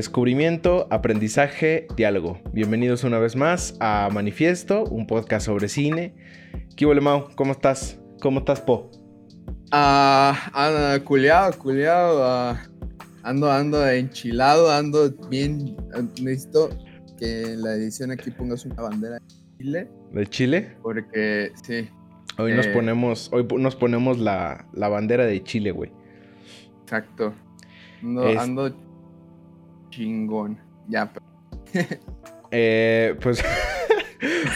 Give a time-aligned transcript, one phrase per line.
[0.00, 2.38] Descubrimiento, aprendizaje, diálogo.
[2.52, 6.14] Bienvenidos una vez más a Manifiesto, un podcast sobre cine.
[6.76, 7.28] ¿Qué huele, Mau?
[7.34, 7.98] ¿Cómo estás?
[8.20, 8.90] ¿Cómo estás, Po?
[9.72, 12.22] Ah, culiado, culiado.
[12.26, 12.62] ah,
[13.22, 15.74] ando, ando enchilado, ando bien.
[16.20, 16.68] Necesito
[17.18, 19.22] que en la edición aquí pongas una bandera de
[19.58, 20.76] Chile, ¿De Chile?
[20.82, 21.88] porque sí,
[22.36, 22.72] Hoy nos Eh.
[22.74, 25.90] ponemos, hoy nos ponemos la, la bandera de Chile, güey.
[26.82, 27.32] exacto.
[28.02, 28.85] Ando, Es- ando
[29.96, 30.58] chingón.
[30.88, 31.10] Ya,
[32.52, 33.42] Eh, pues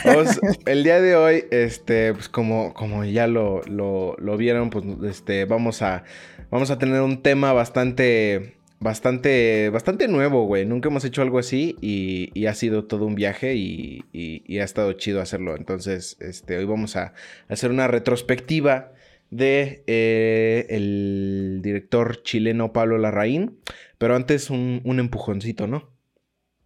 [0.66, 5.82] el día de hoy, este, pues como, como ya lo, lo, vieron, pues este, vamos
[5.82, 6.04] a,
[6.50, 10.64] vamos a tener un tema bastante, bastante, bastante nuevo, güey.
[10.66, 15.20] Nunca hemos hecho algo así y, ha sido todo un viaje y ha estado chido
[15.20, 15.56] hacerlo.
[15.56, 17.12] Entonces, este, hoy vamos a
[17.48, 18.93] hacer una retrospectiva
[19.30, 23.59] de eh, el director chileno Pablo Larraín.
[24.01, 25.87] Pero antes un, un empujoncito, ¿no?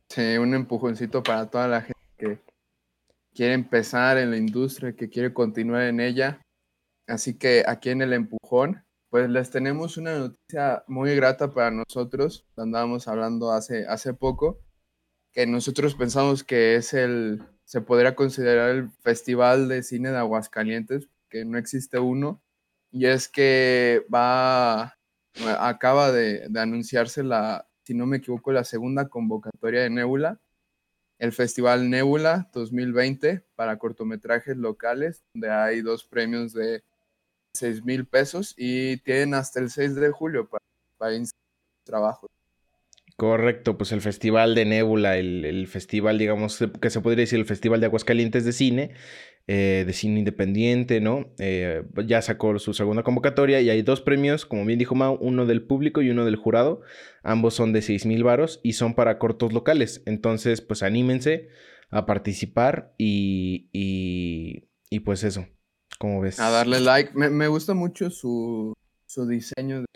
[0.09, 2.39] sí, un empujoncito para toda la gente que
[3.35, 6.41] quiere empezar en la industria, que quiere continuar en ella.
[7.09, 12.47] Así que aquí en el empujón, pues les tenemos una noticia muy grata para nosotros.
[12.57, 14.61] Andábamos hablando hace, hace poco,
[15.33, 21.09] que nosotros pensamos que es el, se podría considerar el Festival de Cine de Aguascalientes,
[21.29, 22.41] que no existe uno.
[22.93, 24.94] Y es que va,
[25.59, 30.41] acaba de, de anunciarse la, si no me equivoco, la segunda convocatoria de Nebula
[31.19, 36.83] el Festival Nebula 2020 para cortometrajes locales, donde hay dos premios de
[37.55, 40.65] 6 mil pesos y tienen hasta el 6 de julio para,
[40.99, 41.17] para
[41.85, 42.31] trabajos.
[43.17, 47.79] Correcto, pues el Festival de Nebula, el festival, digamos, que se podría decir el Festival
[47.79, 48.95] de Aguascalientes de Cine,
[49.47, 51.35] eh, de cine independiente, ¿no?
[51.39, 55.45] Eh, ya sacó su segunda convocatoria y hay dos premios, como bien dijo Mau, uno
[55.47, 56.81] del público y uno del jurado.
[57.23, 60.03] Ambos son de 6 mil varos y son para cortos locales.
[60.07, 61.49] Entonces, pues anímense
[61.91, 65.47] a participar y, y, y pues eso,
[65.99, 66.41] ¿cómo ves?
[66.41, 67.11] A darle like.
[67.15, 68.73] Me, me gusta mucho su,
[69.07, 69.81] su diseño.
[69.81, 69.87] de-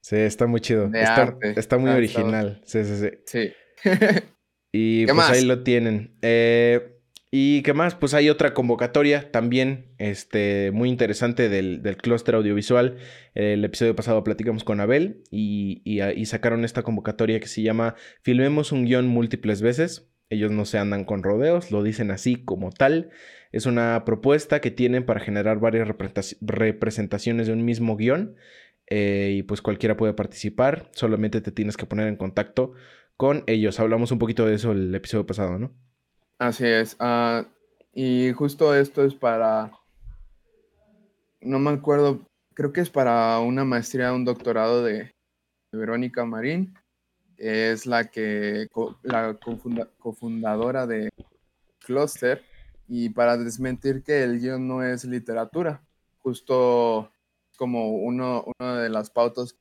[0.00, 0.86] Sí, está muy chido.
[0.86, 1.54] está, arte.
[1.60, 2.62] está muy Ah, está- original.
[2.64, 3.10] Sí, sí, sí.
[3.26, 3.52] Sí.
[4.72, 5.44] Y ¿Qué pues ahí más?
[5.44, 6.18] lo tienen.
[6.20, 6.97] Eh,
[7.30, 7.94] ¿Y qué más?
[7.94, 12.96] Pues hay otra convocatoria también, este, muy interesante del, del clúster audiovisual.
[13.34, 17.96] El episodio pasado platicamos con Abel y, y, y sacaron esta convocatoria que se llama
[18.22, 20.10] Filmemos un guion múltiples veces.
[20.30, 23.10] Ellos no se andan con rodeos, lo dicen así como tal.
[23.52, 28.36] Es una propuesta que tienen para generar varias representa- representaciones de un mismo guion.
[28.90, 30.88] eh, y pues cualquiera puede participar.
[30.94, 32.72] Solamente te tienes que poner en contacto
[33.18, 33.80] con ellos.
[33.80, 35.74] Hablamos un poquito de eso el episodio pasado, ¿no?
[36.38, 36.94] Así es.
[37.00, 37.44] ah,
[37.92, 39.72] y justo esto es para,
[41.40, 42.20] no me acuerdo,
[42.54, 45.12] creo que es para una maestría, un doctorado de,
[45.72, 46.74] Verónica Marín,
[47.36, 48.68] es la que
[49.02, 51.10] la cofunda- cofundadora de
[51.80, 52.44] Cluster,
[52.86, 55.82] y para desmentir que el guion no es literatura,
[56.18, 57.10] justo
[57.56, 59.56] como uno, una de las pautas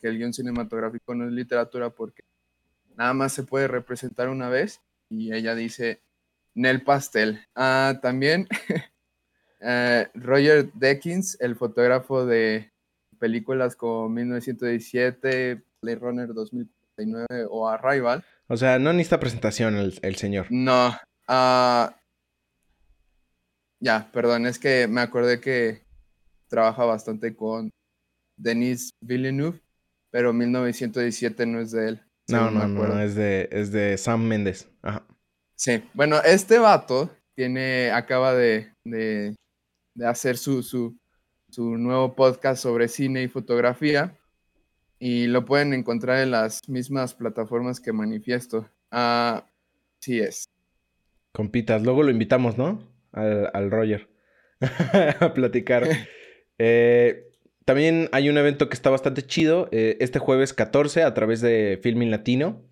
[0.00, 2.22] que el guion cinematográfico no es literatura porque
[2.96, 6.00] nada más se puede representar una vez y ella dice
[6.54, 7.46] Nel Pastel.
[7.54, 8.48] Ah, también
[9.60, 12.72] eh, Roger Deakins, el fotógrafo de
[13.18, 18.24] películas como 1917, Blade Runner 2049 o Arrival.
[18.48, 20.46] O sea, no necesita presentación el, el señor.
[20.50, 20.94] No,
[21.28, 21.96] ah,
[23.80, 25.82] ya, perdón, es que me acordé que
[26.48, 27.70] trabaja bastante con
[28.36, 29.60] Denis Villeneuve,
[30.10, 32.03] pero 1917 no es de él.
[32.28, 33.00] No, no, no, acuerdo.
[33.00, 34.68] es de, es de Sam Méndez.
[34.82, 35.04] Ajá.
[35.56, 39.34] Sí, bueno, este vato tiene, acaba de, de,
[39.94, 40.96] de hacer su, su,
[41.50, 44.18] su nuevo podcast sobre cine y fotografía
[44.98, 48.68] y lo pueden encontrar en las mismas plataformas que Manifiesto.
[48.90, 49.46] Ah,
[50.00, 50.48] sí es.
[51.32, 51.82] Compitas.
[51.82, 52.90] Luego lo invitamos, ¿no?
[53.12, 54.08] Al, al Roger.
[55.20, 55.88] a platicar.
[56.56, 57.32] Eh,
[57.64, 59.68] también hay un evento que está bastante chido.
[59.72, 62.62] eh, este jueves 14, a través de Filming Latino,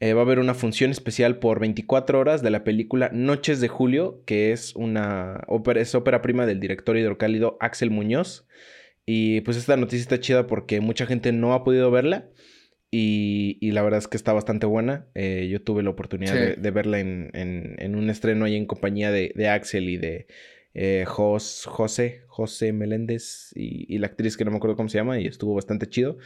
[0.00, 3.68] eh, va a haber una función especial por 24 horas de la película Noches de
[3.68, 8.46] Julio, que es una ópera, es ópera prima del director hidrocálido Axel Muñoz.
[9.06, 12.28] Y pues esta noticia está chida porque mucha gente no ha podido verla.
[12.90, 15.06] Y, y la verdad es que está bastante buena.
[15.14, 16.38] Eh, yo tuve la oportunidad Sí.
[16.38, 19.96] de, de verla en, en- en un estreno ahí en compañía de, de Axel y
[19.98, 20.26] de
[20.80, 24.98] eh, Jos- José, José Meléndez y, y la actriz que no me acuerdo cómo se
[24.98, 26.18] llama y estuvo bastante chido.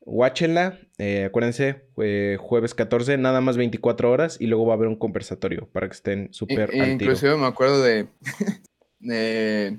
[0.00, 4.88] Watchenla, eh, acuérdense, eh, jueves 14, nada más 24 horas y luego va a haber
[4.88, 6.88] un conversatorio para que estén I- súper al tiro.
[6.92, 8.08] inclusive me acuerdo de,
[8.98, 9.78] de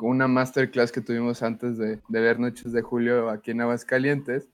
[0.00, 4.48] una masterclass que tuvimos antes de, de ver Noches de Julio aquí en Aguascalientes,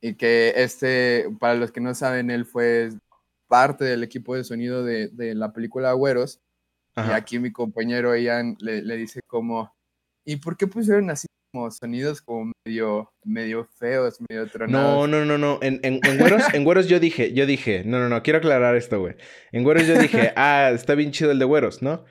[0.00, 2.90] y que este, para los que no saben, él fue
[3.48, 6.40] parte del equipo de sonido de, de la película Agüeros.
[7.06, 9.74] Y aquí mi compañero Ian le, le, dice como,
[10.24, 14.96] ¿y por qué pusieron así como sonidos como medio, medio feos, medio tronados?
[14.96, 15.58] No, no, no, no.
[15.62, 18.76] En, en, en, güeros, en Güeros yo dije, yo dije, no, no, no, quiero aclarar
[18.76, 19.16] esto, güey.
[19.52, 22.04] En Güeros yo dije, ah, está bien chido el de Güeros, ¿no?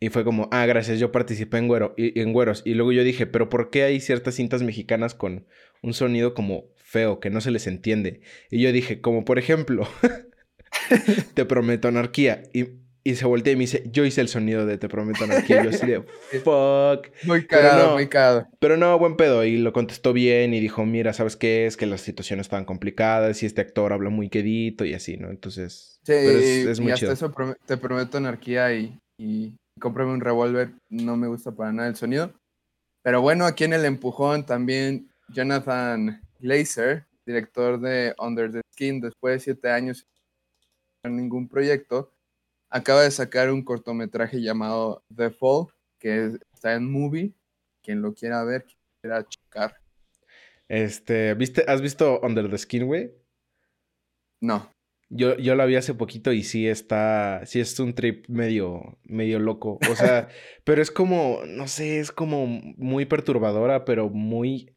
[0.00, 2.62] Y fue como, ah, gracias, yo participé en, güero, y, en Güeros.
[2.64, 5.46] Y luego yo dije, pero ¿por qué hay ciertas cintas mexicanas con
[5.82, 8.20] un sonido como feo, que no se les entiende?
[8.50, 9.88] Y yo dije, como por ejemplo...
[11.34, 12.42] Te prometo anarquía.
[12.52, 15.62] Y, y se voltea y me dice, yo hice el sonido de Te prometo anarquía.
[15.62, 16.00] Yo así de,
[16.42, 17.14] fuck.
[17.24, 18.48] Muy cagado, muy cagado.
[18.58, 19.44] Pero no, buen pedo.
[19.44, 21.66] Y lo contestó bien y dijo, mira, ¿sabes qué?
[21.66, 25.28] Es que las situaciones estaban complicadas y este actor habla muy quedito y así, ¿no?
[25.28, 27.32] Entonces, sí, es, muy y hasta eso
[27.66, 30.72] Te prometo anarquía y, y cómprame un revólver.
[30.88, 32.32] No me gusta para nada el sonido.
[33.02, 39.34] Pero bueno, aquí en el empujón también Jonathan Glazer, director de Under the Skin, después
[39.34, 40.06] de siete años
[41.04, 42.13] ningún proyecto,
[42.74, 45.68] acaba de sacar un cortometraje llamado The Fall,
[45.98, 47.32] que está en movie.
[47.82, 49.76] Quien lo quiera ver, quien quiera checar.
[50.66, 53.12] Este, ¿viste, ¿has visto Under the Skin, güey?
[54.40, 54.68] No.
[55.08, 59.38] Yo, yo la vi hace poquito y sí está, sí es un trip medio, medio
[59.38, 59.78] loco.
[59.88, 60.28] O sea,
[60.64, 64.73] pero es como, no sé, es como muy perturbadora, pero muy,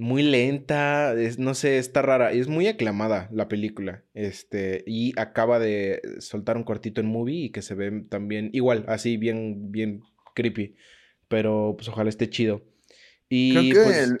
[0.00, 2.32] muy lenta, no sé, está rara.
[2.32, 4.02] Es muy aclamada la película.
[4.14, 8.84] Este, y acaba de soltar un cortito en movie y que se ve también igual,
[8.88, 10.02] así bien, bien
[10.34, 10.74] creepy.
[11.28, 12.62] Pero pues ojalá esté chido.
[13.28, 14.14] Y Creo que pues,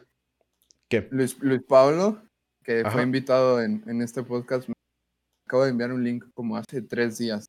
[0.88, 1.08] ¿qué?
[1.10, 1.36] Luis,
[1.66, 2.22] Pablo,
[2.62, 4.74] que fue invitado en, este podcast, me
[5.46, 7.46] acabo de enviar un link como hace tres días.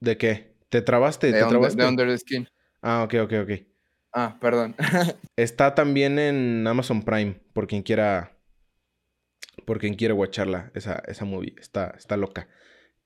[0.00, 0.54] ¿De qué?
[0.68, 1.32] ¿Te trabaste?
[1.32, 1.82] ¿Te trabaste?
[1.82, 2.46] de Under the Skin.
[2.82, 3.73] Ah, ok, ok, ok.
[4.14, 4.76] Ah, perdón.
[5.36, 8.38] Está también en Amazon Prime, por quien quiera.
[9.66, 11.54] Por quien quiera watcharla, esa, esa movie.
[11.58, 12.48] Está, está loca.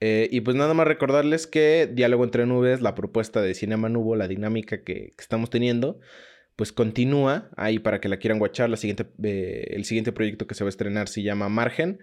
[0.00, 4.16] Eh, y pues nada más recordarles que Diálogo entre Nubes, la propuesta de Cinema Nubo,
[4.16, 5.98] la dinámica que, estamos teniendo,
[6.56, 8.70] pues continúa ahí para que la quieran watchar.
[8.70, 12.00] Eh, el siguiente proyecto que se va a estrenar se llama Margen.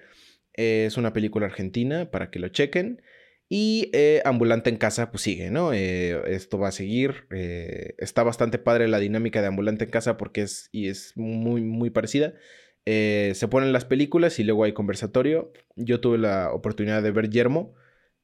[0.54, 3.02] es una película argentina para que lo chequen.
[3.48, 5.72] Y eh, Ambulante en casa, pues sigue, ¿no?
[5.74, 7.28] Eh, esto va a seguir.
[7.32, 11.62] Eh, está bastante padre la dinámica de Ambulante en casa porque es, y es muy,
[11.62, 12.34] muy parecida.
[12.86, 15.52] se ponen las películas y luego hay conversatorio.
[15.76, 17.76] Yo tuve la oportunidad de ver Yermo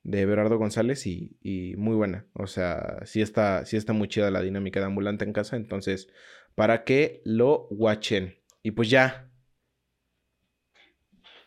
[0.03, 2.25] de Berardo González y, y, muy buena.
[2.33, 5.55] O sea, sí está, sí está muy chida la dinámica de Ambulante en casa.
[5.55, 6.07] Entonces,
[6.55, 8.37] para que lo watchen.
[8.63, 9.30] Y pues ya,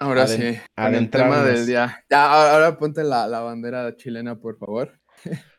[0.05, 2.05] Ahora sí, el tema del día.
[2.11, 5.01] Ya, ahora ponte la, bandera chilena, por favor.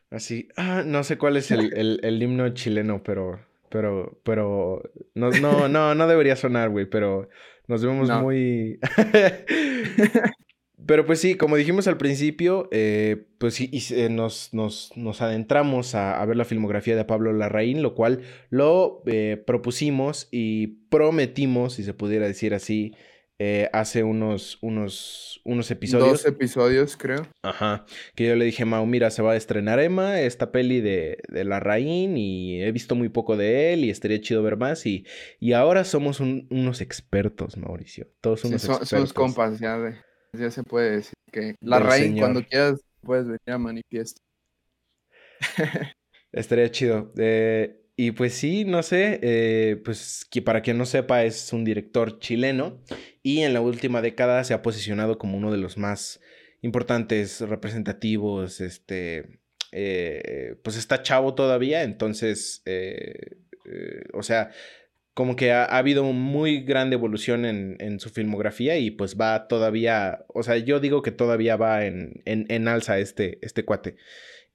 [0.08, 3.40] Así, ah, no sé cuál es el, himno chileno, pero,
[3.70, 4.82] pero, pero,
[5.14, 7.28] no, no, no, no debería sonar, güey, pero
[7.66, 8.78] nos vemos muy...
[10.86, 16.24] pero pues sí, como dijimos al principio, eh, pues sí, eh, nos, nos, adentramos a,
[16.24, 18.20] ver la filmografía de Pablo Larraín, lo cual
[18.50, 22.94] lo eh, propusimos y prometimos, si se pudiera decir así,
[23.38, 26.22] eh, hace unos, unos, unos episodios.
[26.22, 27.26] Dos episodios, creo.
[27.42, 27.84] Ajá.
[28.14, 31.44] Que yo le dije, Mau, mira, se va a estrenar Emma, esta peli de, de
[31.44, 34.86] la Rain, y he visto muy poco de él, y estaría chido ver más.
[34.86, 35.06] Y,
[35.38, 38.08] y ahora somos unos expertos, Mauricio.
[38.22, 38.88] Todos unos expertos.
[38.88, 39.78] Somos compas, ya,
[40.32, 44.22] ya se puede decir que la Rain, cuando quieras, puedes venir a manifiesto.
[46.32, 47.12] estaría chido.
[47.18, 51.64] Eh, y pues sí, no sé, eh, pues que para quien no sepa es un
[51.64, 52.82] director chileno
[53.26, 56.20] y en la última década se ha posicionado como uno de los más
[56.62, 59.40] importantes, representativos, este,
[59.72, 63.38] eh, pues está chavo todavía, entonces, eh,
[64.12, 64.52] o sea,
[65.12, 70.24] como que ha, habido muy grande evolución en, en, su filmografía y pues va todavía,
[70.28, 73.96] o sea, yo digo que todavía va en, en, en alza este, este cuate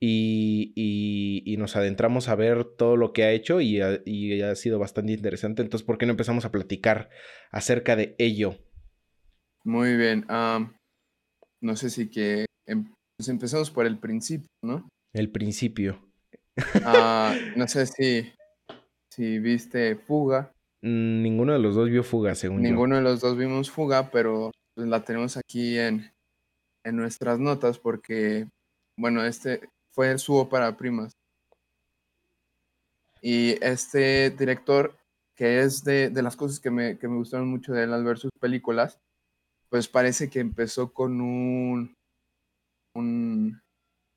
[0.04, 5.62] y, nos adentramos a ver todo lo que ha hecho y ha, sido bastante interesante.
[5.62, 7.10] Entonces, ¿por qué no empezamos a platicar
[7.52, 8.58] acerca de ello?
[9.64, 10.26] Muy bien.
[11.62, 14.90] no sé si que em, pues empezamos por el principio, ¿no?
[15.14, 16.12] El principio.
[16.84, 18.34] Ah, no sé si,
[19.12, 20.52] si viste Fuga.
[20.82, 24.50] Mm, ninguno de los dos vio Fuga, según Ninguno de los dos vimos Fuga, pero
[24.76, 26.12] pues, la tenemos aquí en,
[26.84, 28.48] en nuestras notas porque,
[28.98, 31.14] bueno, este, fue su ópera primas.
[33.22, 34.98] Y este director,
[35.36, 39.00] que es de, las cosas que me, gustaron mucho de él al ver sus películas,
[39.70, 41.94] pues parece que empezó con un,
[42.96, 43.62] un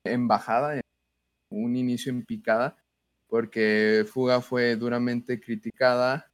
[0.03, 0.81] embajada,
[1.51, 2.77] un inicio en picada,
[3.27, 6.29] porque Fuga fue duramente criticada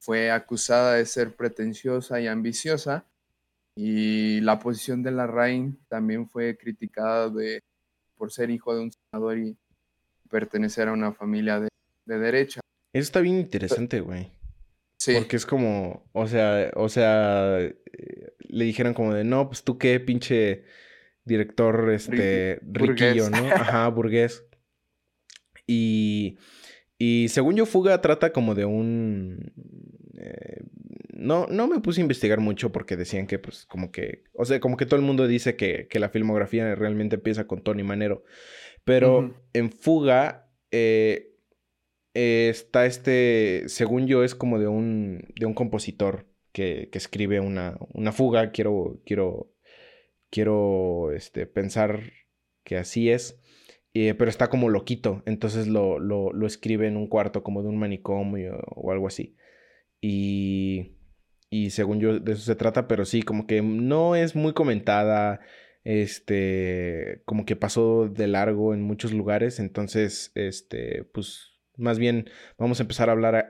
[0.00, 3.06] fue acusada de ser pretenciosa y ambiciosa
[3.76, 7.60] y la posición de Larraín también fue criticada de,
[8.18, 9.56] por ser hijo de un senador y
[10.28, 11.68] pertenecer a una familia de,
[12.04, 12.60] derecha.
[12.92, 14.30] Eso está bien interesante, güey.
[14.98, 15.14] Sí.
[15.16, 19.78] Porque es como, o sea, o sea, eh, le dijeron como de, no, pues tú
[19.78, 20.64] qué, pinche
[21.24, 23.36] director, este, riquillo, ¿no?
[23.54, 24.44] Ajá, burgués.
[25.66, 26.38] Y,
[26.98, 29.52] y según yo, Fuga trata como de un...
[30.16, 30.62] Eh,
[31.18, 34.24] no, no me puse a investigar mucho porque decían que, pues, como que...
[34.34, 37.62] O sea, como que todo el mundo dice que, que la filmografía realmente empieza con
[37.62, 38.22] Tony Manero.
[38.84, 41.34] Pero en Fuga eh,
[42.14, 47.76] está este, según yo, es como de un, de un compositor que, que escribe una,
[47.92, 48.52] una, fuga.
[48.52, 49.52] Quiero, quiero,
[50.30, 52.12] quiero este, pensar
[52.64, 53.40] que así es.
[53.94, 57.68] Eh, pero está como loquito, entonces lo, lo, lo, escribe en un cuarto como de
[57.68, 59.34] un manicomio o algo así.
[60.00, 60.97] Y,
[61.50, 65.40] y según yo de eso se trata, pero sí, como que no es muy comentada
[65.84, 72.28] este, como que pasó de largo en muchos lugares, entonces, este, pues, más bien
[72.58, 73.46] vamos a empezar a hablar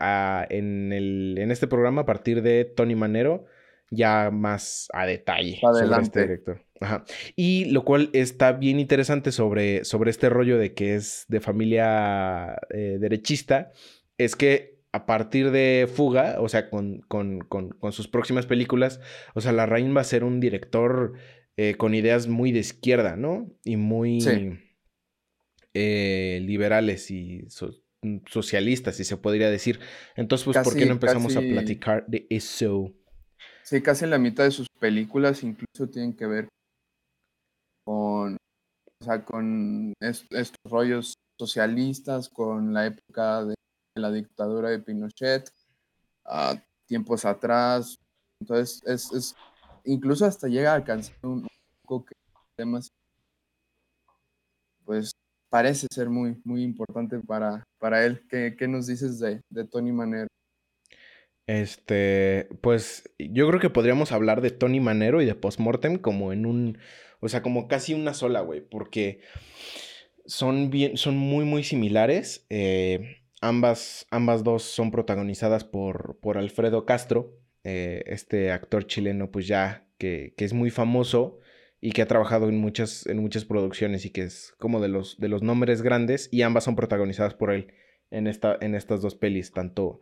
[0.50, 3.46] en, el, en este programa a partir de Tony Manero,
[3.90, 6.62] ya más a detalle sobre este director.
[6.80, 7.04] Ajá.
[7.34, 12.56] Y lo cual está bien interesante sobre, sobre este rollo de que es de familia
[12.70, 13.72] eh, derechista,
[14.16, 19.00] es que a partir de Fuga, o sea, con, con, con, con, sus próximas películas,
[19.34, 21.14] o sea, Larraín va a ser un director
[21.56, 23.50] eh, con ideas muy de izquierda, ¿no?
[23.64, 24.20] Y muy
[25.74, 27.46] eh, liberales y
[28.26, 29.80] socialistas, si se podría decir.
[30.16, 32.94] Entonces, pues, ¿por qué no empezamos a platicar de eso?
[33.64, 36.48] Sí, casi la mitad de sus películas incluso tienen que ver
[37.84, 38.36] con,
[39.00, 43.54] o sea, con estos rollos socialistas, con la época de
[43.98, 45.50] la dictadura de Pinochet,
[46.24, 47.98] a tiempos atrás.
[48.40, 49.36] Entonces, es, es
[49.84, 51.46] incluso hasta llega a alcanzar un,
[51.82, 52.14] poco que
[52.56, 52.88] temas,
[54.84, 55.12] pues
[55.50, 58.26] parece ser muy, muy importante para, para él.
[58.28, 60.28] ¿Qué, ¿Qué, nos dices de, de Tony Manero?
[61.46, 66.44] Este, pues yo creo que podríamos hablar de Tony Manero y de Postmortem como en
[66.44, 66.78] un,
[67.20, 69.22] o sea, como casi una sola, güey, porque
[70.26, 72.46] son bien, son muy, muy similares.
[72.50, 79.46] Eh, ambas, ambas dos son protagonizadas por, por Alfredo Castro, eh, este actor chileno, pues
[79.46, 81.38] ya que, es muy famoso
[81.80, 85.18] y que ha trabajado en muchas, en muchas producciones y que es como de los,
[85.18, 87.72] de los nombres grandes y ambas son protagonizadas por él
[88.10, 90.00] en, esta, en estas dos pelis, tanto.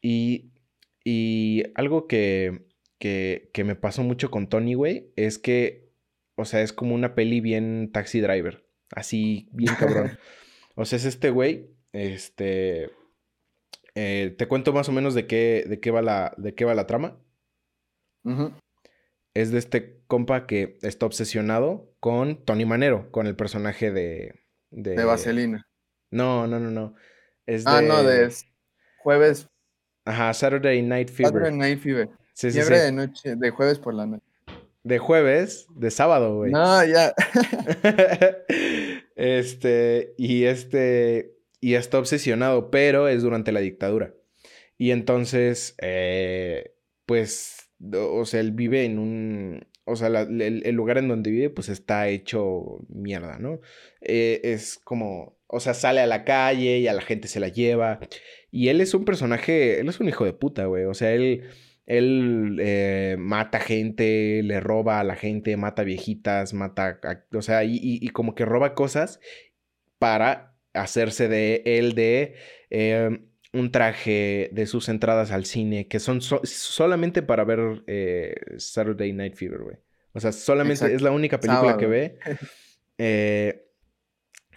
[0.00, 0.52] Y,
[1.04, 2.66] y algo que,
[2.98, 5.90] que, que me pasó mucho con Tony, güey, es que,
[6.36, 10.18] o sea, es como una peli bien taxi driver, así, bien cabrón.
[10.74, 12.90] o sea, es este güey, este...
[13.94, 16.74] Eh, te cuento más o menos de qué, de qué, va, la, de qué va
[16.74, 17.18] la trama.
[19.34, 24.44] Es de este compa que está obsesionado con Tony Manero, con el personaje de...
[24.70, 25.66] De, Vaselina.
[26.10, 26.94] No, no, no, no.
[27.46, 28.30] Es ah, no, de
[28.98, 29.48] jueves.
[30.04, 31.32] Ajá, Saturday Night Fever.
[31.32, 32.10] Saturday Night Fever.
[32.34, 34.24] Sí, sí, de noche, de jueves por la noche.
[34.84, 36.52] De jueves, de sábado, güey.
[36.52, 37.14] No, ya.
[39.16, 44.14] este, y este, y está obsesionado, pero es durante la dictadura.
[44.76, 46.74] Y entonces, eh,
[47.06, 51.68] pues, o sea, él vive en un, o sea, el, lugar en donde vive, pues
[51.68, 53.60] está hecho mierda, ¿no?
[54.00, 57.48] Eh, es como, o sea, sale a la calle y a la gente se la
[57.48, 57.98] lleva.
[58.50, 60.84] Y él es un personaje, él es un hijo de puta, güey.
[60.84, 61.44] O sea, él,
[61.86, 67.00] él eh, mata gente, le roba a la gente, mata viejitas, mata,
[67.32, 69.20] o sea, y, y como que roba cosas
[69.98, 70.47] para
[70.82, 72.34] hacerse de él de
[72.70, 79.12] em, un traje de sus entradas al cine que son solamente para ver eh, Saturday
[79.12, 79.76] Night Fever, güey.
[80.12, 82.18] O sea, solamente es la única película que ve.
[83.00, 83.64] Eh,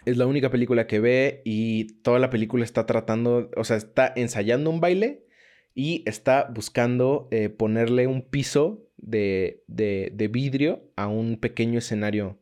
[0.04, 4.12] es la única película que ve y toda la película está tratando, o sea, está
[4.16, 5.28] ensayando un baile
[5.76, 12.40] y está buscando eh, ponerle un piso de, de, vidrio a un pequeño escenario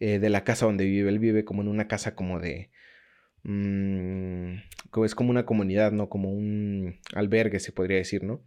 [0.00, 1.10] de la casa donde vive.
[1.10, 2.71] Él vive como en una casa como de
[3.44, 4.54] mmm,
[5.04, 6.08] es como una comunidad, ¿no?
[6.08, 8.42] Como un albergue, se podría decir, ¿no?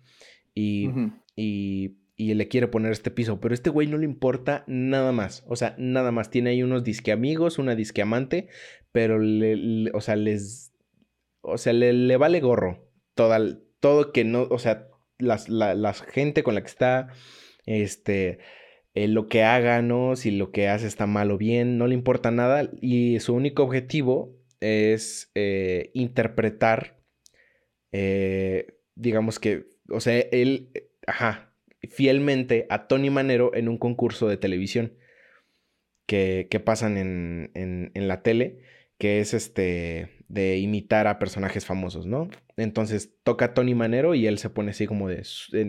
[0.53, 0.89] Y,
[1.35, 5.11] y, y, le quiere poner este piso, pero a este güey no le importa nada
[5.11, 6.29] más, o sea, nada más.
[6.29, 8.47] Tiene ahí unos disque amigos, una disque amante,
[8.91, 10.71] pero le, o sea, les,
[11.41, 13.39] o sea, le, vale gorro toda,
[13.81, 14.87] todo que no, o sea,
[15.19, 17.09] las, la, gente con la que está,
[17.65, 18.39] este,
[18.93, 20.15] eh, lo que haga, ¿no?
[20.15, 23.63] Si lo que hace está mal o bien, no le importa nada y su único
[23.63, 26.99] objetivo es eh, interpretar,
[27.91, 30.71] eh, digamos que o sea, él,
[31.07, 31.53] ajá,
[31.89, 34.93] fielmente a Tony Manero en un concurso de televisión
[36.05, 38.59] que, que pasan en, en, la tele,
[38.97, 42.29] que es este de imitar a personajes famosos, ¿no?
[42.57, 45.19] Entonces toca Tony Manero y él se pone así como de,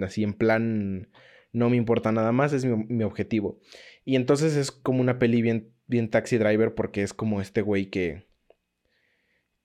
[0.03, 1.11] así en plan,
[1.53, 3.61] no me importa nada más, es mi, mi objetivo.
[4.05, 7.91] Y entonces es como una peli bien, bien taxi driver porque es como este güey
[7.91, 8.27] que,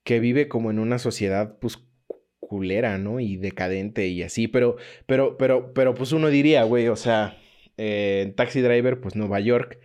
[0.04, 1.78] que vive como en una sociedad, pues
[2.38, 3.20] culera, ¿no?
[3.20, 7.38] Y decadente y así, pero, pero, pero, pero, pues uno diría, güey, o sea,
[7.78, 9.78] eh, Taxi Driver, pues Nueva York,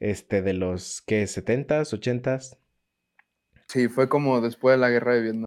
[0.00, 1.22] este, de los, ¿qué?
[1.22, 2.58] ¿70s, 80s?
[3.68, 5.44] Sí, fue como después de la guerra de Vietnam.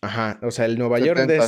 [0.00, 1.40] Ajá, o sea, el Nueva York de,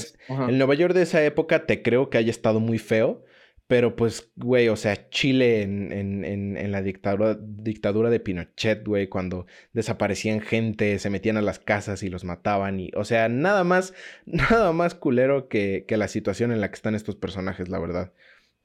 [0.49, 3.25] el Nueva York de esa época te creo que haya estado muy feo,
[3.71, 9.07] pero pues, güey, o sea, Chile en, en, en, la dictadura, dictadura de Pinochet, güey,
[9.07, 12.81] cuando desaparecían gente, se metían a las casas y los mataban.
[12.81, 13.95] Y, o sea, nada más,
[14.27, 18.13] nada más culero que, que la situación en la que están estos personajes, la verdad.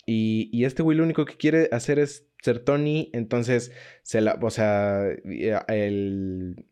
[0.08, 3.72] Y, y, este güey lo único que quiere hacer es ser Tony, entonces
[4.02, 5.06] se la, o sea,
[5.68, 6.66] el,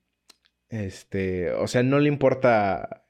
[0.69, 3.05] este, o sea, no le importa,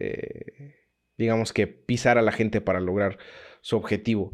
[0.00, 0.74] eh,
[1.16, 3.18] digamos que pisar a la gente para lograr
[3.68, 4.32] su objetivo.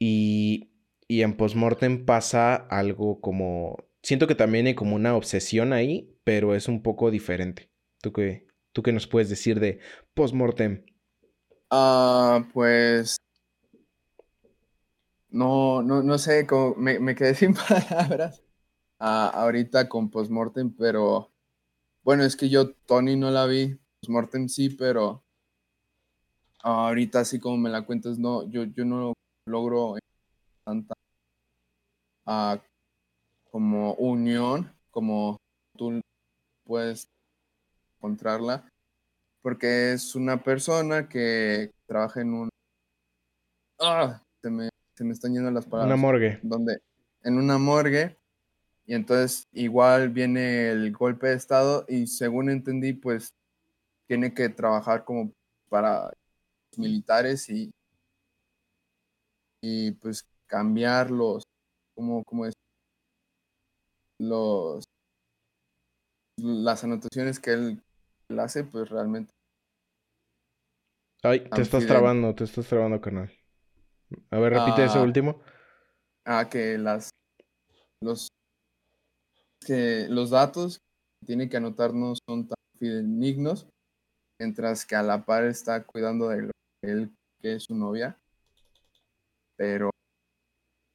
[0.00, 0.72] Y,
[1.06, 3.76] y en Postmortem pasa algo como...
[4.02, 7.70] Siento que también hay como una obsesión ahí, pero es un poco diferente.
[8.00, 9.78] ¿Tú qué, tú qué nos puedes decir de
[10.14, 10.84] Postmortem?
[11.70, 13.14] Ah, pues...
[15.30, 18.42] No, no, no sé, como me, me, quedé sin palabras
[18.98, 21.32] ah, ahorita con Postmortem, pero
[22.02, 25.21] bueno, es que yo Tony no la vi, Postmortem sí, pero
[26.62, 29.12] ahorita así como me la cuentas, no, yo, yo no
[29.46, 29.96] logro
[30.64, 30.94] tanta
[32.26, 32.56] uh,
[33.50, 35.38] como unión como
[35.76, 36.00] tú
[36.64, 37.08] puedes
[37.96, 38.68] encontrarla,
[39.42, 42.48] porque es una persona que trabaja en un...
[43.80, 44.22] ¡Ah!
[44.40, 45.94] Se me, se me están yendo las palabras.
[45.94, 46.38] Una morgue.
[46.42, 46.78] Donde,
[47.22, 48.16] en una morgue,
[48.86, 53.32] y entonces igual viene el golpe de Estado y según entendí, pues
[54.06, 55.32] tiene que trabajar como
[55.68, 56.12] para
[56.78, 57.70] militares y,
[59.62, 61.44] y pues cambiar los,
[61.94, 62.54] como, como es,
[64.18, 64.84] los,
[66.38, 67.82] las anotaciones que él,
[68.38, 69.30] hace, pues realmente.
[71.22, 73.30] Ay, te estás trabando, te estás trabando, canal.
[74.30, 75.02] A ver, repite eso ah.
[75.02, 75.40] último.
[76.24, 77.10] Ah, que las,
[78.02, 78.28] los,
[79.64, 80.78] que los datos
[81.20, 83.68] que tiene que anotar no son tan fidedignos,
[84.40, 86.50] mientras que a la par está cuidando de lo
[86.82, 88.18] él que es su novia,
[89.56, 89.90] pero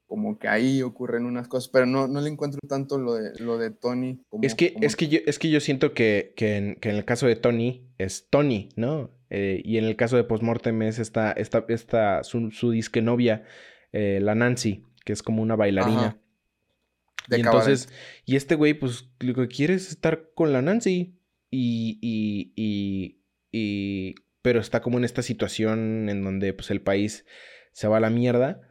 [0.07, 3.57] como que ahí ocurren unas cosas, pero no, no le encuentro tanto lo de, lo
[3.57, 4.23] de Tony.
[4.29, 7.27] Como, es, que, es, que yo, es que yo siento que, que, en, el caso
[7.27, 9.11] de Tony es Tony, ¿no?
[9.29, 13.43] Eh, y en el caso de Postmortem es esta, esta, esta su, su disque novia,
[13.91, 16.17] eh, la Nancy, que es como una bailarina.
[17.29, 17.89] y entonces,
[18.25, 21.13] y este güey, pues lo que quiere es estar con la Nancy.
[21.49, 23.21] Y, y, y,
[23.51, 24.15] y
[24.47, 27.25] pero está como en esta situación en donde pues el país
[27.73, 28.61] se va a la mierda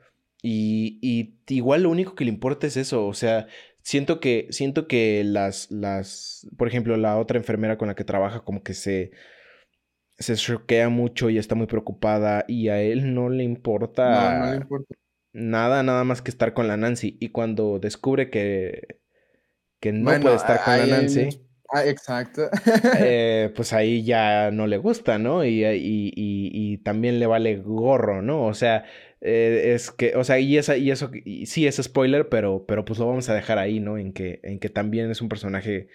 [0.42, 3.46] y, y igual lo único que le importa es eso, o sea,
[3.82, 8.40] siento que, siento que las, las, por ejemplo, la otra enfermera con la que trabaja
[8.40, 9.10] como que se,
[10.16, 14.50] se choquea mucho y está muy preocupada y a él no le importa, no, no
[14.52, 14.94] le importa.
[15.34, 19.02] nada, nada más que estar con la Nancy y cuando descubre que,
[19.78, 21.45] que no puede estar con la Nancy.
[21.68, 22.48] Ah, exacto.
[22.98, 25.44] Eh, pues ahí ya no le gusta, ¿no?
[25.44, 28.46] Y, y, y, también le vale gorro, ¿no?
[28.46, 28.84] O sea,
[29.20, 31.10] eh, es que, o sea, y, esa, y eso,
[31.44, 33.98] sí es spoiler, pero, pero pues lo vamos a dejar ahí, ¿no?
[33.98, 35.88] En que, en que también es un personaje,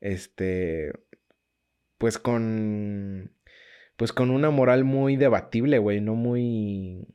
[0.00, 0.92] este,
[1.98, 3.32] pues con,
[3.96, 7.06] pues con una moral muy debatible, güey, no muy,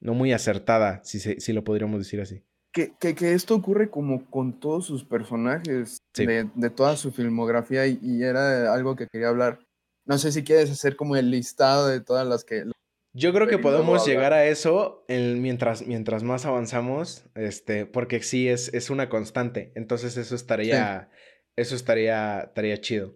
[0.00, 2.45] no muy acertada, si, si lo podríamos decir así
[2.76, 8.96] que, esto ocurre como con todos sus personajes de, toda su filmografía y, era algo
[8.96, 9.60] que quería hablar.
[10.04, 12.64] No sé si quieres hacer como el listado de todas las que...
[13.12, 18.72] Yo creo que podemos llegar a eso mientras, mientras más avanzamos, este, porque sí es,
[18.74, 19.72] es una constante.
[19.74, 21.08] Entonces eso estaría,
[21.56, 23.14] eso estaría, estaría chido.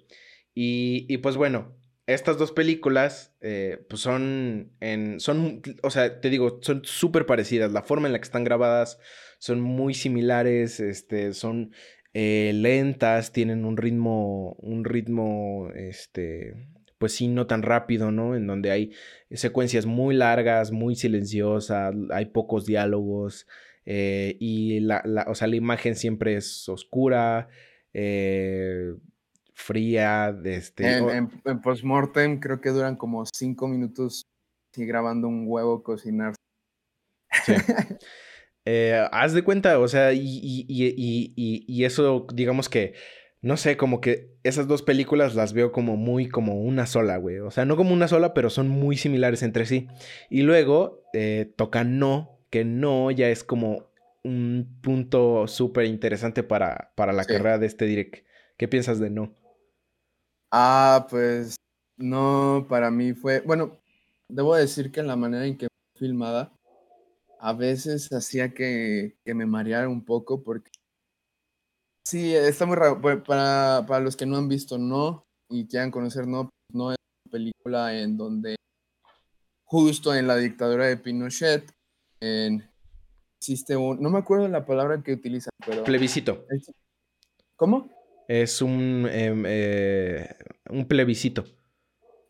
[0.55, 6.31] Y, y pues bueno, estas dos películas, eh, pues son, en, son, o sea, te
[6.31, 7.71] digo, son súper parecidas.
[7.71, 8.99] La forma en la que están grabadas
[9.41, 11.73] son muy similares, este, son
[12.13, 16.55] eh, lentas, tienen un ritmo, un ritmo, este,
[16.99, 18.37] pues sí, no tan rápido, ¿no?
[18.37, 18.93] En donde hay
[19.31, 23.47] secuencias muy largas, muy silenciosas, hay pocos diálogos,
[23.87, 27.49] eh, y la, la, o sea, la imagen siempre es oscura,
[27.95, 28.93] eh,
[29.55, 30.99] fría, este...
[30.99, 34.27] En, en, Postmortem creo que duran como cinco minutos
[34.73, 36.35] sí grabando un huevo cocinar.
[37.47, 37.55] Sí.
[38.67, 42.95] Eh, haz de cuenta, o sea, y, y, y, y, eso, digamos que,
[43.41, 47.39] no sé, como que esas dos películas las veo como muy como una sola, güey.
[47.39, 49.89] O sea, no como una sola, pero son muy similares entre sí.
[50.29, 53.91] Y luego eh, toca No, que No ya es como
[54.23, 58.27] un punto súper interesante para, para la carrera de este direct.
[58.59, 59.35] ¿Qué piensas de No?
[60.53, 61.57] Ah, pues
[61.97, 63.79] no, para mí fue, bueno,
[64.29, 66.53] debo decir que la manera en que fue filmada
[67.41, 70.71] a veces hacía que, me mareara un poco porque
[72.07, 73.01] sí, está muy raro.
[73.01, 77.33] Para, para los que no han visto No y quieran conocer No, No es una
[77.33, 78.57] película en donde
[79.65, 81.73] justo en la dictadura de Pinochet
[82.21, 82.69] en,
[83.41, 85.85] existe un, no me acuerdo la palabra que utiliza, pero...
[85.85, 86.45] Plebiscito.
[87.57, 87.89] ¿Cómo?
[88.29, 90.37] Es un, em, eh,
[90.69, 91.45] un plebiscito.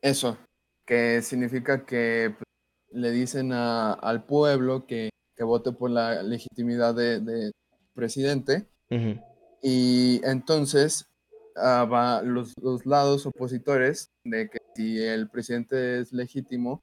[0.01, 0.39] Eso,
[0.87, 2.50] que significa que pues,
[2.91, 7.53] le dicen al pueblo que, vote por la legitimidad de,
[7.95, 8.67] presidente.
[9.63, 11.07] Y entonces
[11.57, 16.83] ah, va los, los, lados opositores de que si el presidente es legítimo,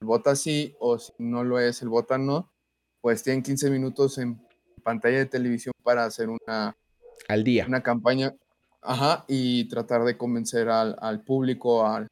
[0.00, 2.52] vota sí, o si no lo es, el vota no,
[3.00, 4.40] pues tienen 15 minutos en
[4.82, 6.76] pantalla de televisión para hacer una...
[7.28, 7.64] Al día.
[7.66, 8.34] Una campaña,
[8.82, 12.06] ajá, y tratar de convencer al, al público, al,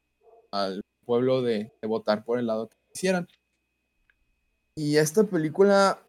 [0.51, 3.27] al pueblo de, votar por el lado que quisieran.
[4.75, 5.99] Y esta película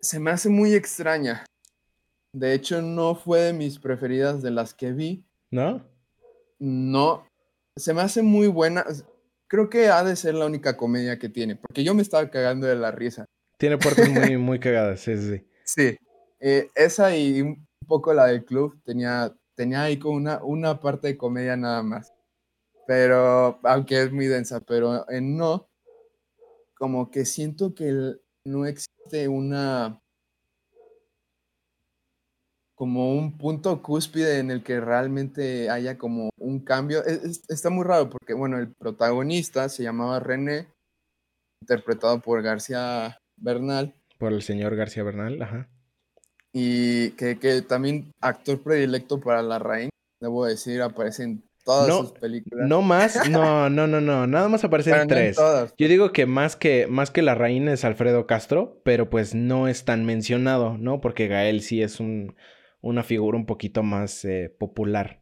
[0.00, 1.44] se me hace muy extraña.
[2.32, 5.24] De hecho, no fue de mis preferidas de las que vi.
[5.50, 5.82] ¿No?
[6.58, 7.26] No.
[7.76, 8.84] Se me hace muy buena.
[9.46, 12.66] Creo que ha de ser la única comedia que tiene, porque yo me estaba cagando
[12.66, 13.24] de la risa.
[13.56, 15.44] Tiene partes muy, muy cagadas, sí, sí.
[15.64, 15.98] Sí.
[16.40, 21.08] Eh, esa y un poco la del club tenía, tenía ahí como una, una parte
[21.08, 22.12] de comedia nada más
[22.88, 25.67] pero aunque es muy densa, pero en no,
[26.78, 30.00] como que siento que no existe una,
[32.74, 37.04] como un punto cúspide en el que realmente haya como un cambio.
[37.04, 40.68] E, está muy raro porque, bueno, el protagonista se llamaba René,
[41.60, 43.94] interpretado por García Bernal.
[44.18, 45.68] Por el señor García Bernal, ajá.
[46.52, 51.98] Y que, que también actor predilecto para la reina, debo decir, aparece en todas no,
[52.00, 52.66] sus películas.
[52.66, 54.26] No más, no, no, no, no.
[54.26, 55.36] Nada más aparecen tres.
[55.76, 59.68] Yo digo que más que más que la reina es Alfredo Castro, pero pues no
[59.68, 61.02] es tan mencionado, ¿no?
[61.02, 62.34] Porque Gael sí es un,
[62.80, 65.20] una figura un poquito más eh, popular.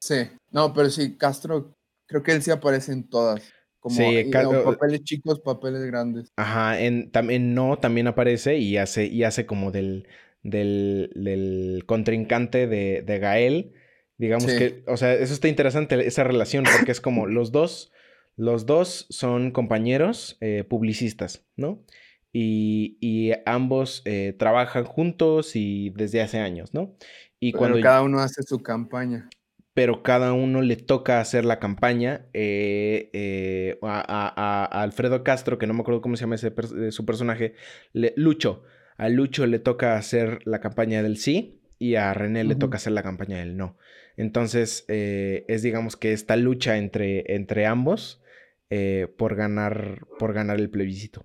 [0.00, 3.42] Sí, no, pero sí, Castro, creo que él sí aparece en todas.
[3.78, 6.32] Como, sí, papeles chicos, papeles grandes.
[6.36, 10.08] Ajá, en, también no, también aparece y hace, y hace como del,
[10.42, 13.74] del, del contrincante de, de Gael
[14.16, 17.92] Digamos que, o sea, eso está interesante, esa relación, porque es como los dos,
[18.36, 21.84] los dos son compañeros eh, publicistas, ¿no?
[22.32, 26.96] Y, ambos eh, trabajan juntos y desde hace años, ¿no?
[27.38, 29.28] Y pero cuando cada uno hace su campaña.
[29.72, 35.80] Pero cada uno le toca hacer la campaña eh, a, Alfredo Castro, que no me
[35.80, 36.52] acuerdo cómo se llama ese
[36.92, 37.54] su personaje,
[37.92, 38.62] Lucho.
[38.96, 42.92] A Lucho le toca hacer la campaña del sí y a René le toca hacer
[42.92, 43.76] la campaña del no.
[44.16, 48.22] Entonces, eh, es digamos que esta lucha entre, entre ambos
[48.70, 51.24] eh, por, ganar, por ganar el plebiscito.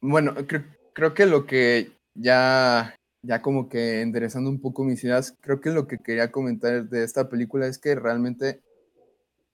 [0.00, 5.60] Bueno, creo, que lo que ya, ya como que enderezando un poco mis ideas, creo
[5.60, 8.60] que lo que quería comentar de esta película es que realmente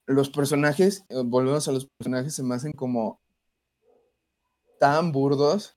[0.06, 3.20] los personajes, eh, volvemos a los personajes, se me hacen como
[4.78, 5.76] tan burdos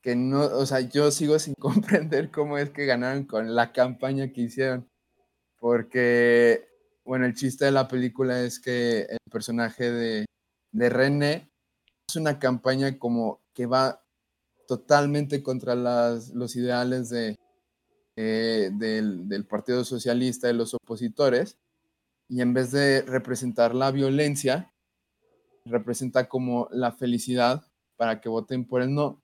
[0.00, 4.32] que no, o sea, yo sigo sin comprender cómo es que ganaron con la campaña
[4.32, 4.88] que hicieron
[5.62, 6.66] porque,
[7.04, 10.26] bueno, el chiste de la película es que el personaje de,
[10.72, 11.52] de René
[12.08, 14.04] es una campaña como que va
[14.66, 17.36] totalmente contra las, los ideales de,
[18.16, 21.56] eh, del, del, Partido Socialista, de los opositores,
[22.28, 24.74] y en vez de representar la violencia,
[25.64, 27.62] representa como la felicidad
[27.96, 29.22] para que voten por el no.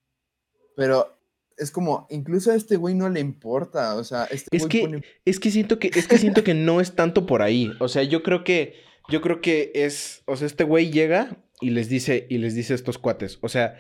[0.76, 1.17] Pero
[1.58, 5.40] es como, incluso a este güey no le importa, o sea, este es que, es
[5.40, 8.22] que siento que, es que siento que no es tanto por ahí, o sea, yo
[8.22, 8.74] creo que,
[9.08, 12.72] yo creo que es, o sea, este güey llega y les dice, y les dice
[12.72, 13.76] a estos cuates, o sea,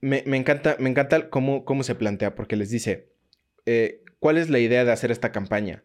[0.00, 3.08] me, encanta, me encanta cómo, cómo se plantea, porque les dice,
[3.64, 5.84] eh, ¿cuál es la idea de hacer esta campaña?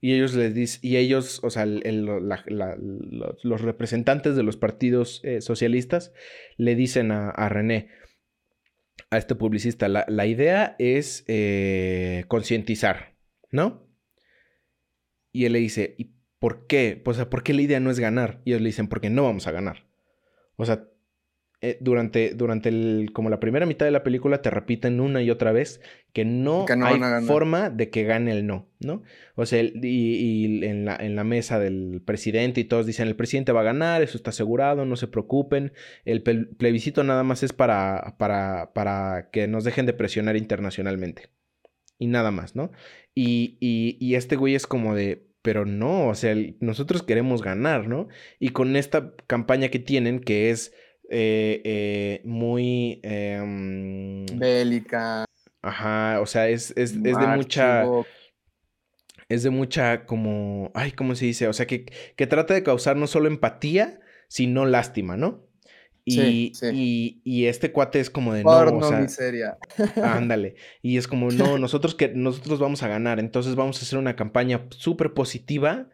[0.00, 6.12] Y ellos les dicen, y ellos, o sea, los representantes de los partidos eh, socialistas
[6.56, 7.88] le dicen a, a René,
[9.10, 13.16] a este publicista, la, idea es eh, concientizar,
[13.50, 13.88] ¿no?
[15.32, 17.02] Y él le dice, ¿y por qué?
[17.06, 18.42] O sea, ¿por qué la idea no es ganar?
[18.44, 19.86] Y ellos le dicen, porque no vamos a ganar.
[20.56, 20.88] O sea,
[21.60, 25.30] eh, durante, durante el, como la primera mitad de la película te repiten una y
[25.32, 25.80] otra vez
[26.12, 29.02] que no, hay forma de que gane el no, ¿no?
[29.34, 33.50] O sea, y, en, la, en, la, mesa del presidente y todos dicen, el presidente
[33.50, 35.72] va a ganar, eso está asegurado, no se preocupen,
[36.04, 41.30] el plebiscito nada más es para, para, para que nos dejen de presionar internacionalmente.
[41.98, 42.70] Y nada más, ¿no?
[43.16, 48.06] Y, y este güey es como de, pero no, o sea, nosotros queremos ganar, ¿no?
[48.38, 50.72] Y con esta campaña que tienen, que es
[51.08, 53.00] eh, eh, muy...
[53.02, 55.24] Em, Bélica.
[55.62, 57.84] Ajá, o sea, es, es, de mucha...
[59.28, 60.70] Es de mucha como...
[60.74, 61.48] Ay, ¿cómo se dice?
[61.48, 65.48] O sea, que, que trata de causar no solo empatía, sino lástima, ¿no?
[66.04, 69.58] Y, y, y, este cuate es como de no, o sea, miseria.
[70.02, 70.54] Ándale.
[70.80, 73.20] Y es como, no, nosotros que nosotros vamos a ganar.
[73.20, 75.90] Entonces vamos a hacer una campaña súper positiva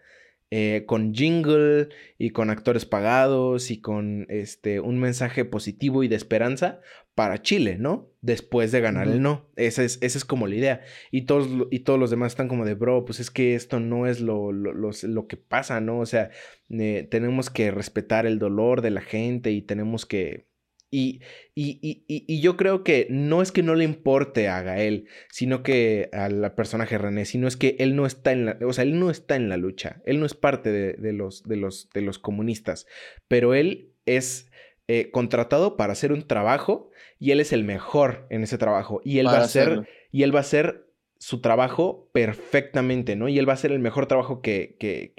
[0.51, 6.17] eh, con jingle y con actores pagados y con este, un mensaje positivo y de
[6.17, 6.81] esperanza
[7.15, 8.11] para Chile, ¿no?
[8.21, 9.49] Después de ganar el no.
[9.57, 10.81] Esa es, esa es como la idea.
[11.11, 14.07] Y todos, y todos los demás están como de, bro, pues es que esto no
[14.07, 16.01] es lo, lo, lo, que pasa, ¿no?
[16.01, 16.31] O sea,
[16.71, 20.47] eh, tenemos que respetar el dolor de la gente y tenemos que
[20.95, 21.21] y,
[21.57, 26.55] y, yo creo que no es que no le importe a Gael, sino que al
[26.55, 29.35] personaje René, sino es que él no está en la, o sea, él no está
[29.35, 32.87] en la lucha, él no es parte de, los, de, los, de los comunistas,
[33.27, 34.51] pero él es
[34.87, 39.19] eh, contratado para hacer un trabajo y él es el mejor en ese trabajo y
[39.19, 40.87] él va a ser, y él va a ser
[41.19, 43.29] su trabajo perfectamente, ¿no?
[43.29, 45.15] Y él va a hacer el mejor trabajo que, que,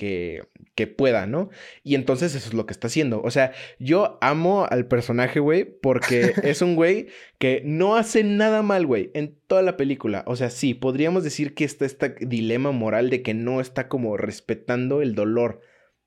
[0.76, 1.50] que, pueda, ¿no?
[1.84, 3.22] Y entonces eso es lo que está haciendo.
[3.24, 7.08] O sea, yo amo al personaje, güey, porque es un güey
[7.40, 10.24] que no hace nada mal, güey, en toda la película.
[10.28, 14.16] O sea, sí, podríamos decir que está este dilema moral de que no está como
[14.16, 15.62] respetando el dolor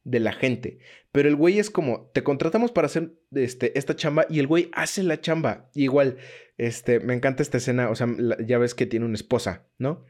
[0.08, 0.78] de la gente.
[1.12, 4.70] Pero el güey es como, te contratamos para hacer este, esta chamba y el güey
[4.72, 5.70] hace la chamba.
[5.74, 6.16] igual,
[6.56, 8.08] este, me encanta esta escena, o sea,
[8.44, 10.04] ya ves que tiene una esposa, ¿no?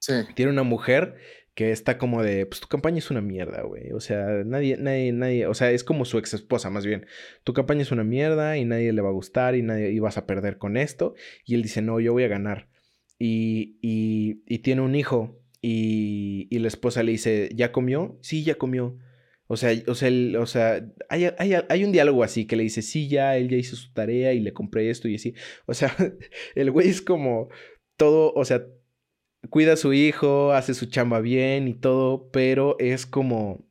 [0.00, 0.12] Sí.
[0.34, 1.16] Tiene una mujer
[1.54, 3.90] que está como de, pues tu campaña es una mierda, güey.
[3.92, 7.06] O sea, nadie, nadie, nadie, o sea, es como su ex esposa más bien.
[7.42, 10.18] Tu campaña es una mierda y nadie le va a gustar y nadie y vas
[10.18, 11.14] a perder con esto.
[11.44, 12.68] Y él dice, no, yo voy a ganar.
[13.18, 18.18] Y, y, y tiene un hijo y, y la esposa le dice, ¿ya comió?
[18.22, 18.96] Sí, ya comió.
[19.50, 21.24] O sea, o sea, o sea hay,
[21.68, 24.40] hay, un diálogo así que le dice, sí, ya, él ya hizo su tarea y
[24.40, 25.34] le compré esto y así.
[25.66, 25.94] O sea,
[26.54, 27.48] el güey es como
[27.96, 28.66] todo, o sea,
[29.50, 33.66] cuida a su hijo, hace su chamba bien y todo, pero es como,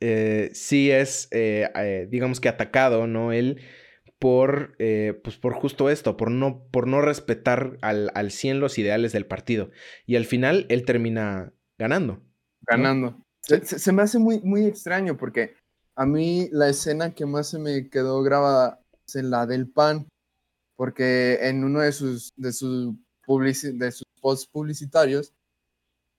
[0.00, 3.32] eh, sí es, eh, eh, digamos que atacado, ¿no?
[3.32, 3.62] Él
[4.18, 4.76] por,
[5.22, 9.26] pues por justo esto, por no, por no respetar al, al 100 los ideales del
[9.26, 9.70] partido.
[10.06, 12.22] Y al final él termina ganando.
[12.62, 13.25] Ganando.
[13.46, 15.54] Se, me hace muy, muy extraño porque
[15.94, 20.08] a mí la escena que más se me quedó grabada es la del pan,
[20.74, 22.94] porque en uno de sus, de sus,
[23.26, 25.32] de sus posts publicitarios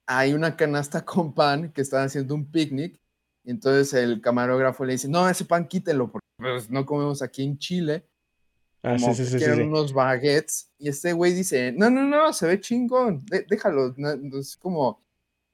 [0.06, 2.98] hay una canasta con pan que están haciendo un picnic.
[3.44, 7.44] Y entonces el camarógrafo le dice, no, ese pan quítelo, porque pues, no comemos aquí
[7.44, 8.06] en Chile.
[8.82, 10.70] Ah, como sí, sí, quieren unos baguettes.
[10.78, 13.94] Y este güey dice, no, no, no, se ve chingón, déjalo.
[14.38, 15.02] es como,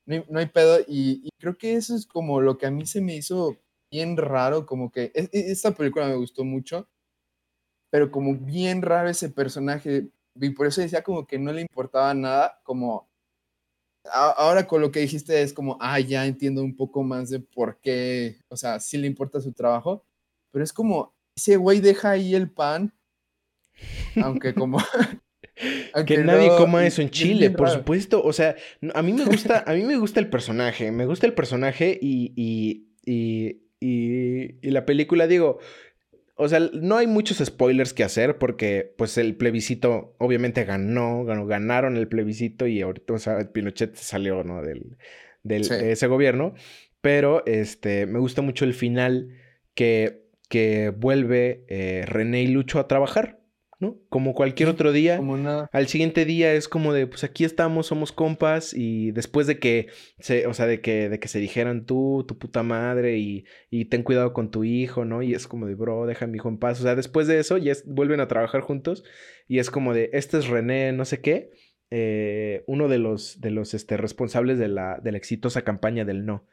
[0.07, 0.79] no hay, pedo.
[0.87, 3.57] Y, creo que eso es como lo que a mí se me hizo
[3.91, 6.89] bien raro, como que e, e, esta película me gustó mucho,
[7.91, 10.11] pero como bien raro ese personaje.
[10.41, 13.09] Y por eso decía como que no le importaba nada, como
[14.13, 17.81] ahora con lo que dijiste es como, ah, ya entiendo un poco más de por
[17.81, 20.05] qué, o sea, sí le importa su trabajo,
[20.51, 22.95] pero es como, ese güey deja ahí el pan,
[24.23, 24.79] aunque como,
[26.07, 28.23] que nadie coma eso en Chile, por supuesto.
[28.23, 28.57] O sea,
[28.93, 30.91] a mí me gusta, a mí me gusta el personaje.
[30.91, 35.59] Me gusta el personaje y, y, y, y, la película, digo.
[36.37, 41.47] O sea, no hay muchos spoilers que hacer porque, pues, el plebiscito obviamente ganó, ganó
[41.47, 44.61] ganaron el plebiscito y ahorita, o sea, Pinochet salió, ¿no?
[44.61, 44.97] Del,
[45.45, 46.55] del de ese gobierno.
[47.01, 49.29] Pero, este, me gusta mucho el final
[49.75, 53.44] que, que vuelve eh, René y Lucho a trabajar.
[53.85, 53.99] ¿No?
[54.09, 55.21] Como cualquier otro día.
[55.73, 59.89] Al siguiente día es como de, pues aquí estamos, somos compas y después de que
[60.19, 63.87] se, o sea, de que, de que se dijeran tú, tu puta madre y, y
[63.87, 65.23] ten cuidado con tu hijo, ¿no?
[65.23, 66.81] Y es como de, bro, deja a mi hijo en paz.
[66.81, 69.05] O sea, después de eso ya vuelven a trabajar juntos
[69.47, 71.51] y es como de, este es René, no sé qué,
[71.91, 76.25] eh, uno de los, de los este, responsables de la, de la exitosa campaña del
[76.25, 76.47] no.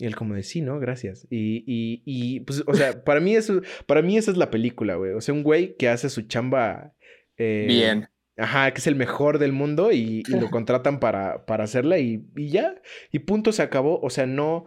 [0.00, 0.80] Y él como de, sí, ¿no?
[0.80, 1.26] Gracias.
[1.30, 4.94] Y, y, y pues, o sea, para mí eso, para mí esa es la película,
[4.94, 5.12] güey.
[5.12, 6.94] O sea, un güey que hace su chamba...
[7.36, 8.08] Eh, Bien.
[8.36, 12.26] Ajá, que es el mejor del mundo y, y lo contratan para, para hacerla y,
[12.36, 12.80] y, ya.
[13.12, 14.00] Y punto, se acabó.
[14.00, 14.64] O sea, no,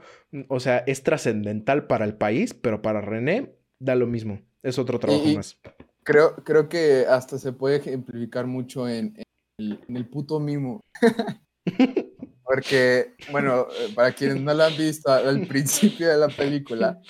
[0.47, 4.41] o sea, es trascendental para el país, pero para René da lo mismo.
[4.61, 5.59] Es otro trabajo más.
[6.03, 9.15] Creo, creo que hasta se puede ejemplificar mucho en,
[9.57, 10.81] el, en el puto mimo.
[12.53, 17.01] Porque, bueno, para quienes no lo han visto, al principio de la película.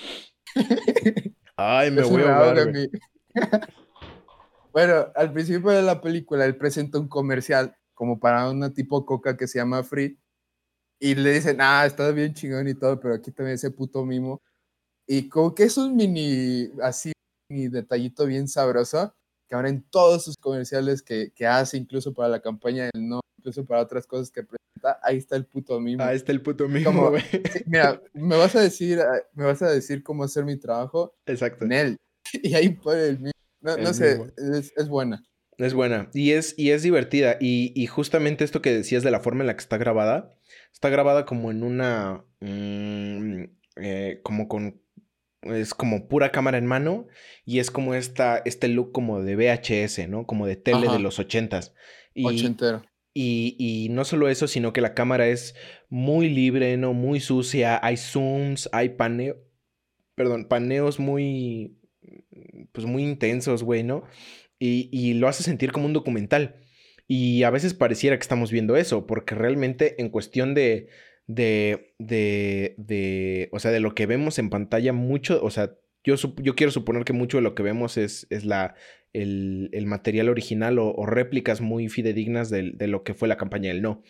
[1.57, 2.63] Ay, me voy a
[4.71, 9.35] Bueno, al principio de la película él presenta un comercial como para una tipo coca
[9.35, 10.17] que se llama Free
[10.97, 14.41] y le dicen, ah, está bien chingón y todo, pero aquí también ese puto mimo.
[15.05, 17.11] Y como que es un mini, así,
[17.49, 19.13] mini detallito bien sabroso,
[19.49, 23.19] que ahora en todos sus comerciales que, que hace, incluso para la campaña del no,
[23.43, 26.01] incluso para otras cosas que presenta, ahí está el puto mimo.
[26.01, 27.23] Ahí está el puto mimo, güey.
[27.65, 31.13] mira, me vas a decir, ah, me vas a decir cómo hacer mi trabajo.
[31.25, 31.65] Exacto.
[31.65, 31.97] En él.
[32.41, 33.31] Y ahí pone el mimo.
[33.61, 34.19] No, sé,
[34.75, 35.23] es, buena.
[35.57, 37.37] Es buena y es, y es divertida.
[37.39, 40.33] Y, justamente esto que decías de la forma en la que está grabada,
[40.71, 42.25] está grabada como en una...
[42.39, 43.43] Mm,
[43.75, 44.81] eh, como con...
[45.41, 47.07] Es como pura cámara en mano
[47.45, 50.25] y es como esta, este look como de VHS, ¿no?
[50.25, 51.73] Como de tele de los ochentas.
[52.13, 52.81] Y, Ochentero.
[53.13, 55.55] Y, y, no solo eso, sino que la cámara es
[55.89, 56.93] muy libre, ¿no?
[56.93, 57.79] Muy sucia.
[57.83, 59.37] Hay zooms, hay paneo.
[60.15, 61.77] Perdón, paneos muy
[62.71, 64.03] pues muy intensos, güey, ¿no?
[64.59, 66.55] Y, lo hace sentir como un documental.
[67.05, 70.87] Y a veces pareciera que estamos viendo eso, porque realmente en cuestión de,
[71.27, 76.15] de, de, de, o sea, de lo que vemos en pantalla, mucho, o sea, yo,
[76.41, 78.75] yo quiero suponer que mucho de lo que vemos es, es la,
[79.13, 83.81] el, material original o, réplicas muy fidedignas de, de, lo que fue la campaña del
[83.81, 84.01] no.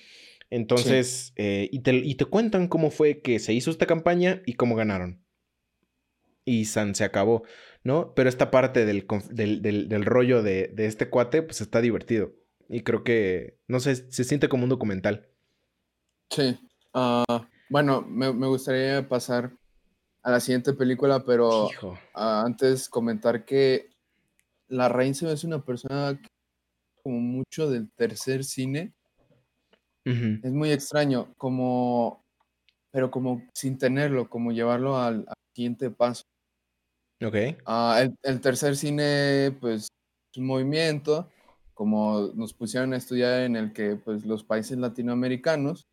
[0.49, 4.53] Entonces, eh, y, te, y te cuentan cómo fue que se hizo esta campaña y
[4.53, 5.23] cómo ganaron.
[6.45, 7.43] Y San se acabó.
[7.83, 8.13] ¿no?
[8.15, 12.31] Pero esta parte del, del, rollo de, este cuate, pues está divertido.
[12.69, 15.27] Y creo que, no sé, se siente como un documental.
[16.29, 16.57] Sí.
[16.93, 19.51] Ah, bueno, me, gustaría pasar
[20.21, 21.69] a la siguiente película, pero
[22.13, 23.89] antes comentar que
[24.73, 26.19] la Reina se es una persona
[27.03, 28.93] como mucho del tercer cine.
[30.05, 32.25] Es muy extraño, como,
[32.91, 36.23] pero como sin tenerlo, como llevarlo al siguiente paso.
[37.23, 37.36] Ok.
[37.65, 39.88] Ah, el, tercer cine, pues,
[40.33, 41.29] es un movimiento,
[41.73, 45.88] como nos pusieron a estudiar en el que, pues, los países latinoamericanos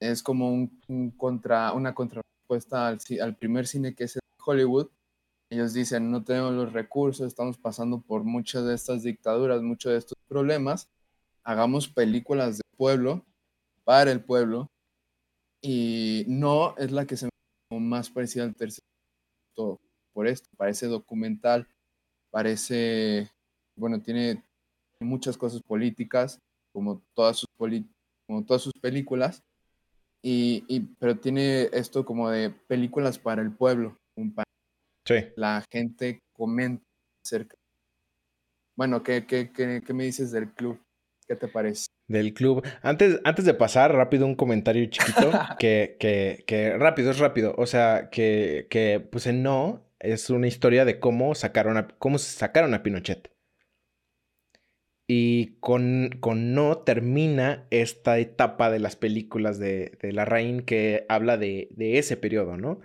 [0.00, 4.90] es como un, contra, una contrarrespuesta al, al primer cine que es Hollywood.
[5.50, 9.98] Ellos dicen, no tenemos los recursos, estamos pasando por muchas de estas dictaduras, muchos de
[9.98, 10.88] estos problemas.
[11.42, 13.24] Hagamos películas de pueblo,
[13.82, 14.70] para el pueblo,
[15.60, 18.84] y no es la que se me más parecida al tercer
[19.54, 19.80] todo
[20.12, 21.66] por esto, parece documental,
[22.30, 23.28] parece,
[23.76, 24.44] bueno, tiene
[25.00, 26.38] muchas cosas políticas,
[26.72, 27.48] como todas sus,
[28.26, 29.42] como todas sus películas,
[30.22, 34.32] y, pero tiene esto como de películas para el pueblo, un
[35.14, 35.26] sí.
[35.36, 36.84] la gente comenta
[37.24, 37.56] acerca.
[38.76, 40.80] Bueno, ¿qué, qué, qué, qué me dices del club?
[41.26, 41.86] ¿Qué te parece?
[42.08, 42.66] Del club.
[42.82, 45.30] Antes, antes de pasar, rápido un comentario chiquito.
[45.58, 47.54] que, que, que rápido, es rápido.
[47.56, 52.18] O sea, que, que pues en no, es una historia de cómo sacaron a, cómo
[52.18, 53.30] sacaron a Pinochet.
[55.06, 61.36] Y con, con No termina esta etapa de las películas de, de Larraín que habla
[61.36, 62.80] de, de, ese periodo, ¿no?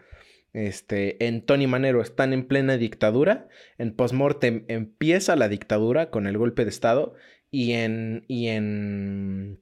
[0.55, 6.37] Este, en Tony Manero están en plena dictadura, en Postmortem empieza la dictadura con el
[6.37, 7.13] golpe de Estado
[7.51, 9.59] y en, y en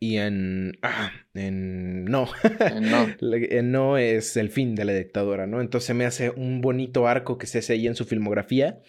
[0.00, 0.78] y en.
[0.82, 2.04] Ah, en.
[2.04, 2.28] No.
[2.60, 3.06] En no.
[3.20, 5.60] en no es el fin de la dictadura, ¿no?
[5.60, 8.80] Entonces me hace un bonito arco que se hace ahí en su filmografía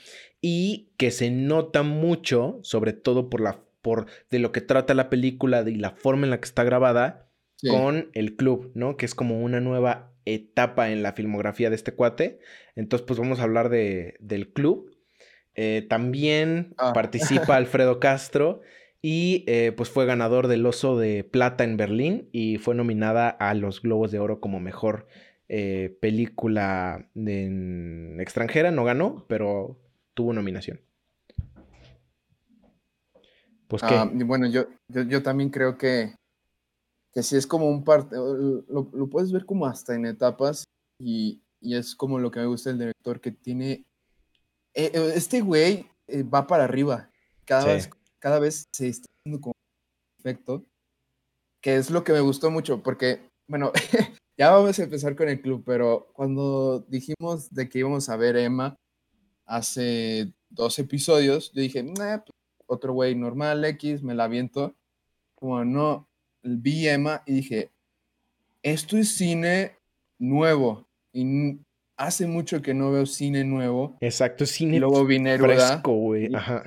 [0.41, 3.63] y que se nota mucho, sobre todo por la.
[3.81, 7.27] por de lo que trata la película y la forma en la que está grabada
[7.67, 8.95] con el club, ¿no?
[8.95, 12.39] Que es como una nueva etapa en la filmografía de este cuate.
[12.75, 14.95] Entonces, pues vamos a hablar de, del club.
[15.55, 16.93] Eh, también ah.
[16.93, 18.61] participa Alfredo Castro
[19.01, 23.53] y eh, pues fue ganador del Oso de Plata en Berlín y fue nominada a
[23.53, 25.07] los Globos de Oro como mejor
[25.47, 28.71] eh, película en extranjera.
[28.71, 29.79] No ganó, pero
[30.13, 30.81] tuvo nominación.
[33.67, 33.95] Pues qué.
[33.95, 36.15] Ah, bueno, yo, yo, también creo que,
[37.11, 40.63] que sí es como un parte, lo, puedes ver como hasta en etapas
[40.99, 43.85] y, es como lo que me gusta del director, que tiene,
[44.73, 45.87] eh, este güey
[46.33, 47.09] va para arriba,
[47.45, 47.89] cada vez
[48.19, 49.53] cada vez se está haciendo como
[50.17, 50.65] perfecto,
[51.61, 53.71] que es lo que me gustó mucho, porque, bueno,
[54.37, 58.37] ya vamos a empezar con el club, pero cuando dijimos de que íbamos a ver
[58.37, 58.75] Emma
[59.45, 62.21] hace dos episodios, yo dije, pues,
[62.67, 64.75] otro güey normal, X, me la aviento.
[65.33, 66.08] Como no,
[66.43, 67.69] vi Emma y dije,
[68.63, 69.77] esto es cine
[70.17, 70.87] nuevo.
[71.13, 71.57] Y
[71.97, 73.97] hace mucho que no veo cine nuevo.
[74.01, 76.33] Exacto, cine luego vi Neruda, fresco, güey.
[76.33, 76.63] Ajá.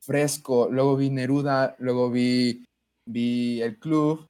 [0.00, 0.68] Fresco.
[0.70, 2.64] Luego vi Neruda, luego vi,
[3.04, 4.26] vi El Club.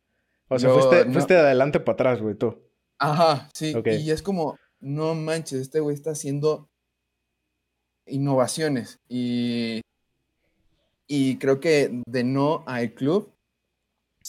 [0.49, 2.57] O sea, fuiste, de adelante para atrás, güey, tú.
[2.99, 3.75] Ajá, sí.
[3.85, 6.69] Y es como, no manches, este güey está haciendo
[8.07, 9.01] innovaciones.
[9.09, 9.81] Y,
[11.09, 13.33] y creo que de no a El Club,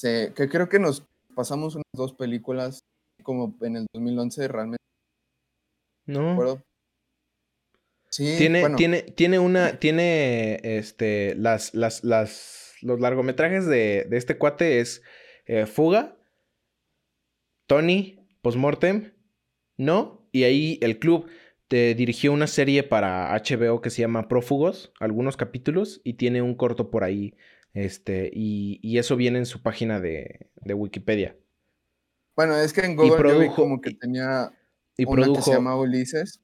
[0.02, 2.80] que creo que nos pasamos unas dos películas
[3.24, 4.84] como en el 2011 realmente.
[6.06, 6.64] No.
[8.10, 14.38] Sí, tiene, tiene, tiene una, tiene este, las, las, las, los largometrajes de, de este
[14.38, 15.04] cuate es
[15.46, 16.18] eh, Fuga,
[17.68, 19.14] Tony, Postmortem,
[19.76, 21.28] No, y ahí el club
[21.68, 26.56] te dirigió una serie para HBO que se llama Prófugos, algunos capítulos, y tiene un
[26.56, 27.36] corto por ahí,
[27.74, 31.36] este, y, y eso viene en su página de, de Wikipedia.
[32.36, 34.52] Bueno, es que en Google produjo, como que tenía
[34.96, 36.42] y una produjo, que se llamaba Ulises.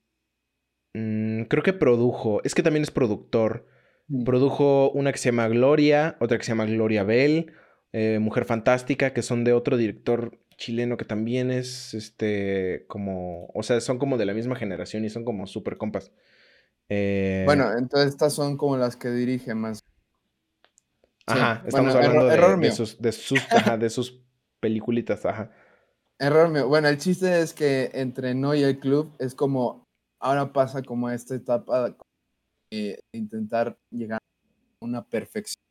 [0.94, 3.68] Mm, creo que produjo, es que también es productor.
[4.08, 4.24] Mm.
[4.24, 7.54] Produjo una que se llama Gloria, otra que se llama Gloria Bell,
[7.92, 13.64] eh, Mujer Fantástica, que son de otro director chileno que también es, este, como, o
[13.64, 16.12] sea, son como de la misma generación y son como súper compas.
[16.90, 19.84] Eh, bueno, entonces estas son como las que dirige más.
[21.26, 22.26] Ajá, estamos hablando
[22.58, 24.22] de, sus, de, sus, ajá, de sus
[24.60, 25.52] peliculitas, ajá.
[26.20, 26.68] Error mío.
[26.68, 29.86] Bueno, el chiste es que entre No y el club es como,
[30.20, 31.96] ahora pasa como esta etapa
[32.72, 35.62] de intentar llegar a una perfección.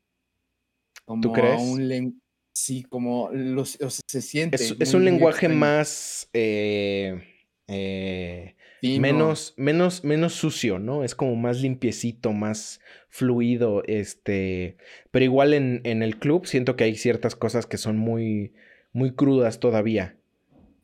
[1.04, 1.60] Como ¿Tú crees?
[1.60, 2.20] un
[2.54, 4.56] sí, como los, se siente.
[4.56, 6.28] Es, un lenguaje más...
[6.32, 7.22] Eh,
[7.68, 11.04] eh, menos, menos, menos sucio, ¿no?
[11.04, 14.76] Es como más limpiecito, más fluido, este,
[15.10, 18.54] pero igual en, en, el club siento que hay ciertas cosas que son muy,
[18.92, 20.16] muy crudas todavía.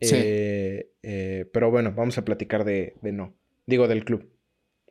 [0.01, 0.15] Sí.
[0.17, 3.35] Eh, eh, pero bueno, vamos a platicar de, no.
[3.67, 4.31] Digo, del club.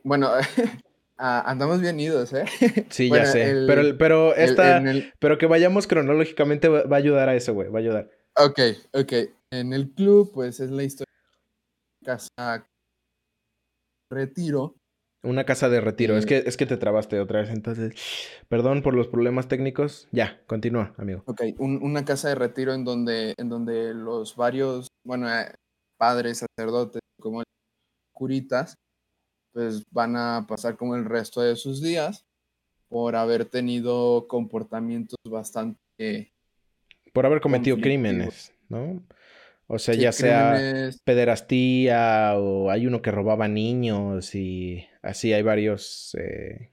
[0.04, 0.30] Bueno,
[1.18, 2.46] ah, andamos bien idos, ¿eh?
[2.90, 3.66] Sí, ya sé.
[3.68, 4.84] pero, pero, esta,
[5.20, 7.70] pero que vayamos cronológicamente va, a ayudar a eso, güey.
[7.70, 8.10] Va a ayudar.
[8.36, 8.60] Ok,
[8.94, 9.14] ok.
[9.52, 11.14] En el club, pues es la historia
[12.02, 12.68] de casa
[14.10, 14.76] retiro
[15.24, 16.18] una casa de retiro.
[16.18, 17.50] Es, que, es que te trabaste otra vez.
[17.50, 17.94] Entonces,
[18.48, 20.08] perdón por los problemas técnicos.
[20.12, 21.24] Ya, continúa, amigo.
[21.26, 25.54] Ok, una casa de retiro en donde, en donde los varios, bueno, eh,
[25.98, 27.44] padres, sacerdotes, como
[28.14, 28.76] curitas,
[29.54, 32.26] pues van a pasar como el resto de sus días
[32.88, 36.32] por haber tenido comportamientos bastante...
[37.14, 39.04] Por haber cometido crímenes, ¿no?
[39.70, 40.58] O sea, ya sea
[41.04, 46.16] pederastía o hay uno que robaba niños y así hay varios.
[46.18, 46.72] Eh...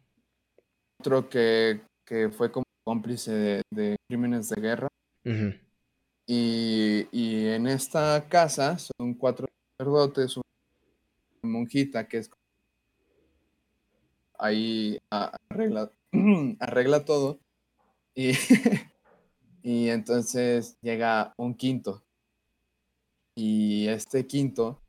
[1.00, 4.88] Otro que, que, fue como cómplice de, crímenes de guerra.
[6.24, 10.44] y, y, en esta casa son cuatro sacerdotes, una
[11.42, 12.30] monjita que es
[14.38, 15.90] ahí arregla,
[16.60, 17.40] arregla todo.
[18.14, 18.30] Y,
[19.64, 22.04] y entonces llega un quinto
[23.36, 24.80] y este quinto,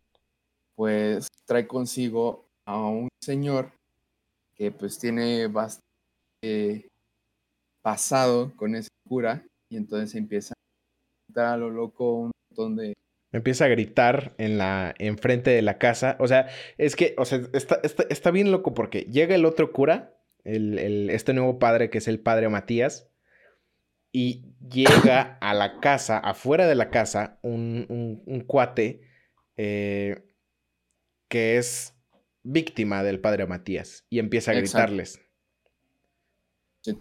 [0.76, 3.72] pues trae consigo a un señor
[4.56, 6.90] que pues tiene bastante
[7.82, 12.94] pasado con ese cura y entonces empieza a gritar a lo loco un montón de...
[13.32, 16.16] Empieza a gritar en la enfrente de la casa.
[16.20, 20.18] O sea, es que, o sea, está, está, bien loco porque llega el otro cura,
[20.46, 23.10] el, el, este nuevo padre que es el padre Matías,
[24.18, 29.02] y llega a la casa, afuera de la casa, un, cuate
[29.58, 30.24] eh,
[31.28, 31.94] que es
[32.42, 35.20] víctima del padre Matías y empieza a gritarles.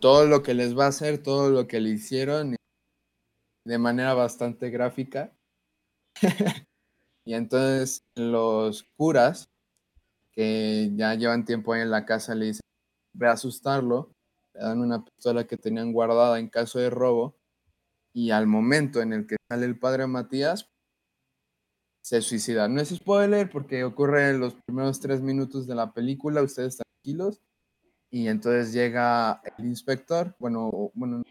[0.00, 2.56] todo lo que les va a hacer, todo lo que le hicieron
[3.64, 5.32] de manera bastante gráfica.
[7.24, 9.48] y entonces los curas
[10.32, 12.62] que ya llevan tiempo ahí en la casa le dicen,
[13.12, 14.13] ve a asustarlo
[14.54, 17.36] le dan una pistola que tenían guardada en caso de robo
[18.12, 20.70] y al momento en el que sale el padre Matías,
[22.02, 22.68] se suicida.
[22.68, 27.40] No es spoiler porque ocurre en los primeros tres minutos de la película, ustedes tranquilos,
[28.10, 31.22] y entonces llega el inspector, bueno, bueno,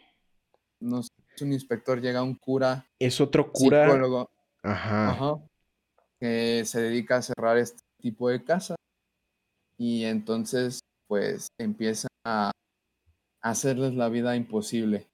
[0.82, 1.08] no es
[1.42, 2.86] un inspector, llega un cura.
[3.00, 3.86] Es otro cura.
[3.86, 4.30] Psicólogo.
[4.62, 5.40] Ajá.
[6.20, 8.76] Que se dedica a cerrar este tipo de casas.
[9.78, 12.52] Y entonces, pues empieza a
[13.44, 15.10] hacerles la vida imposible.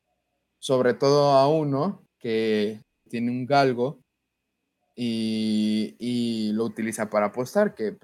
[0.59, 3.99] Sobre todo a uno que tiene un galgo
[4.95, 7.97] y, lo utiliza para apostar, que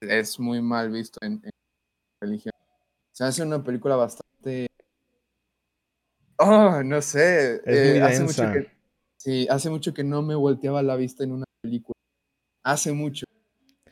[0.00, 1.40] es muy mal visto en,
[2.20, 2.52] religión.
[3.12, 4.66] Se hace una película bastante...
[6.36, 7.60] Oh, no sé.
[7.64, 8.70] Eh, hace mucho que,
[9.16, 11.94] sí, hace mucho que no me volteaba la vista en una película.
[12.64, 13.24] Hace mucho.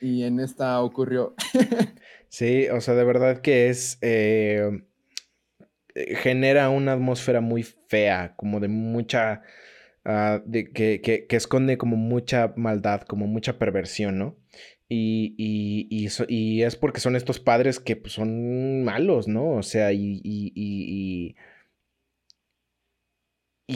[0.00, 1.34] y en esta ocurrió.
[2.28, 3.98] sí, o sea, de verdad que es...
[4.00, 4.86] Eh,
[6.16, 9.42] genera una atmósfera muy fea, como de mucha...
[10.08, 14.38] Ah, de, que, que, que, esconde como mucha maldad, como mucha perversión, ¿no?
[14.88, 19.50] Y, y, y, y es porque son estos padres que pues, son malos, ¿no?
[19.50, 21.34] O sea, y,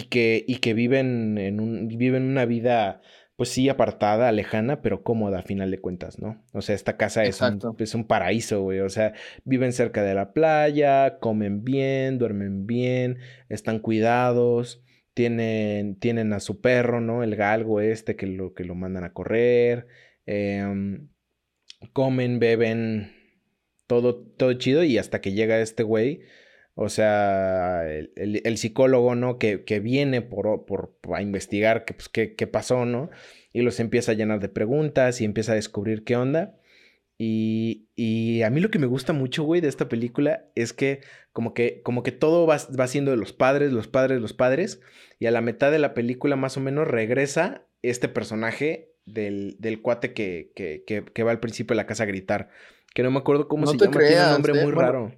[0.09, 3.03] que, y que viven, en un, viven una vida
[3.41, 6.45] pues sí, apartada, lejana, pero cómoda a final de cuentas, ¿no?
[6.53, 8.81] O sea, esta casa es un, es un, paraíso, güey.
[8.81, 9.15] O sea,
[9.45, 13.17] viven cerca de la playa, comen bien, duermen bien,
[13.49, 14.83] están cuidados,
[15.15, 17.23] tienen, tienen a su perro, ¿no?
[17.23, 19.87] El galgo este que lo, que lo mandan a correr,
[20.27, 21.09] em,
[21.95, 23.11] comen, beben,
[23.87, 26.21] todo, todo chido y hasta que llega este güey
[26.83, 29.39] o sea, el, psicólogo, ¿no?
[29.39, 33.11] Que, viene por, por, a investigar qué, pues, qué, qué, pasó, ¿no?
[33.53, 36.57] Y los empieza a llenar de preguntas y empieza a descubrir qué onda.
[37.19, 41.03] Y, y a mí lo que me gusta mucho, güey, de esta película es que
[41.33, 44.81] como que, como que todo va, va siendo de los padres, los padres, los padres.
[45.19, 49.83] Y a la mitad de la película más o menos regresa este personaje del, del
[49.83, 52.49] cuate que, que, que, va al principio de la casa a gritar.
[52.95, 55.13] Que no me acuerdo cómo se llama, tiene un nombre muy raro.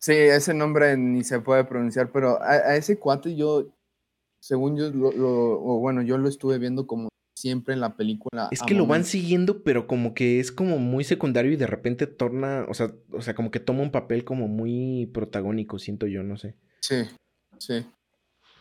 [0.00, 3.66] Sí, ese nombre ni se puede pronunciar, pero a, ese cuate yo,
[4.40, 8.48] según yo, lo, bueno, yo lo estuve viendo como siempre en la película.
[8.50, 12.06] Es que lo van siguiendo, pero como que es como muy secundario y de repente
[12.06, 16.22] torna, o sea, o sea, como que toma un papel como muy protagónico, siento yo,
[16.22, 16.56] no sé.
[16.80, 17.04] Sí,
[17.58, 17.86] sí.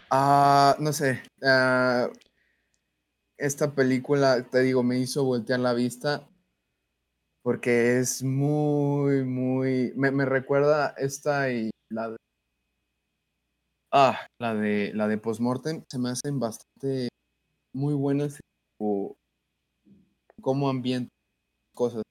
[0.09, 1.21] Ah, no sé.
[1.41, 2.09] Ah,
[3.37, 6.28] esta película, te digo, me hizo voltear la vista
[7.49, 12.17] porque es muy, muy, me, recuerda esta y la de,
[13.91, 17.09] ah, la de, la de Postmortem, se me hacen bastante
[17.73, 18.39] muy buenas
[18.79, 19.15] o
[20.39, 21.09] cómo ambientan
[21.73, 22.03] cosas.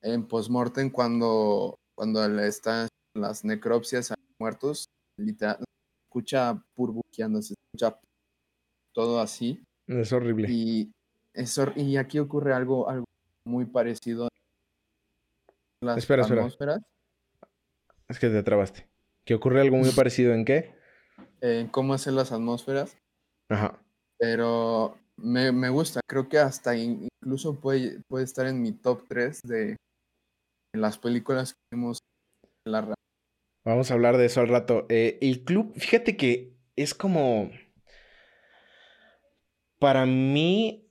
[0.00, 4.86] En Postmortem cuando, cuando están las necropsias a muertos,
[5.18, 5.62] literal,
[6.08, 8.00] escucha burbujeando, se escucha
[8.94, 9.62] todo así.
[9.86, 10.48] Es horrible.
[10.50, 10.90] Y,
[11.76, 13.04] y aquí ocurre algo, algo
[13.44, 14.28] muy parecido
[15.86, 16.80] las espera, atmósferas.
[18.08, 18.88] Es que te trabaste.
[19.24, 20.74] ¿Que ocurre algo muy parecido en qué?
[21.40, 22.96] En cómo hacer las atmósferas.
[23.48, 23.80] Ajá.
[24.18, 26.00] Pero me, gusta.
[26.06, 29.76] Creo que hasta incluso puede, puede estar en mi top 3 de
[30.74, 31.92] las películas que en
[32.64, 32.94] la
[33.64, 34.86] Vamos a hablar de eso al rato.
[34.88, 37.50] Eh, el club, fíjate que es como.
[39.78, 40.88] Para mí,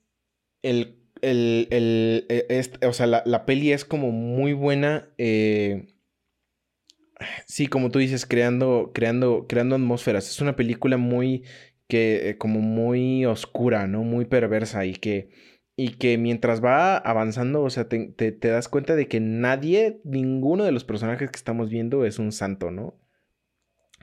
[0.62, 5.10] el el, el, e, o sea, la, peli es como muy buena.
[5.18, 5.88] Eh,
[7.48, 10.30] sí, como tú dices, creando, creando, creando atmósferas.
[10.30, 11.44] Es una película muy,
[11.88, 14.04] que, eh, como muy oscura, ¿no?
[14.04, 15.30] Muy perversa y que,
[15.76, 20.64] y que mientras va avanzando, o sea, te, te, das cuenta de que nadie, ninguno
[20.64, 23.00] de los personajes que estamos viendo es un santo, ¿no?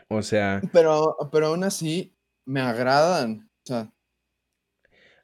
[0.09, 0.61] O sea...
[0.73, 2.15] Pero, pero aún así,
[2.45, 3.49] me agradan.
[3.65, 3.93] O sea,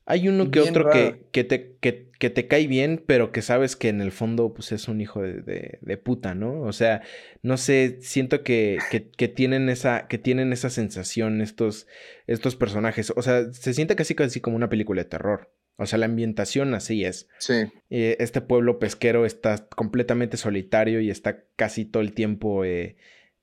[0.09, 3.77] hay uno que otro que, que, te, que, que, te cae bien, pero que sabes
[3.77, 6.63] que en el fondo pues, es un hijo de, de, puta, ¿no?
[6.63, 7.03] O sea,
[7.43, 11.87] no sé, siento que, que, tienen, esa, que tienen esa sensación estos,
[12.27, 13.13] estos personajes.
[13.17, 15.53] O sea, se siente casi casi como una película de terror.
[15.77, 17.29] O sea, la ambientación así es.
[17.37, 17.67] Sí.
[17.91, 22.97] Eh, este pueblo pesquero está completamente solitario y está casi todo el tiempo eh,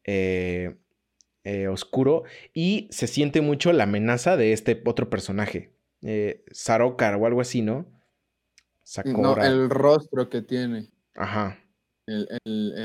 [0.03, 2.23] eh, oscuro.
[2.55, 5.74] Y se siente mucho la amenaza de este otro personaje
[6.07, 7.87] eh, Sarokar o algo así, ¿no?
[9.05, 10.91] No, el rostro que tiene.
[11.15, 11.59] Ajá.
[12.05, 12.27] El,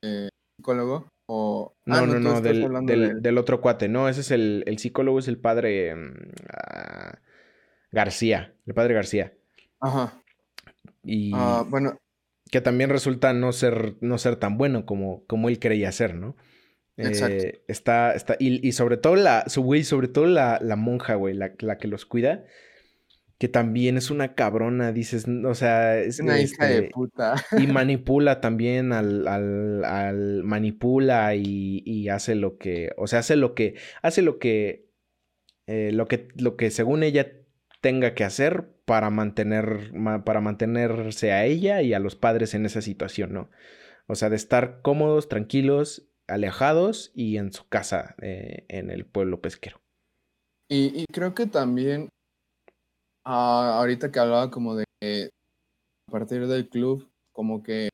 [0.02, 1.12] eh, psicólogo.
[1.26, 1.76] O...
[1.84, 3.88] No, ah, no, no, del, otro cuate.
[3.88, 6.14] No, ese es el, el psicólogo, es el padre mm,
[6.48, 7.18] ah,
[7.92, 8.54] García.
[8.66, 9.34] El padre García.
[9.80, 10.22] Ajá.
[11.04, 11.98] Y ah, bueno.
[12.50, 16.36] Que también resulta no ser, no ser tan bueno como, como él creía ser, ¿no?
[16.96, 17.44] Exacto.
[17.44, 21.14] Eh, está, está, y, y, sobre todo la, su güey, sobre todo la, la monja,
[21.14, 22.44] güey, la, la, que los cuida,
[23.40, 27.36] que también es una cabrona, dices, o sea, es una hija de este, puta.
[27.58, 33.36] Y manipula también al, al, al manipula y, y, hace lo que, o sea, hace
[33.36, 34.90] lo que, hace lo que,
[35.66, 37.32] eh, lo que, lo que según ella
[37.80, 39.90] tenga que hacer para mantener,
[40.26, 43.50] para mantenerse a ella y a los padres en esa situación, ¿no?
[44.06, 49.40] O sea, de estar cómodos, tranquilos, alejados y en su casa eh, en el pueblo
[49.40, 49.80] pesquero.
[50.68, 52.10] Y, y creo que también
[53.24, 54.84] Ah, ahorita que hablaba como de
[56.08, 57.88] a partir del club, como que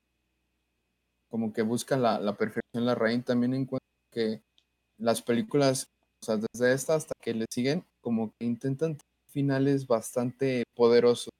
[1.28, 4.42] como que busca la, la perfección la reina, también encuentra que
[4.98, 5.86] las películas,
[6.22, 8.98] o sea, desde esta hasta que le siguen, como que intentan
[9.28, 11.30] finales bastante poderosos.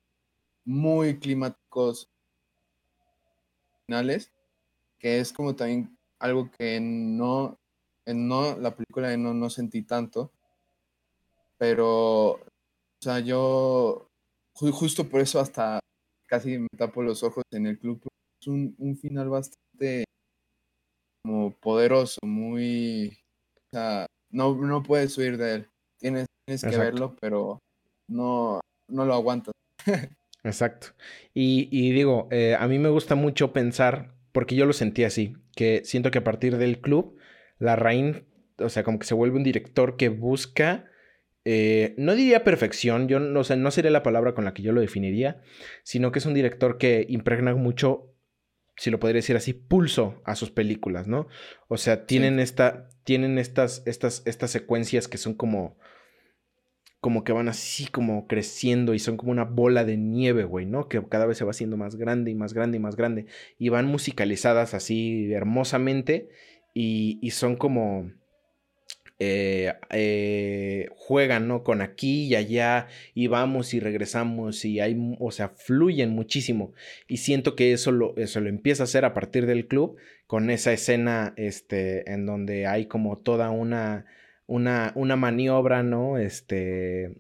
[0.67, 2.09] muy climáticos
[3.87, 4.33] finales,
[4.99, 7.59] que es como también algo que no,
[8.07, 10.33] en no, la película de no, no sentí tanto,
[11.59, 12.41] pero,
[13.07, 14.09] sea, yo
[14.55, 15.79] justo por eso hasta
[16.29, 18.03] casi me tapo los ojos en el club.
[18.41, 20.05] Es un, un final bastante
[21.23, 23.19] como poderoso, muy...
[23.57, 25.69] O sea, no, no puedes huir de él.
[25.99, 27.61] Tienes, tienes que verlo, pero
[28.09, 29.53] no, no lo aguantas.
[30.45, 30.89] Exacto.
[31.35, 35.37] Y, y digo, eh, a mí me gusta mucho pensar, porque yo lo sentí así,
[35.55, 37.19] que siento que a partir del club,
[37.59, 38.27] la Rain,
[38.59, 40.89] o sea, como que se vuelve un director que busca
[41.49, 44.81] eh, no diría perfección, yo no, no sería la palabra con la que yo lo
[44.81, 45.43] definiría,
[45.85, 48.13] sino que es un director que impregna mucho,
[48.77, 51.29] si lo podría decir así, pulso a sus películas, ¿no?
[51.69, 55.79] O sea, tienen, esta, tienen estas, estas, estas secuencias que son como,
[57.01, 60.89] como que van así como creciendo y son como una bola de nieve, güey, ¿no?
[60.89, 63.27] Que cada vez se va haciendo más grande y más grande y más grande.
[63.57, 66.29] Y van musicalizadas así hermosamente
[66.75, 68.11] y, y son como
[69.19, 71.63] eh, eh, juegan, ¿no?
[71.63, 76.75] Con aquí y allá y vamos y regresamos y hay, o sea, fluyen muchísimo.
[77.09, 79.97] Y siento que eso lo, eso lo empieza a hacer a partir del club
[80.27, 84.07] con esa escena, este, en donde hay como toda una,
[84.47, 86.19] una, una maniobra, ¿no?
[86.19, 87.17] Este,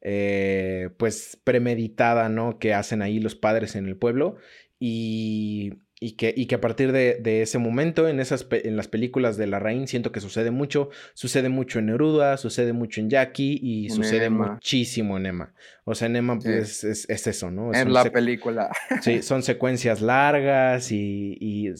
[0.00, 2.58] eh, pues premeditada, ¿no?
[2.58, 4.36] Que hacen ahí los padres en el pueblo.
[4.78, 5.74] Y,
[6.06, 9.48] y que, y que a partir de, ese momento, en, esas, en las películas de
[9.48, 10.88] la Rain, siento que sucede mucho.
[11.14, 15.52] Sucede mucho en Neruda, sucede mucho en Jackie y sucede muchísimo en Emma.
[15.82, 17.74] O sea, en Emma pues, es, eso, ¿no?
[17.74, 18.70] En la película.
[19.00, 21.72] Sí, son secuencias largas y,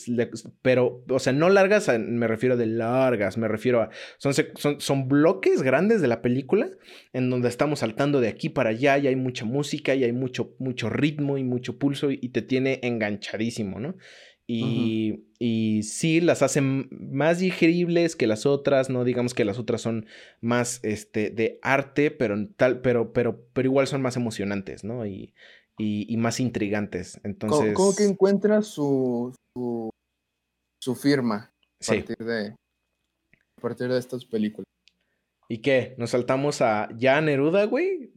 [0.61, 3.91] Pero, o sea, no largas, me refiero de largas, me refiero a...
[4.19, 6.69] Son, son, son bloques grandes de la película
[7.13, 10.55] en donde estamos saltando de aquí para allá y hay mucha música y hay mucho,
[10.59, 13.95] mucho ritmo y mucho pulso y te tiene enganchadísimo, ¿no?
[14.49, 19.81] Y, y, sí, las hacen más digeribles que las otras, no digamos que las otras
[19.81, 20.07] son
[20.41, 25.05] más este, de arte, pero, tal, pero, pero, pero igual son más emocionantes, ¿no?
[25.05, 25.35] Y,
[25.79, 27.21] y, más intrigantes.
[27.25, 27.75] Entonces...
[27.75, 34.67] ¿Cómo, que encuentra su, su, firma a, partir de, a partir de estas películas?
[35.49, 35.95] ¿Y qué?
[35.99, 38.13] ¿Nos saltamos a ya Neruda, güey?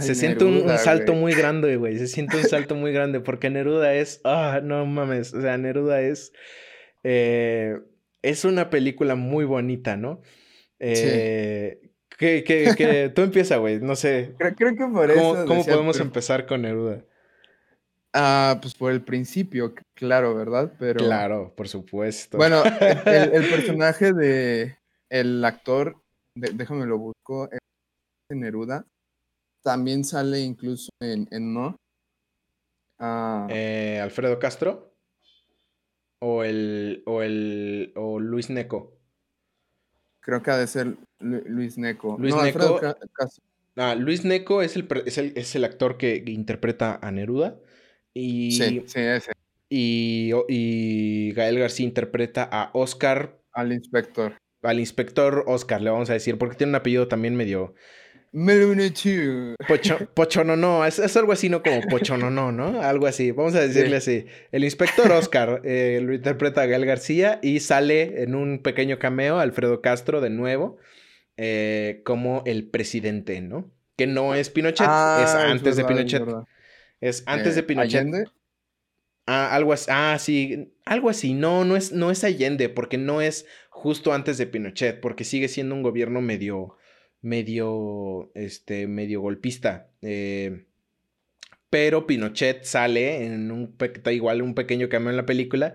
[0.00, 1.98] Se siente un, salto muy grande, güey.
[1.98, 4.20] Se siente un salto muy grande porque Neruda es.
[4.24, 5.34] Ah, no mames.
[5.34, 6.32] O sea, Neruda es.
[7.04, 7.78] Eh,
[8.22, 10.20] es una película muy bonita, ¿no?
[10.78, 11.80] Eh,
[12.16, 13.80] que, que, tú empieza, güey.
[13.80, 14.34] No sé.
[14.38, 15.44] Creo, que por eso.
[15.46, 17.04] ¿Cómo podemos empezar con Neruda?
[18.12, 20.72] Ah, pues por el principio, claro, ¿verdad?
[20.78, 21.04] Pero.
[21.04, 22.38] Claro, por supuesto.
[22.38, 24.76] Bueno, el, personaje de.
[25.10, 25.96] El actor,
[26.34, 27.48] déjame lo busco.
[28.30, 28.84] Neruda
[29.62, 31.76] también sale incluso en, No.
[32.98, 33.46] Ah.
[33.50, 34.94] Eh, Alfredo Castro.
[36.20, 37.02] O el.
[37.06, 37.92] O el.
[37.96, 38.98] O Luis Neco.
[40.20, 42.16] Creo que ha de ser Luis Neco.
[42.18, 42.80] Luis Neco.
[43.76, 47.60] Ah, Luis Neco es el, es el, actor que interpreta a Neruda.
[48.12, 49.32] Y, sí, sí, ese.
[49.68, 53.38] Y, y Gael García interpreta a Oscar.
[53.52, 54.34] Al inspector.
[54.62, 57.74] Al inspector Oscar, le vamos a decir, porque tiene un apellido también medio,
[59.66, 62.82] Pocho, pocho no, no, es, algo así, no como pocho no.
[62.82, 64.26] Algo así, vamos a decirle así.
[64.52, 69.38] El inspector Oscar eh, lo interpreta a Gael García y sale en un pequeño cameo
[69.38, 70.76] Alfredo Castro de nuevo
[71.36, 73.70] eh, como el presidente, ¿no?
[73.96, 76.22] Que no es Pinochet, ah, es antes de Pinochet.
[77.00, 78.08] Es, antes de eh, Pinochet.
[79.26, 81.34] Ah, algo así, ah, sí, algo así.
[81.34, 85.48] No, no es, no es Allende, porque no es justo antes de Pinochet, porque sigue
[85.48, 86.77] siendo un gobierno medio
[87.20, 89.90] medio, este, medio golpista.
[90.02, 90.66] Eh,
[91.70, 93.76] pero Pinochet sale en un,
[94.10, 95.74] igual un pequeño cambio en la película,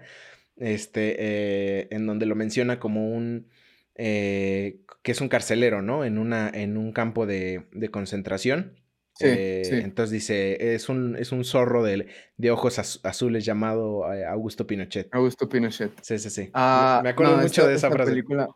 [0.57, 3.49] este, eh, en donde lo menciona como un,
[3.95, 6.03] eh, que es un carcelero, ¿no?
[6.03, 8.79] En, una, en un campo de, de concentración.
[9.15, 15.07] Sí, Entonces dice, es un, es un zorro de, de ojos azules llamado Augusto Pinochet.
[15.13, 15.91] Augusto Pinochet.
[16.01, 16.49] Sí, sí, sí.
[16.55, 18.09] Ah, Me acuerdo mucho de esa frase.
[18.09, 18.49] Película,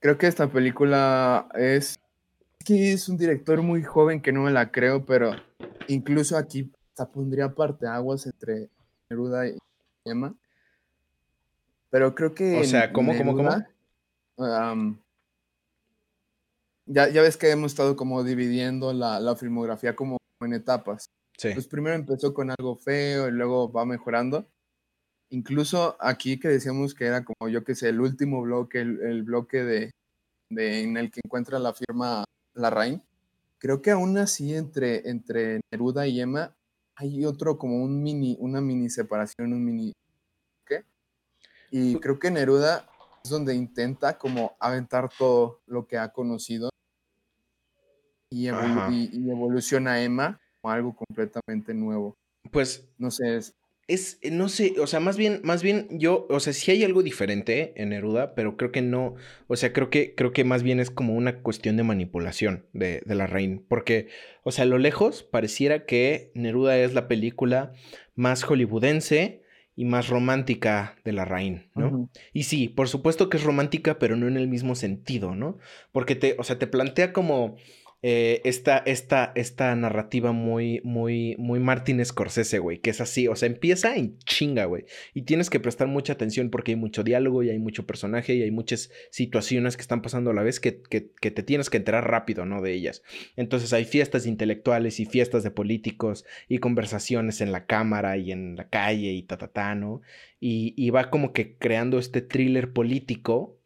[0.00, 1.98] creo que esta película es
[2.64, 5.32] que es un director muy joven que no me la creo, pero
[5.88, 8.70] incluso aquí se pondría parte aguas entre
[9.08, 9.56] Neruda y
[10.04, 10.34] Emma.
[11.90, 12.60] Pero creo que.
[12.60, 13.50] O sea, ¿cómo, cómo, cómo?
[16.86, 21.06] ya, ya ves que hemos estado como dividiendo la, la filmografía como en etapas.
[21.38, 21.50] Sí.
[21.52, 24.48] Pues primero empezó con algo feo y luego va mejorando.
[25.30, 29.64] Incluso aquí que decíamos que era como yo que sé, el último bloque, el, bloque
[29.64, 29.90] de,
[30.50, 32.24] de, en el que encuentra la firma
[32.54, 33.02] la Rain.
[33.58, 36.54] creo que aún así entre, entre Neruda y Emma
[36.94, 39.92] hay otro como un mini, una mini separación, un mini...
[40.64, 40.84] ¿Qué?
[41.70, 42.88] Y creo que Neruda
[43.22, 46.70] es donde intenta como aventar todo lo que ha conocido
[48.30, 52.16] y, y, evoluciona Emma como algo completamente nuevo.
[52.50, 52.88] Pues...
[52.98, 53.54] No sé, es,
[53.88, 56.82] es, eh, no sé, o sea, más bien, más bien yo, o sea, sí hay
[56.84, 59.14] algo diferente en Neruda, pero creo que no,
[59.46, 63.02] o sea, creo que, creo que más bien es como una cuestión de manipulación de,
[63.04, 64.08] de la reina, porque,
[64.42, 67.72] o sea, a lo lejos pareciera que Neruda es la película
[68.14, 69.42] más hollywoodense
[69.76, 72.10] y más romántica de la reina, ¿no?
[72.32, 75.58] Y sí, por supuesto que es romántica, pero no en el mismo sentido, ¿no?
[75.92, 77.56] Porque te, o sea, te plantea como
[78.08, 83.34] eh, esta, esta, esta narrativa muy, muy, muy Martin Scorsese, güey, que es así, o
[83.34, 87.42] sea, empieza en chinga, güey, y tienes que prestar mucha atención porque hay mucho diálogo
[87.42, 90.84] y hay mucho personaje y hay muchas situaciones que están pasando a la vez que,
[90.84, 92.62] que, te tienes que enterar rápido, ¿no?
[92.62, 93.02] De ellas.
[93.34, 98.54] Entonces hay fiestas intelectuales y fiestas de políticos y conversaciones en la cámara y en
[98.54, 100.00] la calle y ta, ta, ta ¿no?
[100.38, 103.56] Y, y va como que creando este thriller político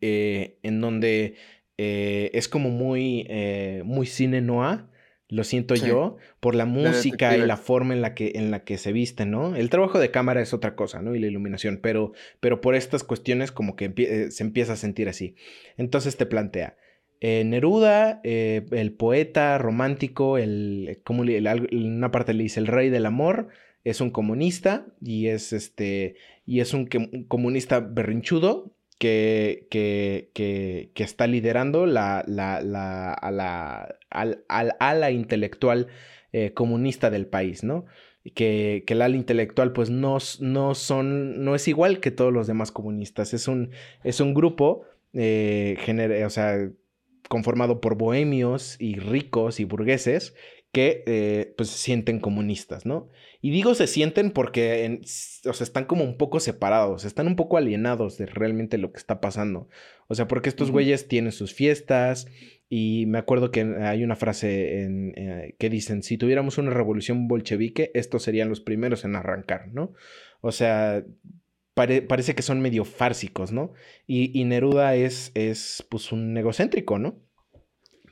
[0.00, 1.36] eh, en donde
[1.78, 4.84] eh, es como muy, eh, muy cine noir,
[5.28, 8.78] lo siento yo, por la música y la forma en la, que, en la que
[8.78, 9.56] se viste, ¿no?
[9.56, 11.16] El trabajo de cámara es otra cosa, ¿no?
[11.16, 15.08] Y la iluminación, pero, pero por estas cuestiones como que eh, se empieza a sentir
[15.08, 15.34] así.
[15.76, 16.76] Entonces te plantea,
[17.20, 23.48] Neruda, el poeta romántico, el, como en una parte le dice el rey del amor,
[23.82, 26.86] es un comunista y es este y es un
[27.26, 35.88] comunista berrinchudo que, que, que, está liderando la, la, la, a, la, al, ala intelectual
[36.32, 37.84] eh, comunista del país, ¿no?
[38.34, 42.46] Que, que el ala intelectual pues no, no, son, no es igual que todos los
[42.46, 43.70] demás comunistas, es un,
[44.02, 44.82] es un grupo,
[45.12, 46.70] eh, o sea,
[47.28, 50.34] conformado por bohemios y ricos y burgueses
[50.72, 53.08] que eh, pues se sienten comunistas, ¿no?
[53.46, 55.00] Y digo se sienten porque
[55.48, 58.98] o sea, están como un poco separados, están un poco alienados de realmente lo que
[58.98, 59.68] está pasando.
[60.08, 62.26] O sea, porque estos güeyes tienen sus fiestas
[62.68, 67.28] y me acuerdo que hay una frase en, eh, que dicen, si tuviéramos una revolución
[67.28, 69.92] bolchevique, estos serían los primeros en arrancar, ¿no?
[70.40, 71.04] O sea,
[71.74, 73.74] parece que son medio fársicos, ¿no?
[74.08, 77.22] Y, y Neruda es, es pues un egocéntrico, ¿no?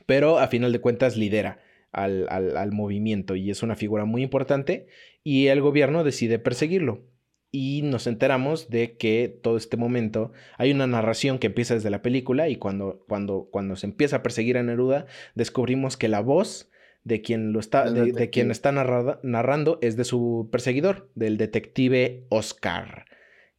[0.07, 1.59] Pero a final de cuentas lidera
[1.95, 4.89] al, movimiento y es una figura muy importante
[5.23, 7.03] y el gobierno decide perseguirlo.
[7.51, 12.03] Y nos enteramos de que todo este momento hay una narración que empieza desde la
[12.03, 16.69] película y cuando, cuando, cuando se empieza a perseguir a Neruda, descubrimos que la voz
[17.05, 23.05] de quien lo está, de, quien está narrando es de su perseguidor, del detective Oscar.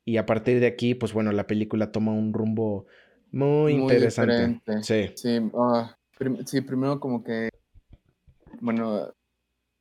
[0.03, 2.87] Y a partir de aquí, pues bueno, la película toma un rumbo
[3.31, 4.61] muy, interesante.
[4.81, 5.39] Sí.
[5.57, 5.97] Ah,
[6.45, 7.49] sí, primero como que
[8.61, 9.13] bueno,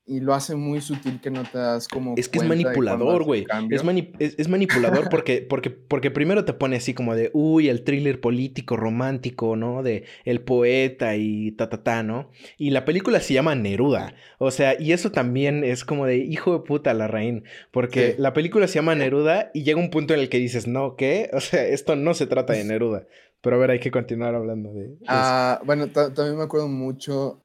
[0.06, 2.14] y lo hace muy sutil que no te das como.
[2.18, 3.46] Es que es manipulador, güey.
[3.70, 8.20] Es, es, manipulador porque, porque, porque primero te pone así como de, uy, el thriller
[8.20, 9.82] político, romántico, ¿no?
[9.82, 12.30] De el poeta y ta, ta, ta, ¿no?
[12.58, 14.14] Y la película se llama Neruda.
[14.38, 17.42] O sea, y eso también es como de, hijo de puta, la reina.
[17.70, 20.96] Porque la película se llama Neruda y llega un punto en el que dices, no,
[20.96, 21.30] ¿qué?
[21.32, 23.06] O sea, esto no se trata de Neruda.
[23.40, 24.96] Pero a ver, hay que continuar hablando de.
[25.06, 27.43] Ah, bueno, también me acuerdo mucho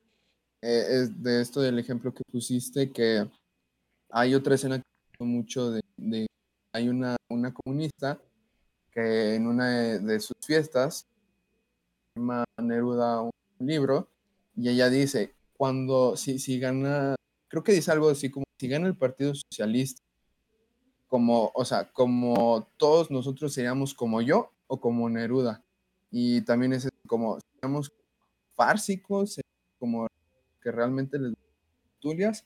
[0.61, 3.27] eh, es de esto del ejemplo que pusiste, que
[4.09, 4.83] hay otra escena que
[5.19, 6.27] me mucho de,
[6.73, 8.19] hay una, una comunista
[8.91, 11.07] que en una de, sus fiestas
[12.15, 14.09] llama Neruda un libro
[14.55, 17.15] y ella dice, cuando, si, si gana,
[17.47, 20.01] creo que dice algo así como, si gana el Partido Socialista,
[21.07, 25.63] como, o sea, como todos nosotros seríamos como yo o como Neruda.
[26.11, 27.91] Y también es como, seríamos
[28.55, 29.39] fársicos,
[29.79, 30.07] como
[30.61, 31.33] que realmente les
[31.99, 32.45] tulias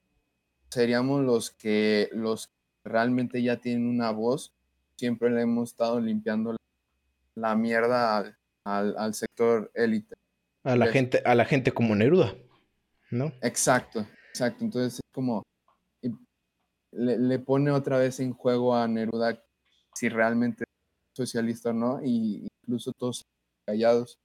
[0.69, 2.49] seríamos los que los
[2.83, 4.53] realmente ya tienen una voz.
[4.97, 6.55] Siempre le hemos estado limpiando
[7.35, 8.35] la, mierda
[8.65, 10.15] al, sector élite.
[10.63, 12.33] A la gente, a la gente como Neruda,
[13.11, 13.33] ¿no?
[13.41, 14.63] Exacto, exacto.
[14.63, 15.43] Entonces es como
[16.91, 19.43] le, le pone otra vez en juego a Neruda
[19.93, 23.23] si realmente es socialista o no, y incluso todos
[23.65, 24.17] callados.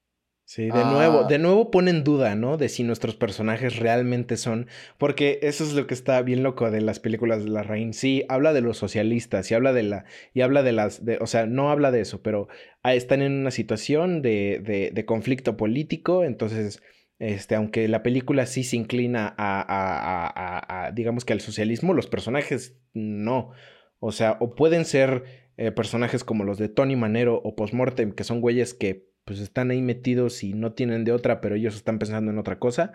[0.49, 1.27] Sí, de nuevo, ah.
[1.29, 2.57] de nuevo pone en duda, ¿no?
[2.57, 4.65] De si nuestros personajes realmente son,
[4.97, 7.93] porque eso es lo que está bien loco de las películas de la Reina.
[7.93, 11.27] Sí, habla de los socialistas y habla de la, y habla de las, de, o
[11.27, 12.47] sea, no habla de eso, pero
[12.81, 16.81] ah, están en una situación de, de, de conflicto político, entonces,
[17.19, 22.07] este, aunque la película sí se inclina a, a, a, digamos que al socialismo, los
[22.07, 23.51] personajes no.
[23.99, 25.25] O sea, o pueden ser
[25.57, 29.69] eh, personajes como los de Tony Manero o Postmortem, que son güeyes que pues están
[29.69, 32.93] ahí metidos y no tienen de otra, pero ellos están pensando en otra cosa.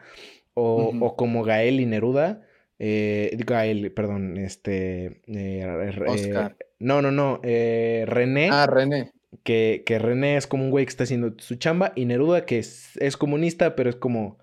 [0.55, 2.43] O, o como Gael y Neruda,
[2.81, 5.21] eh, Gael, perdón, este...
[5.29, 5.65] Eh,
[6.09, 6.57] Oscar.
[6.81, 8.49] no, no, no, eh, René.
[8.51, 9.13] Ah, René.
[9.45, 12.59] Que, que, René es como un güey que está haciendo su chamba y Neruda que
[12.59, 14.39] es, es comunista, pero es como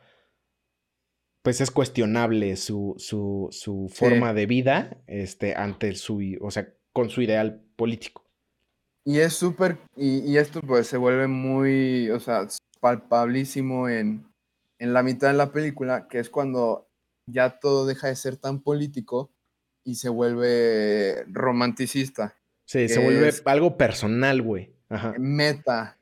[1.41, 7.09] pues es cuestionable su, su, su forma de vida este, ante su, o sea, con
[7.09, 8.20] su ideal político.
[9.03, 12.47] Y es súper, y, y, esto pues se vuelve muy, o sea,
[12.79, 14.31] palpabilísimo en,
[14.77, 16.87] en la mitad de la película, que es cuando
[17.25, 19.31] ya todo deja de ser tan político
[19.83, 22.35] y se vuelve romanticista.
[22.65, 24.73] Sí, se vuelve algo personal, güey.
[24.89, 25.13] Ajá.
[25.17, 25.97] Meta.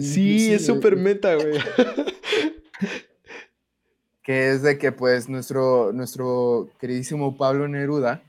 [0.00, 1.52] sí, es súper meta, güey.
[4.22, 8.22] que es de que pues nuestro, nuestro queridísimo Pablo Neruda,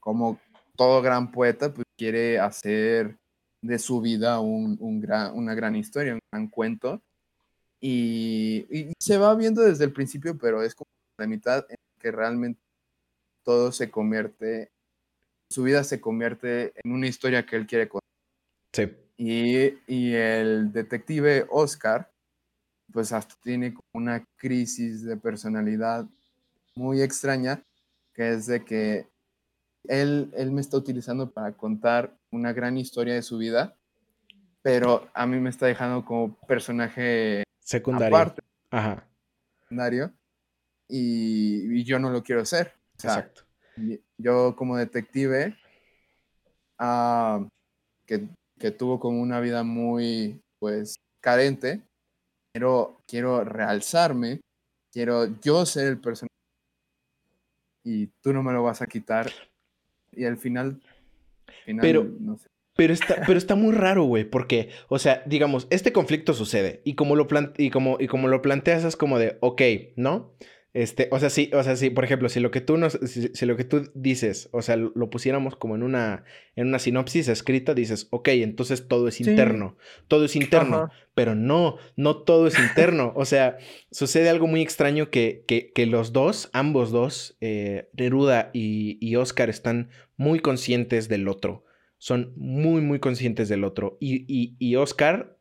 [0.00, 0.38] como
[0.76, 3.16] todo gran poeta, pues quiere hacer
[3.62, 7.00] de su vida un, un gran, una gran historia, un gran cuento.
[7.80, 10.88] Y, y, se va viendo desde el principio, pero es como
[11.18, 12.60] la mitad en que realmente
[13.44, 14.70] todo se convierte,
[15.48, 18.08] su vida se convierte en una historia que él quiere contar.
[18.72, 18.92] Sí.
[19.16, 22.10] Y, y el detective Oscar,
[22.92, 26.06] pues hasta tiene una crisis de personalidad
[26.74, 27.62] muy extraña,
[28.14, 29.06] que es de que
[29.84, 33.76] él, él me está utilizando para contar una gran historia de su vida,
[34.62, 38.16] pero a mí me está dejando como personaje secundario.
[38.16, 39.06] Aparte, Ajá.
[39.60, 40.12] Secundario,
[40.88, 42.42] y, y, yo no lo quiero.
[42.42, 43.42] O sea, Exacto.
[44.18, 45.56] Yo como detective,
[46.80, 47.46] uh,
[48.06, 48.28] que,
[48.58, 51.82] que tuvo como una vida muy, pues, carente,
[52.52, 54.40] quiero, quiero realzarme,
[54.92, 56.32] quiero yo ser el personaje
[57.84, 59.30] y tú no me lo vas a quitar.
[60.12, 60.80] Y al final,
[61.64, 62.48] final pero, no sé.
[62.74, 66.94] Pero está, pero está muy raro, güey, porque, o sea, digamos, este conflicto sucede y
[66.94, 67.26] como lo,
[67.58, 69.62] y como, y como lo planteas es como de, ok,
[69.96, 70.34] ¿no?
[70.74, 73.28] Este, o sea, sí, o sea, sí, por ejemplo, si lo que tú nos, si,
[73.34, 76.24] si, lo que tú dices, o sea, lo pusiéramos como en una,
[76.56, 80.04] en una sinopsis escrita, dices, ok, entonces todo es interno, sí.
[80.08, 80.92] todo es interno, Ajá.
[81.14, 83.58] pero no, no todo es interno, o sea,
[83.90, 89.16] sucede algo muy extraño que, que, que los dos, ambos dos, eh, Neruda y, y
[89.16, 91.66] Oscar están muy conscientes del otro,
[91.98, 95.36] son muy, muy conscientes del otro, y, y, y Oscar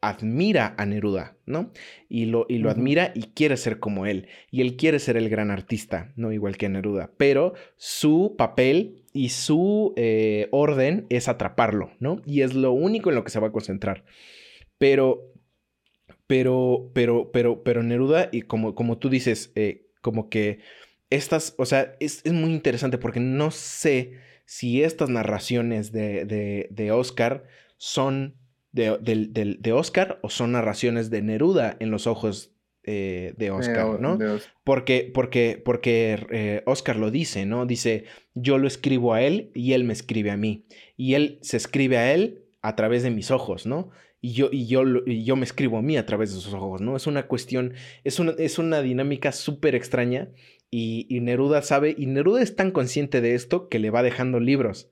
[0.00, 1.72] admira a Neruda, ¿no?
[2.08, 2.74] Y lo, y lo uh -huh.
[2.76, 4.28] admira y quiere ser como él.
[4.50, 7.10] Y él quiere ser el gran artista, no igual que Neruda.
[7.16, 12.22] Pero su papel y su eh, orden es atraparlo, ¿no?
[12.24, 14.04] Y es lo único en lo que se va a concentrar.
[14.78, 15.32] Pero,
[16.26, 20.60] pero, pero, pero, pero Neruda, y como, como tú dices, eh, como que
[21.10, 24.14] estas, o sea, es, es, muy interesante porque no sé
[24.46, 27.44] si estas narraciones de, de, de Oscar
[27.76, 28.39] son
[28.72, 32.52] de, de, de, de, Oscar o son narraciones de Neruda en los ojos
[32.82, 34.14] eh, de Oscar, ¿no?
[34.14, 34.40] Oscar.
[34.64, 37.66] Porque, porque, porque eh, Oscar lo dice, ¿no?
[37.66, 38.04] Dice,
[38.34, 40.66] yo lo escribo a él y él me escribe a mí.
[40.96, 43.90] Y él se escribe a él a través de mis ojos, ¿no?
[44.22, 46.80] Y yo, y yo, y yo me escribo a mí a través de sus ojos,
[46.80, 46.96] ¿no?
[46.96, 50.30] Es una cuestión, es una, es una dinámica súper extraña
[50.70, 54.40] y, y Neruda sabe, y Neruda es tan consciente de esto que le va dejando
[54.40, 54.90] libros.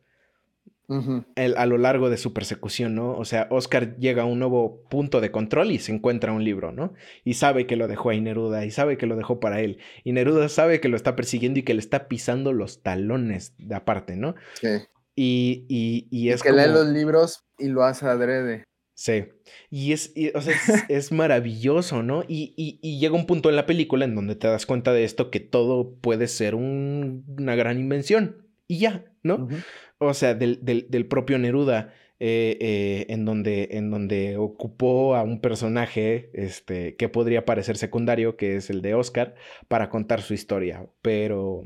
[0.91, 1.25] Uh -huh.
[1.37, 3.15] el, a lo largo de su persecución, ¿no?
[3.15, 6.73] O sea, Oscar llega a un nuevo punto de control y se encuentra un libro,
[6.73, 6.95] ¿no?
[7.25, 9.79] Y sabe que lo dejó ahí Neruda y sabe que lo dejó para él.
[10.03, 13.75] Y Neruda sabe que lo está persiguiendo y que le está pisando los talones de
[13.75, 14.35] aparte, ¿no?
[14.61, 14.69] Sí.
[15.15, 16.63] Y, y, y es y que como...
[16.63, 18.65] lee los libros y lo hace adrede.
[18.95, 19.27] Sí.
[19.71, 22.25] Y es, y, o sea, es, es maravilloso, ¿no?
[22.27, 25.05] Y, y, y, llega un punto en la película en donde te das cuenta de
[25.05, 28.48] esto, que todo puede ser un, una gran invención.
[28.69, 29.37] Y ya, ¿no?
[29.37, 29.65] Uh -huh
[29.99, 35.23] o sea, del, del, del propio Neruda, eh, eh, en, donde, en donde ocupó a
[35.23, 39.35] un personaje este, que podría parecer secundario, que es el de Oscar,
[39.67, 40.89] para contar su historia.
[41.03, 41.63] Pero...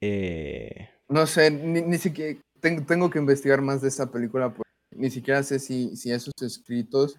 [0.00, 0.88] Eh...
[1.08, 5.10] No sé, ni, ni siquiera tengo, tengo, que investigar más de esta película, porque ni
[5.10, 7.16] siquiera sé si, si esos escritos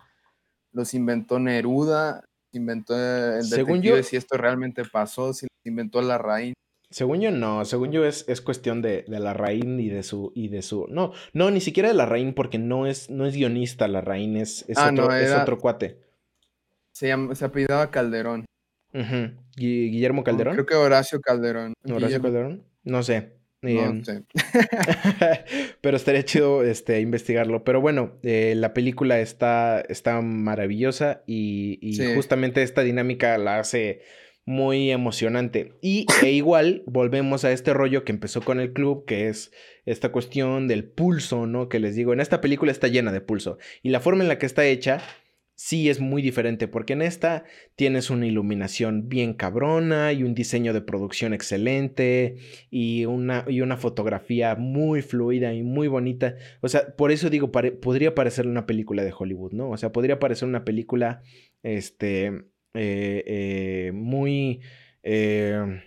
[0.72, 6.18] los inventó Neruda, inventó el Según yo, si esto realmente pasó, si los inventó la
[6.18, 6.55] raíz.
[6.93, 7.65] Según yo, no.
[7.65, 10.31] Según yo, es, es cuestión de, de, la Raín y de su.
[10.35, 10.85] y de su.
[10.89, 13.87] No, no, ni siquiera de la Raín, porque no es, no es guionista.
[13.87, 15.97] La Raín es, es, ah, otro, no, era, es otro cuate.
[16.91, 18.45] Se, llama, se apellidaba Calderón.
[18.93, 19.35] Uh -huh.
[19.55, 20.53] ¿Guillermo Calderón?
[20.53, 21.73] Creo que Horacio Calderón.
[21.83, 22.23] ¿Horacio Guillermo...
[22.25, 22.63] Calderón?
[22.83, 23.33] No sé.
[23.63, 24.23] No sé.
[25.81, 27.63] pero estaría chido este, investigarlo.
[27.63, 32.13] Pero bueno, eh, la película está, está maravillosa y, y sí.
[32.13, 34.01] justamente esta dinámica la hace
[34.45, 35.73] muy emocionante.
[35.81, 39.51] Y e igual volvemos a este rollo que empezó con el club, que es
[39.85, 41.69] esta cuestión del pulso, ¿no?
[41.69, 43.57] Que les digo, en esta película está llena de pulso.
[43.81, 45.01] Y la forma en la que está hecha
[45.55, 50.73] sí es muy diferente, porque en esta tienes una iluminación bien cabrona y un diseño
[50.73, 52.37] de producción excelente
[52.69, 56.35] y una, y una fotografía muy fluida y muy bonita.
[56.61, 59.69] O sea, por eso digo, podría parecer una película de Hollywood, ¿no?
[59.69, 61.21] O sea, podría parecer una película,
[61.61, 62.43] este,
[62.74, 64.61] eh, eh, muy...
[65.03, 65.82] Eh,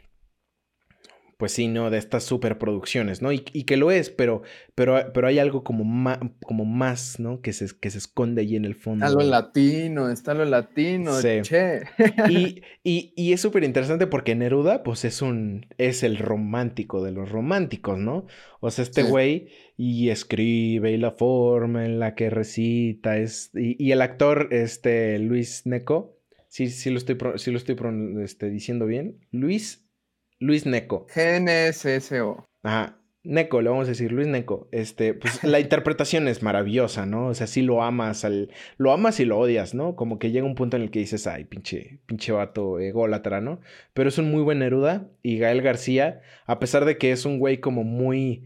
[1.37, 1.91] pues sí, ¿no?
[1.91, 3.30] De estas superproducciones, ¿no?
[3.30, 4.43] Y, que lo es, pero,
[4.74, 7.43] pero, pero hay algo como, más, como más, ¿no?
[7.43, 9.05] Que se, que se esconde ahí en el fondo.
[9.05, 11.82] Está lo latino, está lo latino, che.
[12.30, 12.62] Y,
[13.14, 17.99] y, es súper interesante porque Neruda, pues es un, es el romántico de los románticos,
[17.99, 18.26] ¿no?
[18.61, 23.91] O sea, este güey y escribe y la forma en la que recita es, y,
[23.91, 26.15] el actor, este, Luis Neco,
[26.57, 27.76] sí, sí lo estoy, sí lo estoy
[28.22, 29.86] este, diciendo bien, Luis
[30.38, 31.07] Luis Neco.
[31.14, 32.46] GNSSO.
[32.62, 32.98] Ajá.
[33.24, 34.68] Neco, le vamos a decir, Luis Neco.
[34.72, 37.26] Este, pues la interpretación es maravillosa, ¿no?
[37.26, 39.96] O sea, sí lo amas, al, lo amas y lo odias, ¿no?
[39.96, 43.61] Como que llega un punto en el que dices, ay, pinche, pinche vato ególatra, ¿no?
[43.92, 45.11] Pero es un muy buen Neruda.
[45.22, 48.44] Y Gael García, a pesar de que es un güey como muy.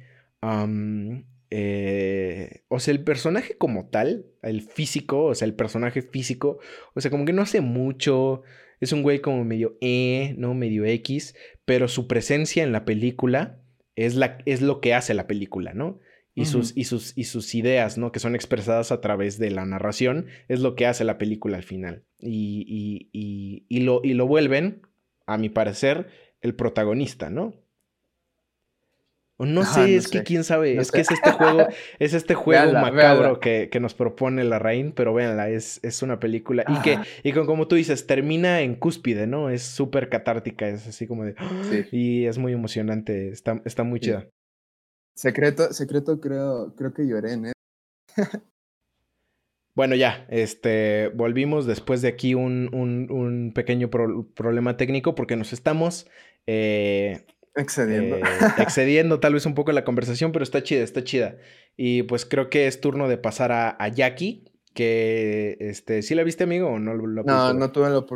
[1.50, 6.58] Eh, o sea, el personaje como tal, el físico, o sea, el personaje físico,
[6.94, 8.42] o sea, como que no hace mucho.
[8.80, 10.54] Es un güey como medio E, ¿no?
[10.54, 11.34] Medio X,
[11.66, 13.60] pero su presencia en la película
[13.94, 16.00] es, la, es lo que hace la película, ¿no?
[16.34, 18.12] Y, sus, y, sus, y sus ideas, ¿no?
[18.12, 21.64] Que son expresadas a través de la narración, es lo que hace la película al
[21.64, 22.04] final.
[22.18, 22.64] Y,
[23.12, 24.80] y, y, lo, y lo vuelven,
[25.26, 26.08] a mi parecer,
[26.40, 27.52] el protagonista, ¿no?
[29.46, 31.66] No sé, es que quién sabe, es que es este juego,
[31.98, 36.64] es este juego macabro Que, nos propone la Rain, pero véanla, es, es una película
[36.68, 39.48] y que, y con, como tú dices, termina en cúspide, ¿no?
[39.48, 41.34] Es súper catártica, es así como de...
[41.92, 44.28] Y es muy emocionante, está, está muy chida.
[45.14, 47.52] Secreto, secreto creo, creo que lloré en él.
[49.74, 56.06] Bueno, ya, este, volvimos después de aquí un, un, pequeño problema técnico porque nos estamos
[56.46, 57.24] eh,
[57.54, 58.16] Excediendo.
[58.16, 58.22] Eh,
[58.58, 61.36] excediendo tal vez un poco la conversación, pero está chida, está chida.
[61.76, 64.44] Y pues creo que es turno de pasar a, Jackie,
[64.74, 68.06] que, este, ¿sí la viste, amigo, o no lo No, no tuve lo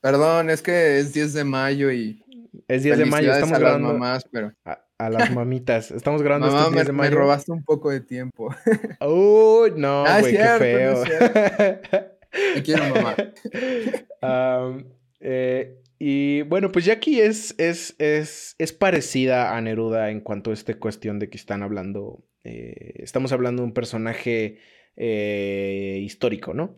[0.00, 2.24] Perdón, es que es 10 de mayo y...
[2.66, 3.88] Es 10 de mayo, estamos grabando...
[3.88, 4.52] A las mamás, pero...
[4.64, 7.10] A, las mamitas, estamos grabando Mamá, este 10 de mayo.
[7.10, 8.54] me robaste un poco de tiempo.
[9.00, 11.02] Uy, no, ah, güey, qué feo.
[12.54, 13.14] Te quiero, mamá.
[15.20, 20.54] eh, y bueno, pues Jackie es, es, es, es parecida a Neruda en cuanto a
[20.54, 24.58] esta cuestión de que están hablando, eh, estamos hablando de un personaje
[24.96, 26.74] eh, histórico, ¿no?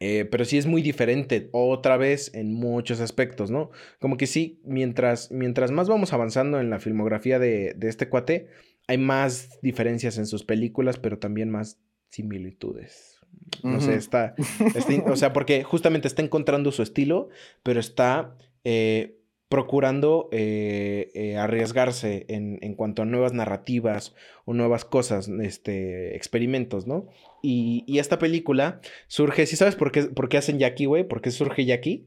[0.00, 3.70] Eh, pero sí es muy diferente otra vez en muchos aspectos, ¿no?
[3.98, 8.48] Como que sí, mientras, mientras más vamos avanzando en la filmografía de, de este cuate,
[8.86, 11.78] hay más diferencias en sus películas, pero también más
[12.08, 13.19] similitudes.
[13.62, 14.34] No sé, está,
[15.06, 17.28] O sea, porque justamente está encontrando su estilo,
[17.62, 19.18] pero está eh,
[19.48, 24.14] procurando eh, eh, arriesgarse en, en, cuanto a nuevas narrativas
[24.44, 27.08] o nuevas cosas, este, experimentos, ¿no?
[27.42, 31.04] Y, y esta película surge, ¿sí sabes por qué, por qué hacen Jackie, güey?
[31.04, 32.06] ¿Por qué surge Jackie?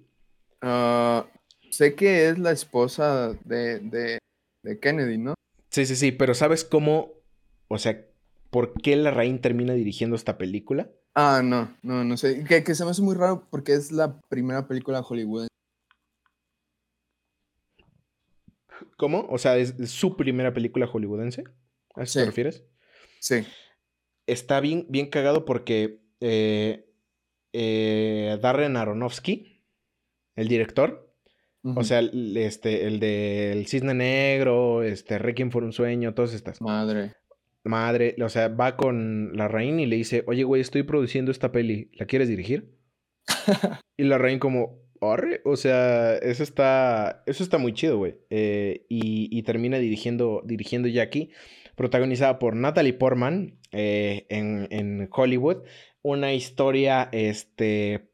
[0.62, 1.28] Ah,
[1.70, 4.20] sé que es la esposa de, de,
[4.64, 5.34] de Kennedy, ¿no?
[5.70, 7.12] Sí, sí, sí, pero ¿sabes cómo,
[7.68, 8.06] o sea,
[8.52, 10.90] por qué la Rain termina dirigiendo esta película?
[11.16, 12.44] Ah, no, no, no sé.
[12.44, 15.48] Que, que se me hace muy raro porque es la primera película de Hollywood.
[18.98, 19.28] ¿Cómo?
[19.30, 21.44] O sea, ¿es su primera película hollywoodense?
[21.96, 22.64] ¿A eso te refieres?
[23.20, 23.46] Sí.
[24.26, 26.90] Está bien, bien cagado porque eh,
[27.52, 29.64] eh, Darren Aronofsky,
[30.36, 31.14] el director,
[31.64, 36.60] o sea, este, el del Cisne Negro, este, Requiem por un Sueño, todas estas.
[36.62, 37.16] Madre
[37.64, 41.52] madre, o sea, va con la reina y le dice, oye, güey, estoy produciendo esta
[41.52, 42.78] peli, ¿la quieres dirigir?
[43.98, 48.16] y la reina como, arre, o sea, eso está, eso está muy chido, güey.
[48.30, 51.32] Eh, y, termina dirigiendo, dirigiendo Jackie,
[51.76, 55.64] protagonizada por Natalie Portman eh, en, en Hollywood.
[56.02, 58.13] Una historia, este,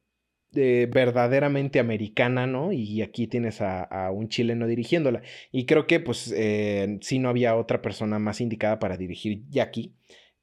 [0.52, 2.72] verdaderamente americana, ¿no?
[2.72, 5.22] Y aquí tienes a, un chileno dirigiéndola.
[5.52, 9.94] Y creo que pues eh, sí no había otra persona más indicada para dirigir Jackie,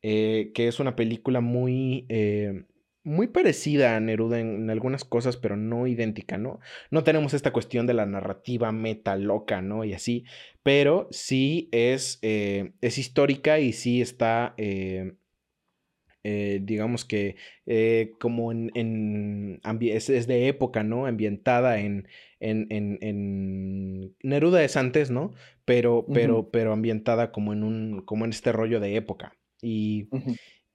[0.03, 2.07] eh, que es una película muy...
[2.09, 2.65] Eh,
[3.03, 6.59] muy parecida a Neruda en, algunas cosas, pero no idéntica, ¿no?
[6.91, 9.85] No tenemos esta cuestión de la narrativa meta loca, ¿no?
[9.85, 10.25] Y así,
[10.65, 14.57] pero sí es, es histórica y sí está
[16.29, 21.07] eh, digamos que eh, como en, en es, de época, ¿no?
[21.07, 22.09] Ambientada en,
[22.41, 25.35] en, en, Neruda es antes, ¿no?
[25.65, 29.37] Pero, pero, pero ambientada como en un, como en este rollo de época.
[29.63, 30.09] Y,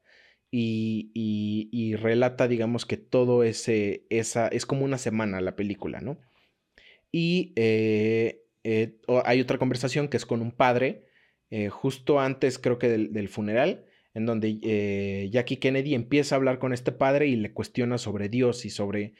[0.51, 6.18] Y, relata, digamos, que todo ese, esa, es como una semana la película, ¿no?
[7.12, 11.06] Y eh, eh, hay otra conversación que es con un padre,
[11.50, 16.72] eh, justo antes creo que del, funeral, en donde Jackie Kennedy empieza a hablar con
[16.72, 19.14] este padre y le cuestiona sobre Dios y sobre,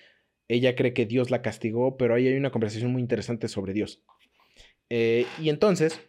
[0.49, 4.03] ella cree que Dios la castigó, pero ahí hay una conversación muy interesante sobre Dios.
[4.89, 6.01] y entonces,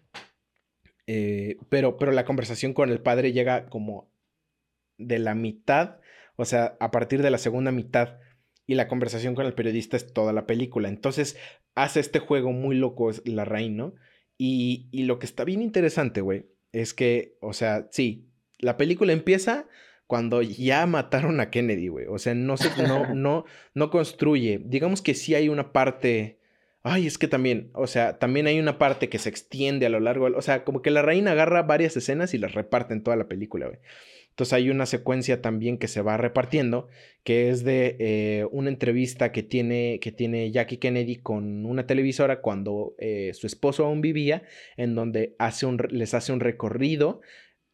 [1.13, 4.09] eh, pero, pero la conversación con el padre llega como
[4.97, 5.99] de la mitad,
[6.37, 8.19] o sea, a partir de la segunda mitad,
[8.65, 10.87] y la conversación con el periodista es toda la película.
[10.87, 11.37] Entonces
[11.75, 13.95] hace este juego muy loco es la reina, ¿no?
[14.37, 19.13] Y, y lo que está bien interesante, güey, es que, o sea, sí, la película
[19.13, 19.67] empieza
[20.07, 22.05] cuando ya mataron a Kennedy, güey.
[22.07, 24.61] O sea, no, se, no, no, no construye.
[24.63, 26.41] Digamos que sí hay una parte
[26.83, 29.99] Ay, es que también, o sea, también hay una parte que se extiende a lo
[29.99, 33.15] largo, o sea, como que la reina agarra varias escenas y las reparte en toda
[33.15, 33.79] la película, güey.
[34.41, 36.87] Entonces hay una secuencia también que se va repartiendo,
[37.23, 42.41] que es de eh, una entrevista que tiene, que tiene Jackie Kennedy con una televisora
[42.41, 44.41] cuando eh, su esposo aún vivía,
[44.77, 47.21] en donde hace un, les hace un recorrido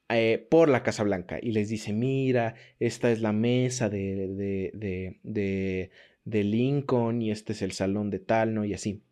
[0.09, 4.27] eh, por la Casa Blanca y les dice, mira, esta es la mesa de,
[5.23, 5.89] de,
[6.25, 8.65] de Lincoln y este es el salón de tal, ¿no?
[8.65, 9.03] Y así.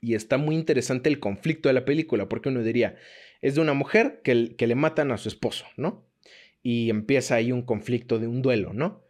[0.00, 2.94] Y está muy interesante el conflicto de la película, porque uno diría,
[3.40, 6.11] es de una mujer que le matan a su esposo, ¿no?
[6.62, 9.04] Y empieza ahí un conflicto de un duelo, ¿no?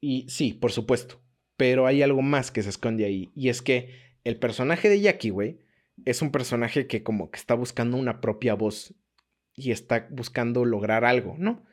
[0.00, 1.20] Y sí, por supuesto,
[1.56, 3.90] pero hay algo más que se esconde ahí, y es que
[4.24, 5.58] el personaje de Jackie, güey,
[6.04, 8.94] es un personaje que como que está buscando una propia voz
[9.54, 11.64] y está buscando lograr algo, ¿no?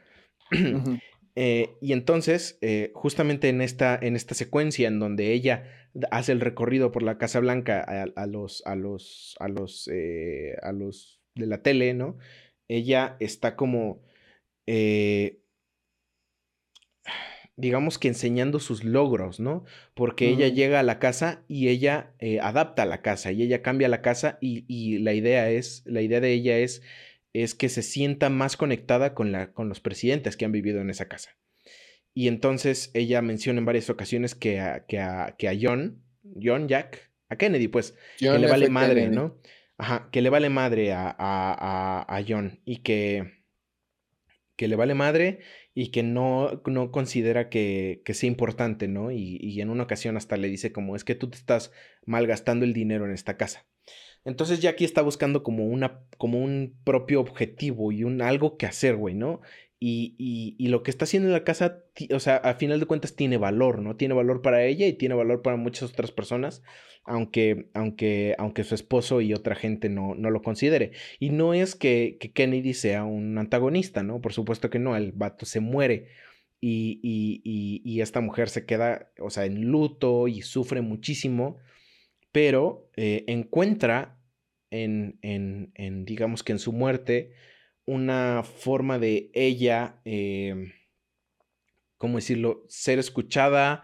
[1.38, 6.39] Eh, y entonces, eh, justamente en esta, en esta secuencia en donde ella hace el
[6.39, 11.45] recorrido por la Casa Blanca a, los, a los, a los, eh, a los de
[11.47, 12.17] la tele, ¿no?
[12.69, 14.01] Ella está como,
[17.57, 19.63] digamos que enseñando sus logros, ¿no?
[19.93, 24.01] Porque ella llega a la casa y ella adapta la casa y ella cambia la
[24.01, 26.82] casa y, y la idea es, la idea de ella es
[27.43, 30.89] es que se sienta más conectada con, la, con los presidentes que han vivido en
[30.89, 31.38] esa casa.
[32.13, 36.01] Y entonces ella menciona en varias ocasiones que a, que a, que a John,
[36.41, 39.38] John Jack, a Kennedy, pues, que le vale madre, ¿no?
[39.78, 43.34] Ajá, que le vale madre a, a, a, John y que,
[44.56, 45.39] que le vale madre
[45.74, 49.12] y que no, no considera que, que sea importante, ¿no?
[49.12, 51.72] Y, y, en una ocasión hasta le dice como es que tú te estás
[52.06, 53.66] malgastando el dinero en esta casa.
[54.26, 58.95] Entonces Jackie está buscando como, una, como un propio objetivo y un algo que hacer,
[58.95, 59.41] güey, ¿no?
[59.88, 63.38] Y, lo que está haciendo en la casa, o sea, a final de cuentas tiene
[63.38, 63.95] valor, ¿no?
[63.95, 66.63] Tiene valor para ella y tiene valor para muchas otras personas,
[67.03, 70.91] aunque, aunque, aunque su esposo y otra gente no, no lo considere.
[71.20, 74.21] Y no es que, que, Kennedy sea un antagonista, ¿no?
[74.21, 76.07] Por supuesto que no, el vato se muere
[76.59, 81.57] y, y, esta mujer se queda, o sea, en luto y sufre muchísimo,
[82.32, 84.20] pero eh, encuentra
[84.71, 85.20] en,
[86.05, 87.33] digamos que en su muerte,
[87.86, 90.71] una forma de ella, em,
[91.97, 93.83] ¿cómo decirlo?, ser escuchada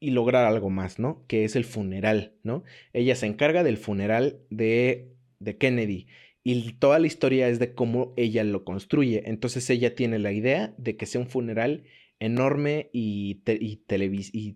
[0.00, 1.24] y lograr algo más, ¿no?
[1.28, 2.64] Que es el funeral, ¿no?
[2.92, 6.08] Ella se encarga del funeral de, de Kennedy
[6.44, 9.22] y toda la historia es de cómo ella lo construye.
[9.26, 11.84] Entonces ella tiene la idea de que sea un funeral
[12.18, 13.76] enorme y, y,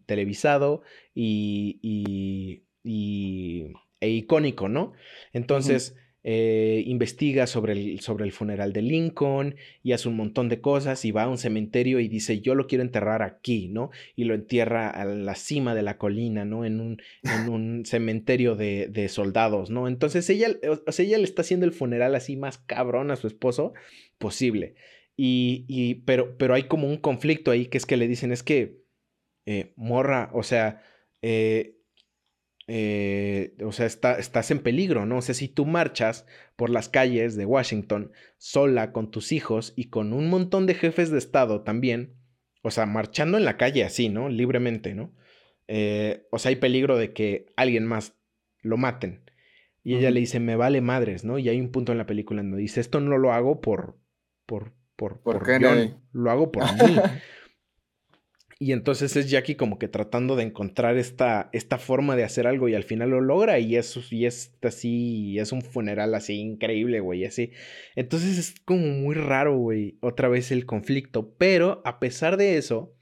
[0.06, 0.82] televisado
[1.14, 2.64] y, y
[4.00, 4.92] e icónico, ¿no?
[5.32, 5.96] Entonces,
[6.28, 9.54] eh, investiga sobre el, sobre el funeral de Lincoln
[9.84, 12.66] y hace un montón de cosas y va a un cementerio y dice, yo lo
[12.66, 13.90] quiero enterrar aquí, ¿no?
[14.16, 16.64] Y lo entierra a la cima de la colina, ¿no?
[16.64, 19.86] En un, en un cementerio de, de, soldados, ¿no?
[19.86, 20.48] Entonces, ella,
[20.98, 23.74] ella le está haciendo el funeral así más cabrón a su esposo
[24.18, 24.74] posible.
[25.16, 28.42] Y, y pero, pero hay como un conflicto ahí que es que le dicen, es
[28.42, 28.82] que,
[29.46, 30.82] eh, morra, o sea,
[31.22, 31.75] eh,
[32.68, 35.18] eh, o sea, estás en peligro, ¿no?
[35.18, 36.26] O sea, si tú marchas
[36.56, 41.10] por las calles de Washington sola con tus hijos y con un montón de jefes
[41.10, 42.14] de Estado también,
[42.62, 44.28] o sea, marchando en la calle así, ¿no?
[44.28, 45.14] Libremente, ¿no?
[45.68, 48.16] Eh, o sea, hay peligro de que alguien más
[48.62, 49.22] lo maten.
[49.84, 51.38] Y ella le dice, me vale madres, ¿no?
[51.38, 53.96] Y hay un punto en la película donde dice, esto no lo hago por,
[54.44, 55.60] por, por, ¿Por, por
[56.12, 56.96] Lo hago por mí.
[58.58, 62.68] Y entonces es Jackie como que tratando de encontrar esta, esta forma de hacer algo
[62.68, 67.00] y al final lo logra y es, y es así, es un funeral así increíble,
[67.00, 67.50] güey, así.
[67.96, 71.34] Entonces es como muy raro, güey, otra vez el conflicto.
[71.36, 72.94] Pero a pesar de eso,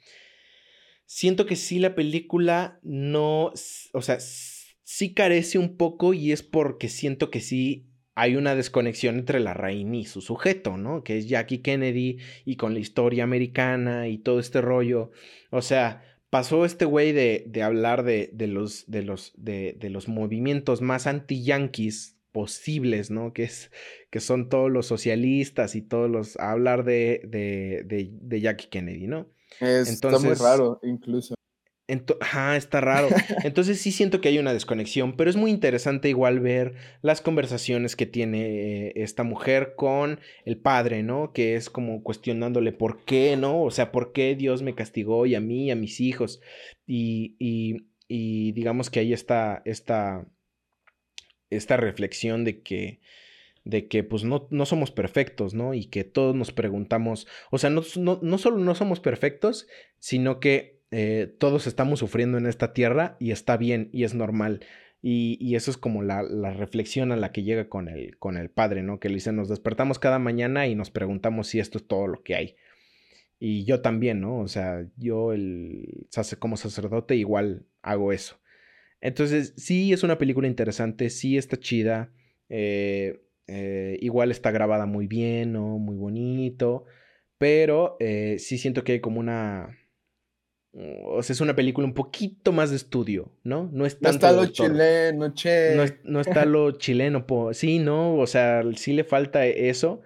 [1.07, 3.53] siento que sí la película no,
[3.93, 9.19] o sea, sí carece un poco y es porque siento que sí hay una desconexión
[9.19, 11.03] entre la reina y su sujeto, ¿no?
[11.03, 15.11] Que es Jackie Kennedy y con la historia americana y todo este rollo.
[15.51, 19.91] O sea, pasó este güey de, de, hablar de, de los, de, los, de, de
[19.91, 23.33] los movimientos más anti-yanquis posibles, ¿no?
[23.33, 23.71] Que, es,
[24.11, 26.37] que son todos los socialistas y todos los...
[26.39, 29.29] a hablar de, de, Jackie Kennedy, ¿no?
[29.61, 31.35] Es, está muy raro, incluso.
[32.21, 33.09] Ajá, está raro.
[33.45, 37.95] Entonces sí siento que hay una desconexión, pero es muy interesante igual ver las conversaciones
[37.95, 41.33] que tiene eh, esta mujer con el padre, ¿no?
[41.33, 43.63] Que es como cuestionándole por qué, ¿no?
[43.63, 46.41] O sea, por qué Dios me castigó y a mí y a mis hijos.
[46.87, 50.27] Y, y, y digamos que ahí está esta,
[51.51, 53.01] esta reflexión de que
[53.65, 55.73] de que pues no, no, somos perfectos, ¿no?
[55.73, 59.67] Y que todos nos preguntamos, o sea, no, no, no solo no somos perfectos,
[59.99, 64.61] sino que eh, todos estamos sufriendo en esta tierra y está bien y es normal.
[65.03, 66.23] Y, eso es como la,
[66.53, 69.01] reflexión a la que llega con el, con el padre, ¿no?
[69.01, 72.23] Que le dice, nos despertamos cada mañana y nos preguntamos si esto es todo lo
[72.23, 72.57] que hay.
[73.41, 74.39] Y yo también, ¿no?
[74.39, 76.07] O sea, yo el,
[76.39, 78.41] como sacerdote igual hago eso.
[79.01, 82.13] Entonces, sí es una película interesante, sí está chida,
[82.49, 85.79] eh, eh, igual está grabada muy bien, ¿no?
[85.79, 86.85] Muy bonito,
[87.37, 87.99] pero
[88.39, 89.77] sí siento que hay como una
[90.77, 93.71] o sea, es una película un poquito más de estudio, ¿no?
[93.73, 95.77] No, es tanto no está lo chileno, che.
[96.03, 98.17] No, está lo chileno, sí, ¿no?
[98.17, 100.03] O sea, sí le falta eso.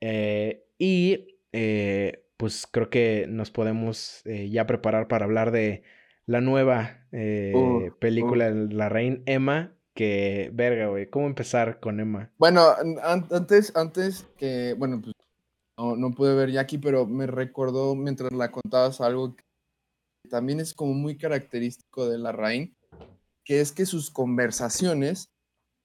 [0.00, 5.84] Eh, y eh, pues creo que nos podemos eh, ya preparar para hablar de
[6.26, 7.06] la nueva
[7.98, 9.74] película de La Reina Emma.
[9.94, 12.30] Que, verga, güey, ¿cómo empezar con Emma?
[12.38, 12.62] Bueno,
[13.02, 15.14] antes, antes que, bueno, pues
[15.76, 19.42] no, no pude ver ya aquí, pero me recordó mientras la contabas algo que
[20.30, 22.74] también es como muy característico de la Rain,
[23.44, 25.30] que es que sus conversaciones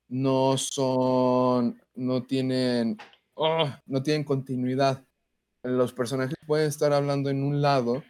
[0.07, 2.97] no son, no tienen,
[3.33, 5.03] oh, no tienen continuidad.
[5.63, 8.03] Los personajes pueden estar hablando en un lado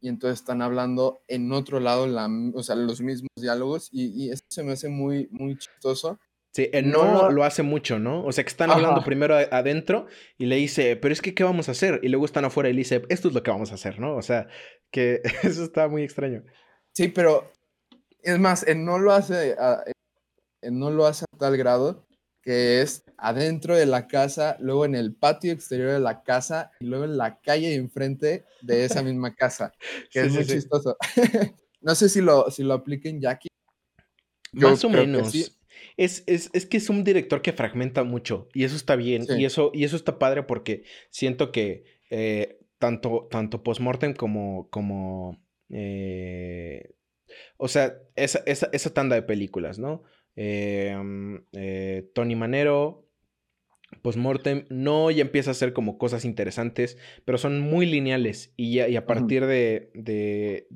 [0.00, 4.30] y entonces están hablando en otro lado, la, o sea, los mismos diálogos y, y
[4.30, 6.18] eso se me hace muy, muy chistoso
[6.52, 8.24] Sí, el no, lo hace mucho, ¿no?
[8.24, 10.06] O sea, que están hablando primero adentro
[10.36, 12.00] y le dice, pero es que, ¿qué vamos a hacer?
[12.02, 14.16] Y luego están afuera y le dice, esto es lo que vamos a hacer, ¿no?
[14.16, 14.48] O sea,
[14.90, 16.42] que eso está muy extraño.
[16.92, 17.52] Sí, pero
[18.22, 19.84] es más, él no lo hace, a,
[20.62, 22.06] no lo hace a tal grado
[22.42, 26.86] que es adentro de la casa, luego en el patio exterior de la casa y
[26.86, 29.72] luego en la calle enfrente de esa misma casa,
[30.10, 30.96] que es muy chistoso.
[31.80, 33.48] no sé si lo, si lo apliquen Jackie.
[34.52, 35.32] Más o menos.
[36.00, 39.84] Es, que es un director que fragmenta mucho y eso está bien y, eso, y
[39.84, 46.94] eso está padre porque siento que eh, tanto, tanto Postmortem como, como eh,
[47.58, 50.02] o sea, esa, esa, tanda de películas, ¿no?
[50.36, 51.36] Eh, mm,
[52.14, 53.06] Tony Manero,
[54.00, 56.96] Postmortem, no ya empieza a hacer como cosas interesantes,
[57.26, 60.66] pero son muy lineales y, y a partir de, de,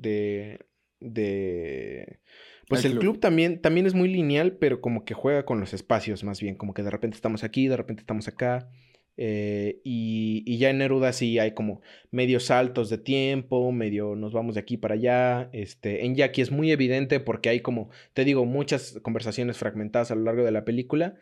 [0.99, 2.19] de
[2.67, 3.19] pues el, club.
[3.19, 6.73] también, también es muy lineal, pero como que juega con los espacios más bien, como
[6.73, 8.69] que de repente estamos aquí, de repente estamos acá.
[9.17, 11.81] Eh, y, ya en Neruda sí hay como
[12.11, 15.49] medios saltos de tiempo, medio nos vamos de aquí para allá.
[15.53, 20.15] Este, en Jackie es muy evidente porque hay como, te digo, muchas conversaciones fragmentadas a
[20.15, 21.15] lo largo de la película.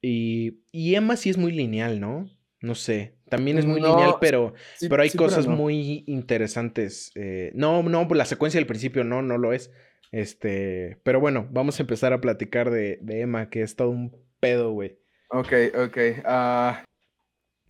[0.00, 2.30] Y, y Emma sí es muy lineal, ¿no?
[2.60, 4.52] No sé, también es muy lineal, pero,
[4.88, 7.12] pero hay cosas muy interesantes.
[7.14, 9.70] Eh, no, no, la secuencia del principio no, no lo es.
[10.10, 14.72] Este, pero bueno, vamos a empezar a platicar de, Emma, que es todo un pedo,
[14.72, 14.98] güey.
[15.30, 15.96] Ok, ok.
[16.24, 16.84] Uh,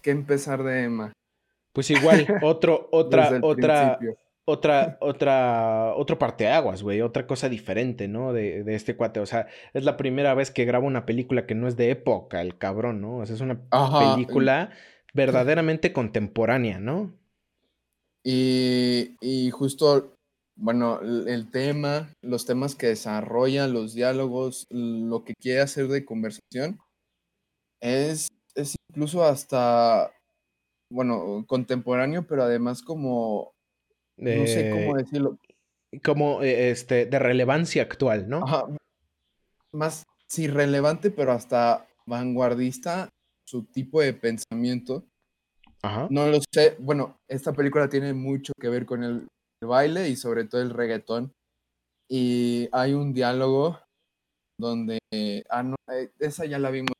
[0.03, 1.13] ¿Qué empezar de Emma?
[1.73, 3.99] Pues igual, otro, otra, otra,
[4.45, 8.33] otra, otra, otro parteaguas, güey, otra cosa diferente, ¿no?
[8.33, 9.21] De, de, este cuate.
[9.21, 12.41] O sea, es la primera vez que grabo una película que no es de época,
[12.41, 13.19] el cabrón, ¿no?
[13.19, 14.71] O sea, es una película
[15.13, 17.13] verdaderamente contemporánea, ¿no?
[18.23, 20.18] Y, y justo
[20.59, 26.81] bueno, el tema, los temas que desarrolla, los diálogos, lo que quiere hacer de conversación,
[27.81, 30.11] es, es incluso hasta,
[30.91, 33.53] bueno, contemporáneo, pero además como,
[34.17, 35.39] no sé cómo decirlo.
[36.05, 38.39] Como eh, este, de relevancia actual, ¿no?
[38.45, 38.67] Ajá.
[39.73, 43.09] Más, sí, relevante, pero hasta vanguardista
[43.47, 45.05] su tipo de pensamiento.
[45.83, 46.09] Ajá.
[46.11, 46.75] No lo sé.
[46.81, 49.29] Bueno, esta película tiene mucho que ver con el,
[49.61, 51.33] el baile y sobre todo el reggaetón.
[52.11, 53.79] Y hay un diálogo
[54.59, 54.99] donde,
[55.51, 56.93] ah, no, eh, esa ya la vimos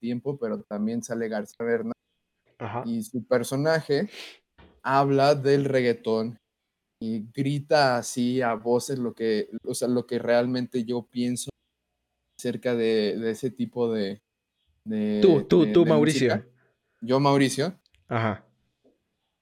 [0.00, 1.92] tiempo, pero también sale García Bernal
[2.58, 2.82] Ajá.
[2.84, 4.10] y su personaje
[4.82, 6.38] habla del reggaetón
[7.00, 11.50] y grita así a voces lo que, o sea, lo que realmente yo pienso
[12.38, 14.20] acerca de, de ese tipo de...
[14.84, 16.34] de- Tú, tú, de- tú, Mauricio.
[16.34, 16.48] música.
[17.00, 17.78] Yo, Mauricio.
[18.08, 18.44] Ajá.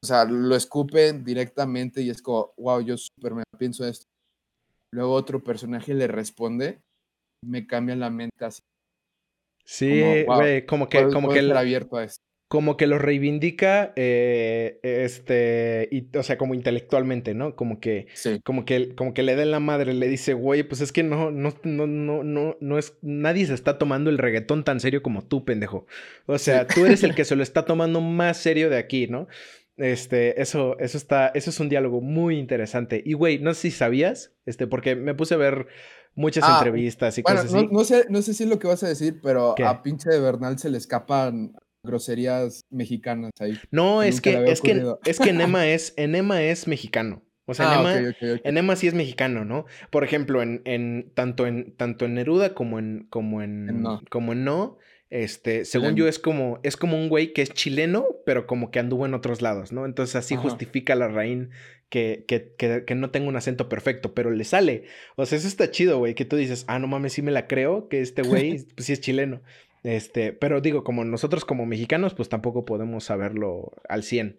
[0.02, 4.06] O sea, lo escupen directamente y es como, wow, yo súper me pienso esto.
[4.92, 6.80] Luego otro personaje le responde,
[7.44, 8.62] me cambia la mente así.
[9.64, 12.22] Sí, Como, wow, güey, como que, como que, el- abierto a esto.
[12.48, 17.54] como que lo reivindica, eh, este, y, o sea, como intelectualmente, ¿no?
[17.54, 20.64] Como que, Sí, como que, como que le da en la madre, le dice, güey,
[20.64, 24.18] pues es que no, no, no, no, no, no es, nadie se está tomando el
[24.18, 25.86] reggaetón tan serio como tú, pendejo.
[26.26, 29.28] O sea, tú eres el que se lo está tomando más serio de aquí, ¿no?
[29.80, 33.02] Este, eso, eso está, eso es un diálogo muy interesante.
[33.04, 35.66] Y, güey, no sé si sabías, este, porque me puse a ver
[36.14, 37.68] muchas Ah, entrevistas y bueno, cosas así.
[37.70, 39.64] no sé, no sé si es lo que vas a decir, pero ¿Qué?
[39.64, 41.52] a pinche de Bernal se le escapan
[41.82, 43.58] groserías mexicanas ahí.
[43.70, 47.22] No, es que, es que, es que Enema es, Enema es mexicano.
[47.46, 48.14] O sea, ah, Enema.
[48.44, 49.64] Enema sí es mexicano, ¿no?
[49.90, 54.02] Por ejemplo, en, en tanto en tanto en Neruda como en como en, En No.
[54.10, 54.78] como en no,
[55.10, 58.78] este, según yo es como es como un güey que es chileno, pero como que
[58.78, 59.84] anduvo en otros lados, ¿no?
[59.84, 60.44] Entonces así Ajá.
[60.44, 61.48] justifica la raíz
[61.88, 64.84] que, que, que, que no tenga un acento perfecto, pero le sale.
[65.16, 67.48] O sea, eso está chido, güey, que tú dices, ah, no mames, sí me la
[67.48, 69.42] creo, que este güey pues, sí es chileno.
[69.82, 74.38] Este, pero digo, como nosotros como mexicanos, pues tampoco podemos saberlo al 100.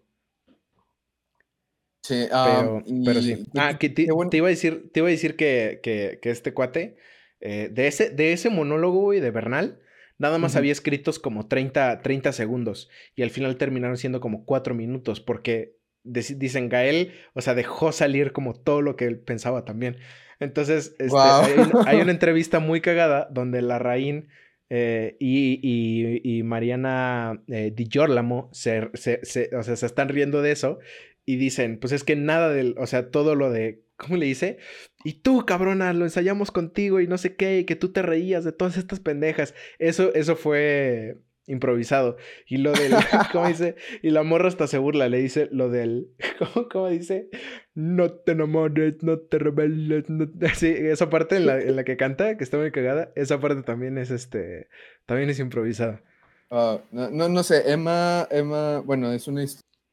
[2.03, 3.33] Sí, ah, Pero, sí.
[3.33, 5.79] y- Ah, que te, qué bueno- te iba a decir, te iba a decir que,
[5.83, 6.95] que, que este cuate,
[7.41, 9.79] eh, de, ese, de ese monólogo, de Bernal,
[10.21, 12.89] nada más había escritos como 30, 30 segundos.
[13.15, 15.19] Y al final terminaron siendo como 4 minutos.
[15.19, 19.97] Porque dicen Gael, o sea, dejó salir como todo lo que él pensaba también.
[20.39, 24.29] Entonces, este, hay, un- hay una entrevista muy cagada donde la Raín
[24.69, 30.07] eh, y, y- y Mariana eh, Di Girolamo se, se- se- o sea, se están
[30.09, 30.79] riendo de eso
[31.25, 34.57] y dicen, pues es que nada del, o sea, todo lo de, ¿cómo le dice?
[35.03, 38.43] Y tú, cabrona, lo ensayamos contigo y no sé qué, y que tú te reías
[38.43, 39.53] de todas estas pendejas.
[39.79, 41.17] Eso, eso fue
[41.47, 42.17] improvisado.
[42.47, 42.91] Y lo del,
[43.31, 43.75] ¿cómo dice?
[44.01, 46.09] Y la morra hasta se burla, le dice lo del,
[46.39, 47.29] ¿cómo, cómo dice?
[47.73, 50.49] No te enamores, no te rebeles, no te...
[50.55, 53.63] Sí, esa parte en la, en la que canta, que está muy cagada, esa parte
[53.63, 54.67] también es, este,
[55.05, 56.03] también es improvisada.
[56.49, 59.45] ah, no, no, no sé, Emma, Emma, bueno, es una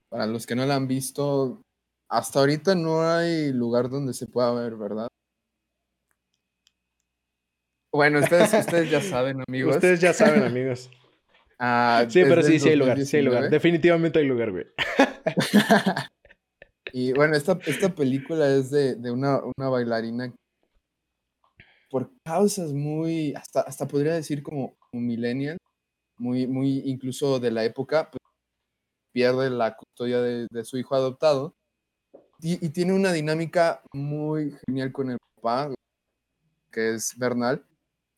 [0.08, 1.62] para los que no la han visto,
[2.08, 5.08] hasta ahorita no hay lugar donde se pueda ver, ¿verdad?
[7.92, 9.76] Bueno, ustedes, ustedes ya saben, amigos.
[9.76, 10.90] Ustedes ya saben, amigos.
[11.58, 13.42] Ah, Sí, pero sí, sí hay lugar, sí hay lugar.
[13.44, 13.50] 2019.
[13.50, 14.66] Definitivamente hay lugar, güey.
[16.90, 20.32] Y bueno, esta, esta película es de, de una, una bailarina
[21.90, 25.58] por causas muy, hasta, hasta podría decir como, como millennial,
[26.18, 28.20] muy, muy incluso de la época, pues,
[29.12, 31.54] pierde la custodia de, de su hijo adoptado
[32.40, 35.72] y, y tiene una dinámica muy genial con el papá,
[36.70, 37.64] que es Bernal,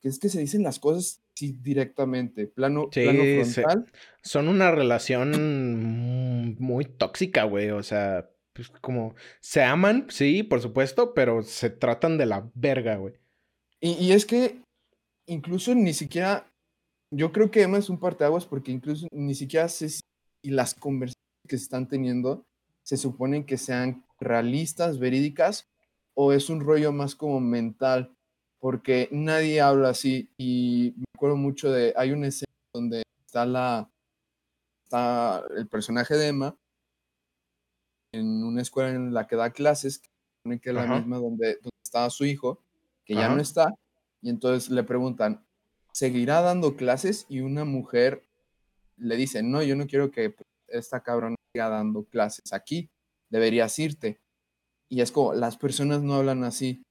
[0.00, 3.92] que es que se dicen las cosas sí, directamente, plano, Sí, plano se- frontal.
[4.22, 7.70] Son una relación mm, muy tóxica, güey.
[7.70, 12.96] O sea, pues como se aman, sí, por supuesto, pero se tratan de la verga,
[12.96, 13.14] güey.
[13.80, 14.60] Y, y es que
[15.26, 16.50] incluso ni siquiera,
[17.10, 20.00] yo creo que Emma es un parteaguas porque incluso ni siquiera sé si
[20.42, 21.14] las conversaciones
[21.48, 22.42] que se están teniendo
[22.82, 25.68] se suponen que sean realistas, verídicas,
[26.14, 28.14] o es un rollo más como mental,
[28.58, 30.30] porque nadie habla así.
[30.36, 33.90] Y me acuerdo mucho de, hay una escena donde está la,
[34.84, 36.56] está el personaje de Emma
[38.12, 40.10] en una escuela en la que da clases, que
[40.62, 40.96] es la Ajá.
[40.96, 42.62] misma donde, donde estaba su hijo,
[43.04, 43.74] que ya no está,
[44.20, 45.44] y entonces le preguntan,
[45.92, 47.26] ¿seguirá dando clases?
[47.28, 48.24] Y una mujer
[48.96, 50.34] le dice, no, yo no quiero que
[50.68, 52.90] esta cabrona siga dando clases aquí,
[53.30, 54.20] deberías irte.
[54.88, 56.82] Y es como, las personas no hablan así.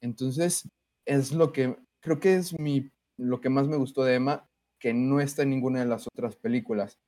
[0.00, 0.68] Entonces,
[1.06, 4.48] es lo que, creo que es mi, lo que más me gustó de Emma,
[4.78, 6.98] que no está en ninguna de las otras películas,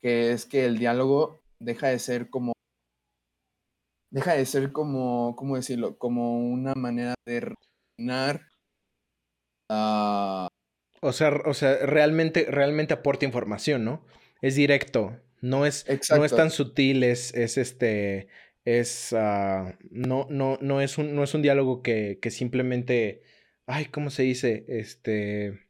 [0.00, 2.52] que es que el diálogo deja de ser como,
[4.10, 5.98] deja de ser como, ¿cómo decirlo?
[5.98, 7.54] Como una manera de
[7.98, 8.46] reinar
[9.68, 10.48] a
[11.00, 14.04] O sea, o sea, realmente, realmente aporta información, ¿no?
[14.40, 15.18] Es directo.
[15.42, 18.28] No es, no es tan sutil, es, es este.
[18.64, 19.12] Es.
[19.12, 23.22] ah, no, no, no es un, no es un diálogo que, que simplemente.
[23.66, 24.64] Ay, ¿cómo se dice?
[24.68, 25.68] Este.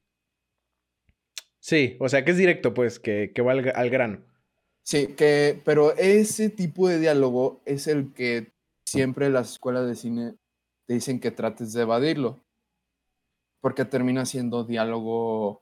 [1.59, 4.23] Sí, o sea que es directo, pues, que, que va al, al grano.
[4.85, 8.53] Sí, que, pero ese tipo de diálogo es el que
[8.85, 10.35] siempre las escuelas de cine
[10.86, 12.44] te dicen que trates de evadirlo,
[13.61, 15.61] porque termina siendo diálogo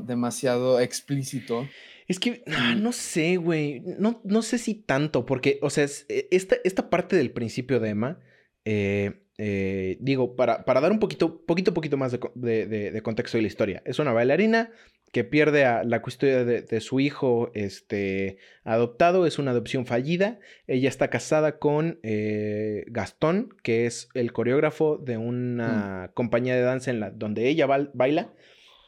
[0.00, 1.68] demasiado explícito.
[2.08, 6.28] Es que, ah, no sé, güey, no, no sé si tanto, porque, o sea, e,
[6.30, 8.18] esta, esta parte del principio de Emma,
[8.64, 13.42] eh, eh, digo, para, para, dar un poquito, poquito, poquito más de, de, contexto de
[13.42, 13.82] la historia.
[13.86, 14.70] Es una bailarina
[15.12, 20.38] que pierde a la custodia de, su hijo este, adoptado, es una adopción fallida.
[20.66, 26.14] Ella está casada con eh, Gastón, que es el coreógrafo de una mm.
[26.14, 28.32] compañía de danza en la, donde ella baila.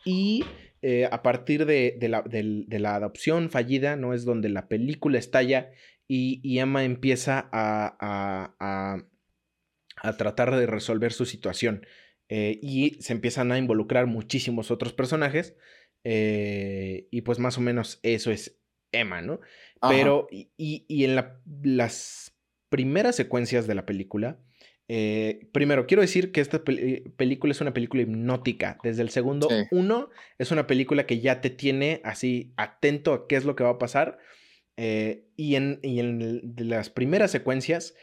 [0.05, 0.45] Y
[0.87, 4.13] eh, a partir de, la, adopción fallida, ¿no?
[4.13, 5.71] Es donde la película estalla
[6.07, 11.87] y, Emma empieza a, a, tratar de resolver su situación.
[12.29, 15.57] Eh, y se empiezan a involucrar muchísimos otros personajes.
[16.05, 18.61] Eh, y pues más o menos eso es
[18.93, 19.41] Emma, ¿no?
[19.89, 21.17] Pero, y, en
[21.63, 22.37] las
[22.69, 24.39] primeras secuencias de la película,
[24.89, 28.79] eh, primero, quiero decir que esta eh, película es una película hipnótica.
[28.83, 33.37] Desde el segundo uno, es una película que ya te tiene así atento a qué
[33.37, 34.19] es lo que va a pasar.
[34.77, 37.95] y en, en las primeras secuencias,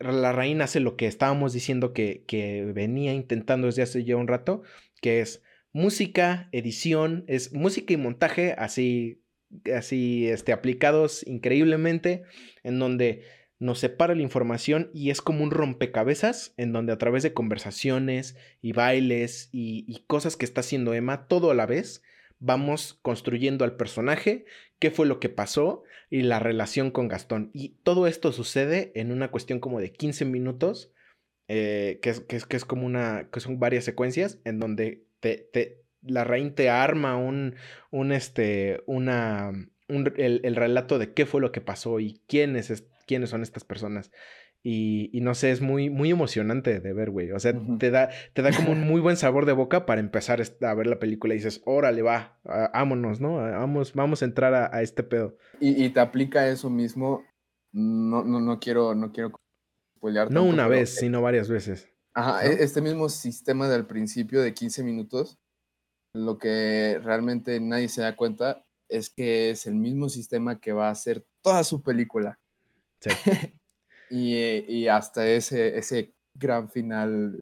[0.00, 4.28] la reina hace lo que estábamos diciendo que, que venía intentando desde hace ya un
[4.28, 4.62] rato,
[5.00, 5.42] que es
[5.72, 9.22] música, edición, es música y montaje así,
[9.74, 12.22] así, este, aplicados increíblemente,
[12.62, 13.24] en donde
[13.60, 18.36] nos separa la información y es como un rompecabezas en donde a través de conversaciones
[18.62, 22.02] y bailes y, cosas que está haciendo Emma, todo a la vez,
[22.38, 24.46] vamos construyendo al personaje,
[24.78, 27.50] qué fue lo que pasó y la relación con Gastón.
[27.52, 30.90] Y todo esto sucede en una cuestión como de 15 minutos,
[31.46, 35.82] eh, que, es, que, es, es como una, que son varias secuencias en donde te,
[36.02, 37.56] la reina te arma un,
[37.90, 39.52] un este, una,
[39.88, 44.12] el, relato de qué fue lo que pasó y quiénes, quiénes son estas personas.
[44.62, 47.32] Y, no sé, es muy, muy emocionante de ver, güey.
[47.32, 50.40] O sea, te, da, te da como un muy buen sabor de boca para empezar
[50.40, 53.34] a ver la película y dices, órale, va, vámonos, ¿no?
[53.38, 55.36] Vamos, vamos a entrar a, este pedo.
[55.58, 57.24] Y, te aplica eso mismo.
[57.72, 59.32] No, no, no quiero, no quiero
[60.30, 61.88] No una vez, sino varias veces.
[62.14, 65.40] Ajá, e, este mismo sistema del principio de 15 minutos,
[66.14, 70.88] lo que realmente nadie se da cuenta es que es el mismo sistema que va
[70.88, 72.39] a hacer toda su película.
[73.00, 73.10] Sí.
[74.10, 74.36] y,
[74.68, 77.40] y, hasta ese, ese gran final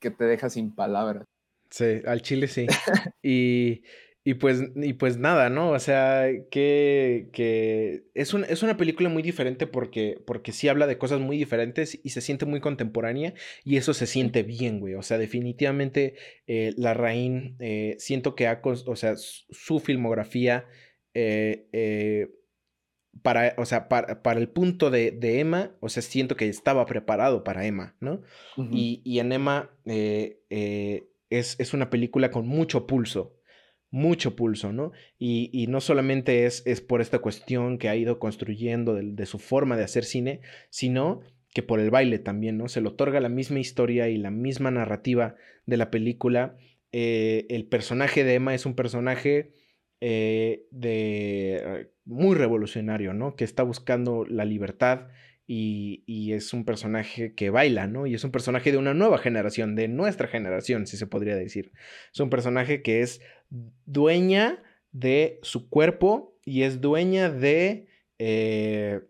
[0.00, 1.24] que te deja sin palabras.
[1.70, 2.66] Sí, al chile sí.
[3.22, 3.82] y,
[4.24, 5.70] y pues, y pues nada, ¿no?
[5.70, 10.86] O sea, que, que es, un, es una película muy diferente porque, porque sí habla
[10.86, 13.34] de cosas muy diferentes y se siente muy contemporánea
[13.64, 14.94] y eso se siente bien, güey.
[14.94, 16.14] O sea, definitivamente
[16.46, 20.66] eh, La Rain, eh, siento que ha, o sea, su filmografía,
[21.14, 22.28] eh,
[23.20, 26.86] para, o sea, para, para el punto de, de, Emma, o sea, siento que estaba
[26.86, 28.22] preparado para Emma, ¿no?
[28.56, 33.36] y, y, en Emma es, es una película con mucho pulso
[33.92, 34.90] mucho pulso, ¿no?
[35.18, 39.76] Y, no solamente es, es, por esta cuestión que ha ido construyendo de, su forma
[39.76, 40.40] de hacer cine,
[40.70, 41.20] sino
[41.54, 42.68] que por el baile también, ¿no?
[42.68, 45.36] Se le otorga la misma historia y la misma narrativa
[45.66, 46.56] de la película.
[46.90, 49.52] Eh, el personaje de Emma es un personaje
[50.04, 53.36] eh, de, muy revolucionario, ¿no?
[53.36, 55.06] Que está buscando la libertad
[55.46, 58.08] y, es un personaje que baila, ¿no?
[58.08, 61.70] Y es un personaje de una nueva generación, de nuestra generación, si se podría decir.
[62.12, 63.20] Es un personaje que es
[63.86, 64.60] dueña
[64.90, 67.86] de su cuerpo y es dueña de,
[68.18, 69.02] eh,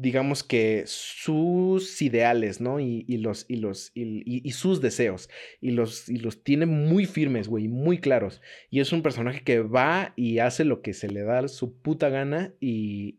[0.00, 2.80] digamos que sus ideales, ¿no?
[2.80, 5.28] Y, los, y, los, y, sus deseos.
[5.60, 8.40] Y los, y los tiene muy firmes, güey, muy claros.
[8.70, 12.08] Y es un personaje que va y hace lo que se le da su puta
[12.08, 13.18] gana y,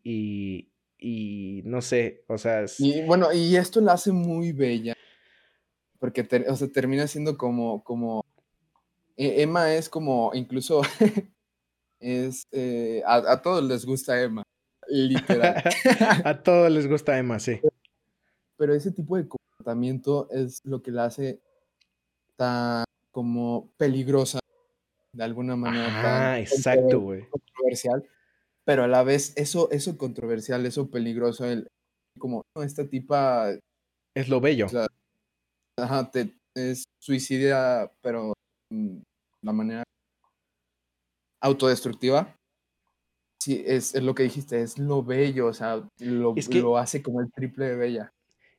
[1.01, 2.65] y no sé, o sea...
[2.77, 4.95] Y bueno, y esto la hace muy bella,
[5.99, 8.23] porque o sea, termina siendo como, como...
[9.17, 10.83] E, Emma es como, incluso,
[11.99, 14.43] es, eh, a, todos les gusta Emma,
[14.91, 15.63] literal.
[16.25, 17.59] a todos les gusta Emma, sí.
[18.57, 21.41] Pero ese tipo de comportamiento es lo que la hace
[22.35, 24.39] tan como peligrosa,
[25.13, 26.33] de alguna manera.
[26.33, 27.27] Ah, exacto, güey.
[27.29, 28.03] Controversial
[28.63, 31.67] pero a la vez eso, eso controversial, eso peligroso, el,
[32.17, 33.51] como esta tipa...
[34.15, 34.67] Es lo bello.
[35.77, 38.33] ajá, te, es suicida, pero
[38.69, 39.01] de
[39.41, 39.83] la manera
[41.41, 42.35] autodestructiva.
[43.41, 47.31] Sí, es, lo que dijiste, es lo bello, o sea, lo, lo hace como el
[47.31, 48.13] triple de bella.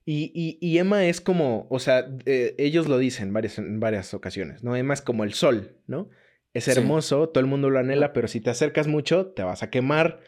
[0.04, 4.64] Y, y, Emma es como, o sea, eh, ellos lo dicen varias, en varias ocasiones,
[4.64, 4.74] ¿no?
[4.74, 6.10] Emma es como el sol, ¿no?
[6.52, 9.70] Es hermoso, todo el mundo lo anhela, pero si te acercas mucho, te vas a
[9.70, 10.18] quemar.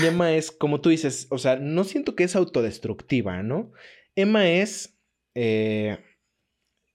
[0.00, 3.72] Y Emma es, como tú dices, o sea, no siento que es autodestructiva, ¿no?
[4.16, 4.98] Emma es,
[5.34, 5.98] eh,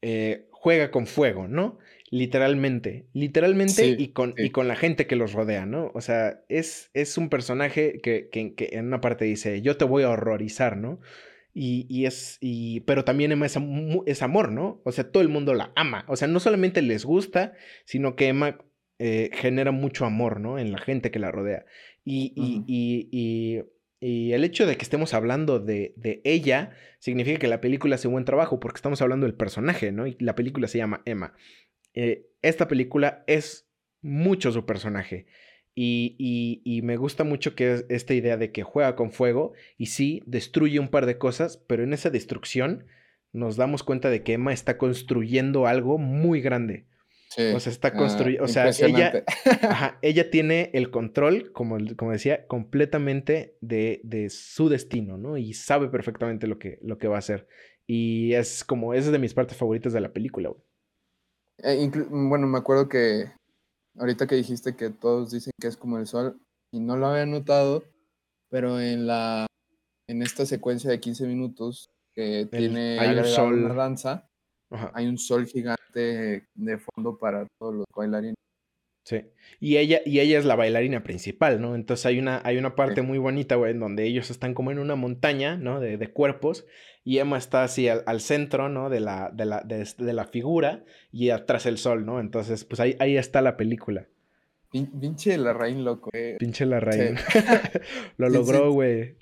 [0.01, 1.77] eh, juega con fuego, ¿no?
[2.11, 5.91] Literalmente, literalmente y, con, y con la gente que los rodea, ¿no?
[5.95, 9.85] O sea, es, es un personaje que, que, que, en una parte dice, yo te
[9.85, 10.99] voy a horrorizar, ¿no?
[11.51, 13.57] Y, y es, y, pero también Emma es,
[14.05, 14.81] es, amor, ¿no?
[14.83, 16.05] O sea, todo el mundo la ama.
[16.07, 17.53] O sea, no solamente les gusta,
[17.85, 18.59] sino que Emma
[18.99, 20.59] eh, genera mucho amor, ¿no?
[20.59, 21.65] En la gente que la rodea.
[22.03, 23.63] Y, y, y,
[24.33, 28.25] el hecho de que estemos hablando de, de, ella significa que la película hace buen
[28.25, 30.05] trabajo, porque estamos hablando del personaje, ¿no?
[30.05, 31.33] Y la película se llama Emma.
[31.95, 33.67] Eh, esta película es
[34.01, 35.25] mucho su personaje.
[35.77, 39.87] Y, y, me gusta mucho que es esta idea de que juega con fuego y
[39.87, 42.85] sí, destruye un par de cosas, pero en esa destrucción
[43.33, 46.85] nos damos cuenta de que Emma está construyendo algo muy grande.
[47.53, 49.25] o sea, está construyendo, o sea, ella,
[50.01, 55.35] ella tiene el control, como, como decía, completamente de, de, su destino, ¿no?
[55.37, 57.49] Y sabe perfectamente lo que, lo que va a hacer.
[57.85, 60.51] Y es como, esa es de mis partes favoritas de la película,
[61.59, 63.31] eh, bueno, me acuerdo que
[63.97, 66.39] ahorita que dijiste que todos dicen que es como el sol,
[66.71, 67.83] y no lo había notado,
[68.49, 69.47] pero en la
[70.07, 73.63] en esta secuencia de 15 minutos que tiene hay un sol.
[73.63, 74.29] una danza,
[74.93, 78.35] hay un sol gigante de fondo para todos los bailarines.
[79.05, 79.23] Sí.
[79.59, 81.75] Y ella, y ella es la bailarina principal, ¿no?
[81.75, 84.79] Entonces hay una, hay una parte muy bonita, güey, en donde ellos están como en
[84.79, 85.79] una montaña, ¿no?
[85.79, 86.65] De, de cuerpos,
[87.03, 88.89] y Emma está así al, centro, ¿no?
[88.89, 92.19] De la, de la, de, de, la figura, y atrás el sol, ¿no?
[92.19, 94.07] Entonces, pues ahí, ahí está la película.
[94.71, 96.35] Pinche Larraín loco, eh.
[96.39, 97.15] Pinche Larraín.
[97.17, 97.39] Sí.
[98.17, 99.15] Lo logró, güey.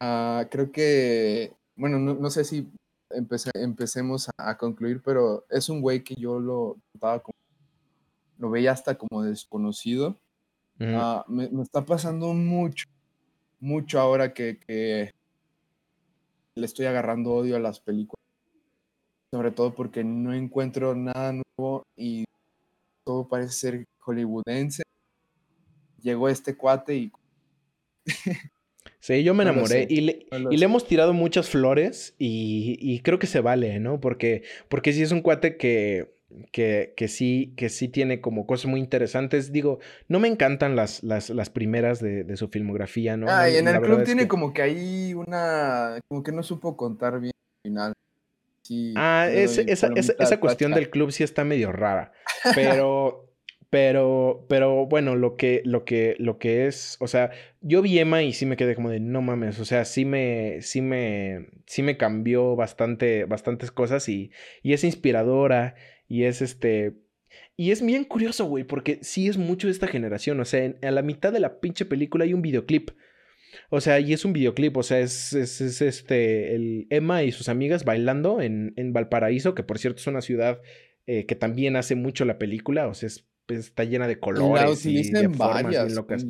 [0.00, 2.68] Uh, creo que, bueno, no, no sé si
[3.10, 7.39] empecemos a, a, concluir, pero es un güey que yo lo trataba como
[8.40, 10.18] lo veía hasta como desconocido.
[10.80, 12.86] Uh, me, me, está pasando mucho,
[13.60, 15.10] mucho ahora que, que,
[16.54, 18.24] le estoy agarrando odio a las películas.
[19.30, 22.24] Sobre todo porque no encuentro nada nuevo y
[23.04, 24.82] todo parece ser hollywoodense.
[26.00, 27.12] Llegó este cuate y...
[28.98, 33.18] Sí, yo me enamoré y, le, y le, hemos tirado muchas flores y, y, creo
[33.18, 33.98] que se vale, ¿no?
[33.98, 36.19] Porque, porque sí es un cuate que,
[36.52, 39.52] que, que, sí, que sí tiene como cosas muy interesantes.
[39.52, 39.78] Digo,
[40.08, 43.26] no me encantan las, las, las primeras de, de, su filmografía, ¿no?
[43.28, 44.28] Ah, y en el club tiene que...
[44.28, 47.92] como que hay una, como que no supo contar bien al final.
[48.62, 52.12] Sí, ah, es, esa, esa, esa cuestión del club sí está medio rara,
[52.54, 53.26] pero...
[53.72, 57.30] Pero, pero bueno, lo que, lo que, lo que es, o sea,
[57.60, 60.60] yo vi Emma y sí me quedé como de no mames, o sea, sí me,
[60.60, 64.32] sí me, sí me cambió bastante, bastantes cosas y,
[64.64, 65.76] y es inspiradora
[66.10, 66.96] y es este.
[67.56, 70.40] Y es bien curioso, güey, porque sí es mucho de esta generación.
[70.40, 72.90] O sea, en, a la mitad de la pinche película hay un videoclip.
[73.70, 77.30] O sea, y es un videoclip, o sea, es, es, es este, el Emma y
[77.30, 80.60] sus amigas bailando en, en Valparaíso, que por cierto es una ciudad
[81.06, 84.84] eh, que también hace mucho la película, o sea, es, pues, está llena de colores
[84.86, 86.26] y de formas locas.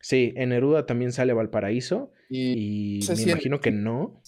[0.00, 4.20] Sí, en Neruda también sale Valparaíso y, y me imagino que no.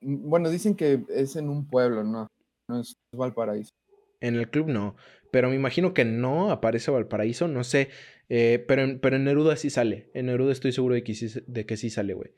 [0.00, 2.28] bueno, dicen que es en un pueblo, ¿no?
[2.68, 3.72] No es Valparaíso.
[4.20, 4.96] En el club no,
[5.30, 7.88] pero me imagino que no aparece Valparaíso, no sé,
[8.28, 11.28] eh, pero, en, pero en Neruda sí sale, en Neruda estoy seguro de que sí,
[11.46, 12.32] de que sí sale, güey.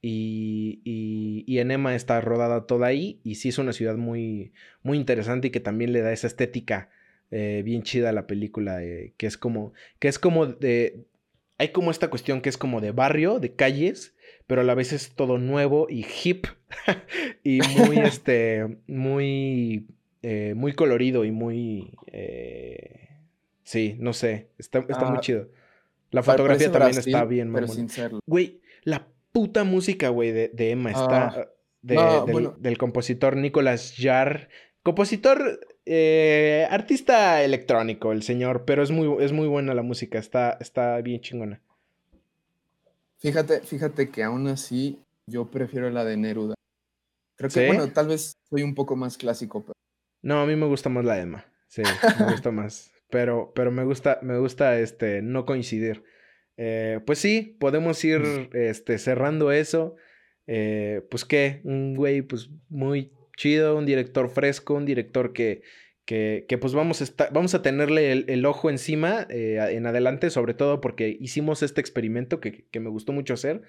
[0.00, 4.52] Y, y, y, en Emma está rodada toda ahí y sí es una ciudad muy,
[4.82, 6.90] muy interesante y que también le da esa estética
[7.30, 11.06] eh, bien chida a la película, eh, que es como, que es como de,
[11.56, 14.14] hay como esta cuestión que es como de barrio, de calles,
[14.46, 16.46] pero a la vez es todo nuevo y hip
[17.44, 19.86] y muy, este, muy
[20.26, 21.92] eh, muy colorido y muy...
[22.06, 23.10] Eh,
[23.62, 25.48] sí, no sé, está, está muy ah, chido.
[26.10, 28.20] La fotografía también está bien, pero sin serlo.
[28.24, 31.26] Güey, la puta música, güey, de, de, Emma está...
[31.26, 31.48] Ah,
[31.82, 32.56] de, del, bueno.
[32.58, 34.48] del, compositor Nicolas Jarre.
[34.82, 40.56] Compositor, eh, artista electrónico, el señor, pero es muy, es muy buena la música, está,
[40.58, 41.60] está bien chingona.
[43.18, 46.54] Fíjate, fíjate que aún así yo prefiero la de Neruda.
[47.36, 47.66] Creo que, ¿Sí?
[47.66, 49.74] bueno, tal vez soy un poco más clásico, pero
[50.24, 51.44] no, a mí me gusta más la Emma.
[51.68, 51.82] Sí,
[52.18, 52.90] me gusta más.
[53.10, 56.02] Pero, pero me gusta, me gusta este, no coincidir.
[56.56, 58.22] Eh, pues sí, podemos ir
[58.54, 59.94] este, cerrando eso.
[60.48, 65.62] Eh, pues qué, un güey pues muy chido, un director fresco, un director que,
[66.06, 69.86] que, que pues vamos a, estar, vamos a tenerle el, el ojo encima eh, en
[69.86, 73.62] adelante, sobre todo porque hicimos este experimento que, que, me gustó mucho hacer,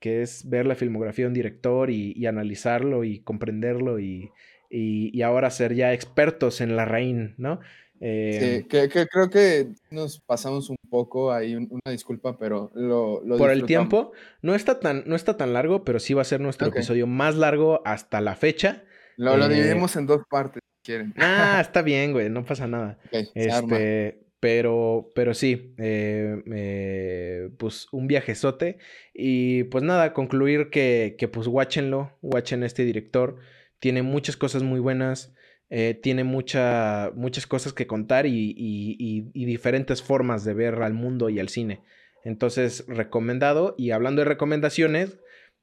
[0.00, 4.30] que es ver la filmografía de un director y, y analizarlo y comprenderlo y,
[4.70, 7.60] y, y, ahora ser ya expertos en la raíz, ¿no?
[8.00, 13.64] sí, que, creo que nos pasamos un poco ahí, una disculpa, pero lo, Por el
[13.64, 14.12] tiempo,
[14.42, 17.36] no está, tan, no está tan largo, pero sí va a ser nuestro episodio más
[17.36, 18.84] largo hasta la fecha.
[19.16, 21.14] Lo, lo dividimos en dos partes, si quieren.
[21.18, 22.98] Ah, está bien, güey, no pasa nada.
[23.10, 28.78] este, pero, pero sí, eh, eh, pues un viajezote.
[29.14, 33.36] Y pues nada, concluir que, que pues watchenlo, watchen este director.
[33.80, 35.34] Tiene muchas cosas muy buenas.
[35.70, 41.28] Eh, tiene mucha, muchas cosas que contar y, y, diferentes formas de ver al mundo
[41.28, 41.82] y al cine.
[42.24, 43.74] Entonces, recomendado.
[43.76, 45.18] Y hablando de recomendaciones,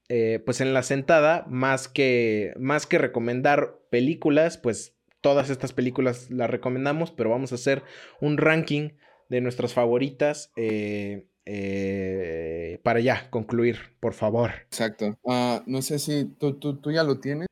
[0.07, 4.94] pues en la sentada, más que, más que recomendar películas, pues
[5.25, 7.81] todas estas películas las recomendamos, pero vamos a hacer
[8.21, 8.91] un ranking
[9.27, 14.51] de nuestras favoritas eh, eh, para ya concluir, por favor.
[14.67, 15.17] Exacto.
[15.25, 17.47] Ah, no sé si tú, tú, ya lo tienes.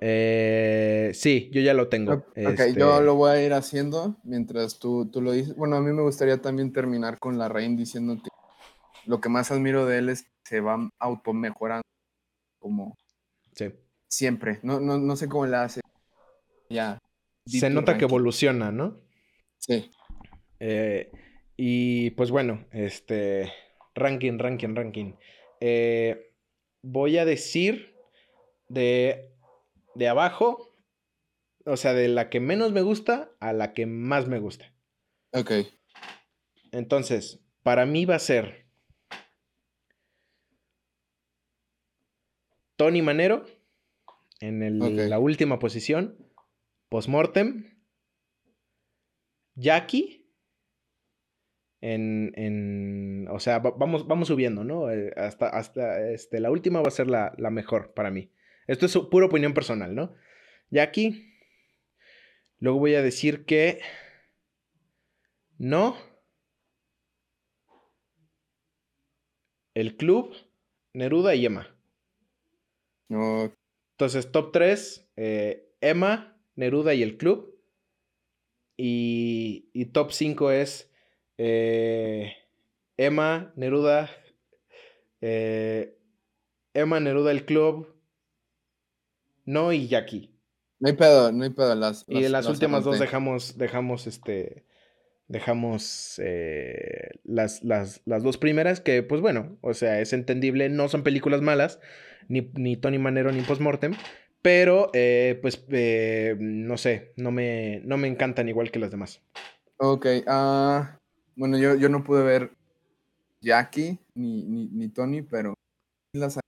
[0.00, 2.14] Eh, sí, yo ya lo tengo.
[2.14, 5.54] Ok, yo este lo voy a ir haciendo mientras tú, tú, lo dices.
[5.54, 8.30] Bueno, a mí me gustaría también terminar con la reina diciéndote
[9.04, 11.82] lo que más admiro de él es que se va automejorando
[12.58, 12.96] como
[14.08, 14.58] siempre.
[14.62, 15.82] No, no, no sé cómo la hace,
[16.72, 16.98] ya.
[17.46, 19.00] Se nota que evoluciona, ¿no?
[19.58, 19.90] Sí.
[20.60, 21.10] Eh,
[21.56, 23.52] y pues bueno, este.
[23.94, 25.14] Ranking, ranking, ranking.
[25.60, 26.32] Eh,
[26.82, 27.94] voy a decir
[28.68, 29.32] de,
[29.94, 30.74] de abajo,
[31.66, 34.72] o sea, de la que menos me gusta a la que más me gusta.
[35.32, 35.52] Ok.
[36.72, 38.66] Entonces, para mí va a ser
[42.76, 43.44] Tony Manero
[44.40, 46.16] en la última posición.
[46.92, 47.64] Postmortem.
[49.54, 50.30] Jackie.
[51.80, 54.90] En, en, o sea, vamos, vamos subiendo, ¿no?
[54.90, 58.30] Eh, hasta, hasta este, la última va a ser la, la mejor para mí.
[58.66, 60.14] Esto es pura opinión personal, ¿no?
[60.68, 61.34] Jackie.
[62.58, 63.80] Luego voy a decir que
[65.56, 65.96] no.
[69.72, 70.36] El club,
[70.92, 71.74] Neruda y Emma.
[73.08, 73.50] No.
[73.92, 77.58] Entonces, top 3, eh, Emma, Neruda y el club.
[78.76, 80.90] Y, y top 5 es
[81.38, 82.32] eh,
[82.96, 84.10] Emma, Neruda,
[85.20, 85.98] eh,
[86.74, 87.94] Emma, Neruda, el club,
[89.44, 90.30] No y Jackie.
[90.80, 91.74] No hay pedo, no hay pedo.
[91.74, 94.64] Las, y las, las últimas dos dejamos, dejamos este,
[95.28, 100.88] dejamos eh, las, las, las, dos primeras que, pues bueno, o sea, es entendible, no
[100.88, 101.80] son películas malas,
[102.28, 103.94] ni, ni Tony Manero ni Postmortem,
[104.42, 109.22] pero, eh, pues, eh, no sé, no me, no me encantan igual que las demás.
[109.78, 110.84] Ok, uh,
[111.36, 112.50] bueno, yo, yo no pude ver
[113.40, 115.54] Jackie ni, ni, ni Tony, pero
[116.12, 116.38] las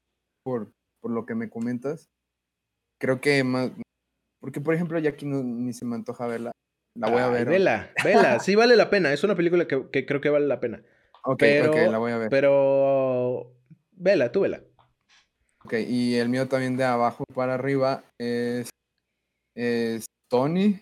[0.44, 2.08] por, por lo que me comentas.
[3.00, 3.70] Creo que más,
[4.40, 6.52] porque por ejemplo Jackie no, ni se me antoja verla.
[6.96, 7.48] La voy a ver.
[7.48, 9.12] Vela, vela, sí vale la pena.
[9.12, 10.82] Es una película que, que creo que vale la pena.
[11.24, 12.30] Ok, pero, ok, la voy a ver.
[12.30, 13.56] Pero,
[13.92, 14.62] vela, tú vela.
[15.64, 18.68] Ok, y el mío también de abajo para arriba es,
[19.56, 20.78] es Tony,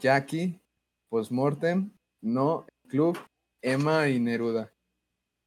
[0.00, 0.60] Jackie,
[1.08, 1.90] Postmortem,
[2.22, 3.18] No, Club,
[3.62, 4.72] Emma y Neruda.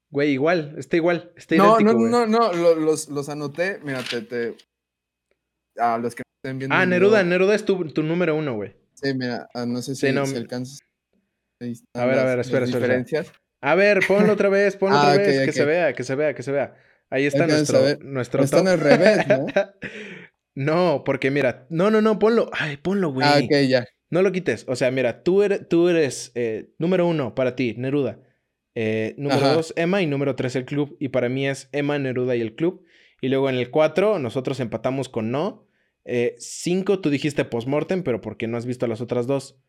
[0.10, 4.02] Güey, igual, está igual, está no, idéntico, No, no, no, no, los, los anoté, mira,
[4.04, 4.56] te, te...
[5.78, 6.76] A los que estén viendo.
[6.76, 8.74] Ah, Neruda, Neruda es tu, tu número uno, güey.
[8.94, 10.80] Sí, mira, ah, no sé si, se alcanza.
[11.94, 13.04] A ver, a ver, espera, espera.
[13.62, 16.34] A ver, ponlo otra vez, ponlo ah, otra vez, que se vea, que se vea,
[16.34, 16.76] que se vea.
[17.10, 19.46] Ahí está nuestro, nuestro Está en el revés, ¿no?
[20.56, 22.50] no, porque mira, no, no, no, ponlo.
[22.54, 23.28] Ay, ponlo, güey.
[23.28, 23.86] Ah, ok, ya.
[24.10, 24.66] No lo quites.
[24.68, 28.20] O sea, mira, tú eres, tú eres eh, número uno para ti, Neruda.
[28.76, 30.02] Eh, número dos, Emma.
[30.02, 30.96] Y número tres, el club.
[31.00, 32.86] Y para mí es Emma, Neruda y el club.
[33.22, 35.68] Y luego en el cuatro, nosotros empatamos con no.
[36.06, 39.60] Eh, cinco, tú dijiste postmortem, pero porque no has visto las otras dos.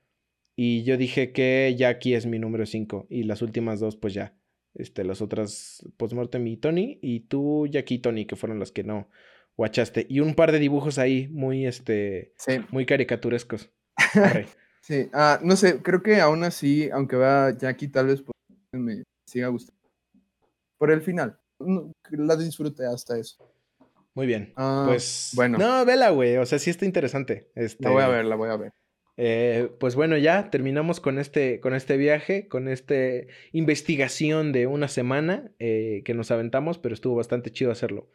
[0.55, 3.07] Y yo dije que Jackie es mi número cinco.
[3.09, 4.35] Y las últimas dos, pues ya.
[4.79, 6.99] Este, las otras Postmortem y Tony.
[7.03, 9.09] Y tú, Jackie y Tony, que fueron las que no
[9.57, 10.07] guachaste.
[10.09, 12.33] Y un par de dibujos ahí muy, este,
[12.71, 13.71] muy caricaturescos.
[14.81, 18.23] sí, ah, no sé, creo que aún así, aunque vea Jackie, tal vez
[18.73, 19.79] me siga gustando.
[20.79, 21.39] Por el final,
[22.11, 23.37] la disfruté hasta eso.
[24.15, 24.53] Muy bien.
[24.57, 25.59] Ah, pues bueno.
[25.59, 26.37] No, vela, güey.
[26.37, 27.51] O sea, sí está interesante.
[27.55, 27.85] Este...
[27.85, 28.73] La voy a ver, la voy a ver.
[29.21, 32.95] Eh, pues bueno, ya terminamos con este, con este viaje, con esta
[33.51, 38.13] investigación de una semana eh, que nos aventamos, pero estuvo bastante chido hacerlo.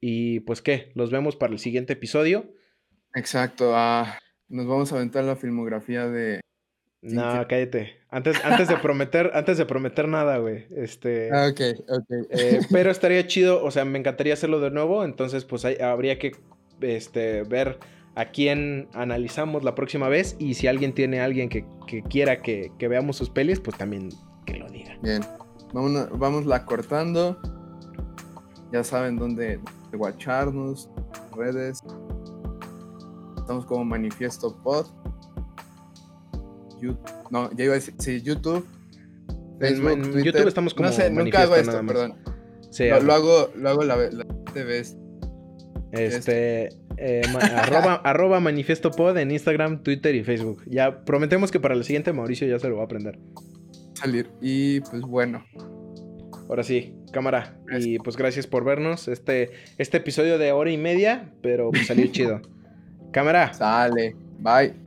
[0.00, 2.54] Y pues qué, los vemos para el siguiente episodio.
[3.14, 4.16] Exacto, ah,
[4.48, 6.40] nos vamos a aventar la filmografía de...
[7.02, 7.98] No, cállate.
[8.08, 10.66] Antes, antes de prometer, antes de prometer nada, güey.
[10.74, 11.30] Este.
[11.32, 12.28] Ah, ok, ok.
[12.30, 15.04] Eh, pero estaría chido, o sea, me encantaría hacerlo de nuevo.
[15.04, 16.32] Entonces, pues habría que
[16.80, 17.78] este, ver
[18.16, 20.36] a quién analizamos la próxima vez.
[20.38, 21.64] Y si alguien tiene a alguien que,
[22.08, 24.10] quiera que, veamos sus pelis, pues también
[24.46, 24.96] que lo diga.
[25.02, 25.22] Bien,
[25.72, 27.38] vamos, vamos la cortando.
[28.72, 29.60] Ya saben dónde
[29.92, 30.90] guacharnos,
[31.36, 31.82] redes.
[33.38, 34.86] Estamos como Manifiesto Pod.
[37.30, 38.66] no, ya iba a decir, sí, YouTube.
[39.60, 42.16] Facebook, en, YouTube estamos como No sé, nunca hago esto, perdón.
[42.78, 44.84] lo, hago, lo hago la, la TV.
[45.92, 47.22] Este, eh,
[47.56, 50.62] arroba, arroba manifiesto pod en Instagram, Twitter y Facebook.
[50.66, 53.18] Ya prometemos que para el siguiente Mauricio ya se lo va a aprender.
[53.94, 54.30] Salir.
[54.40, 55.44] Y pues bueno.
[56.48, 57.56] Ahora sí, cámara.
[57.80, 59.08] Y pues gracias por vernos.
[59.08, 62.42] Este, este episodio de hora y media, pero pues salió chido.
[63.12, 63.52] Cámara.
[63.54, 64.14] Sale.
[64.38, 64.83] Bye.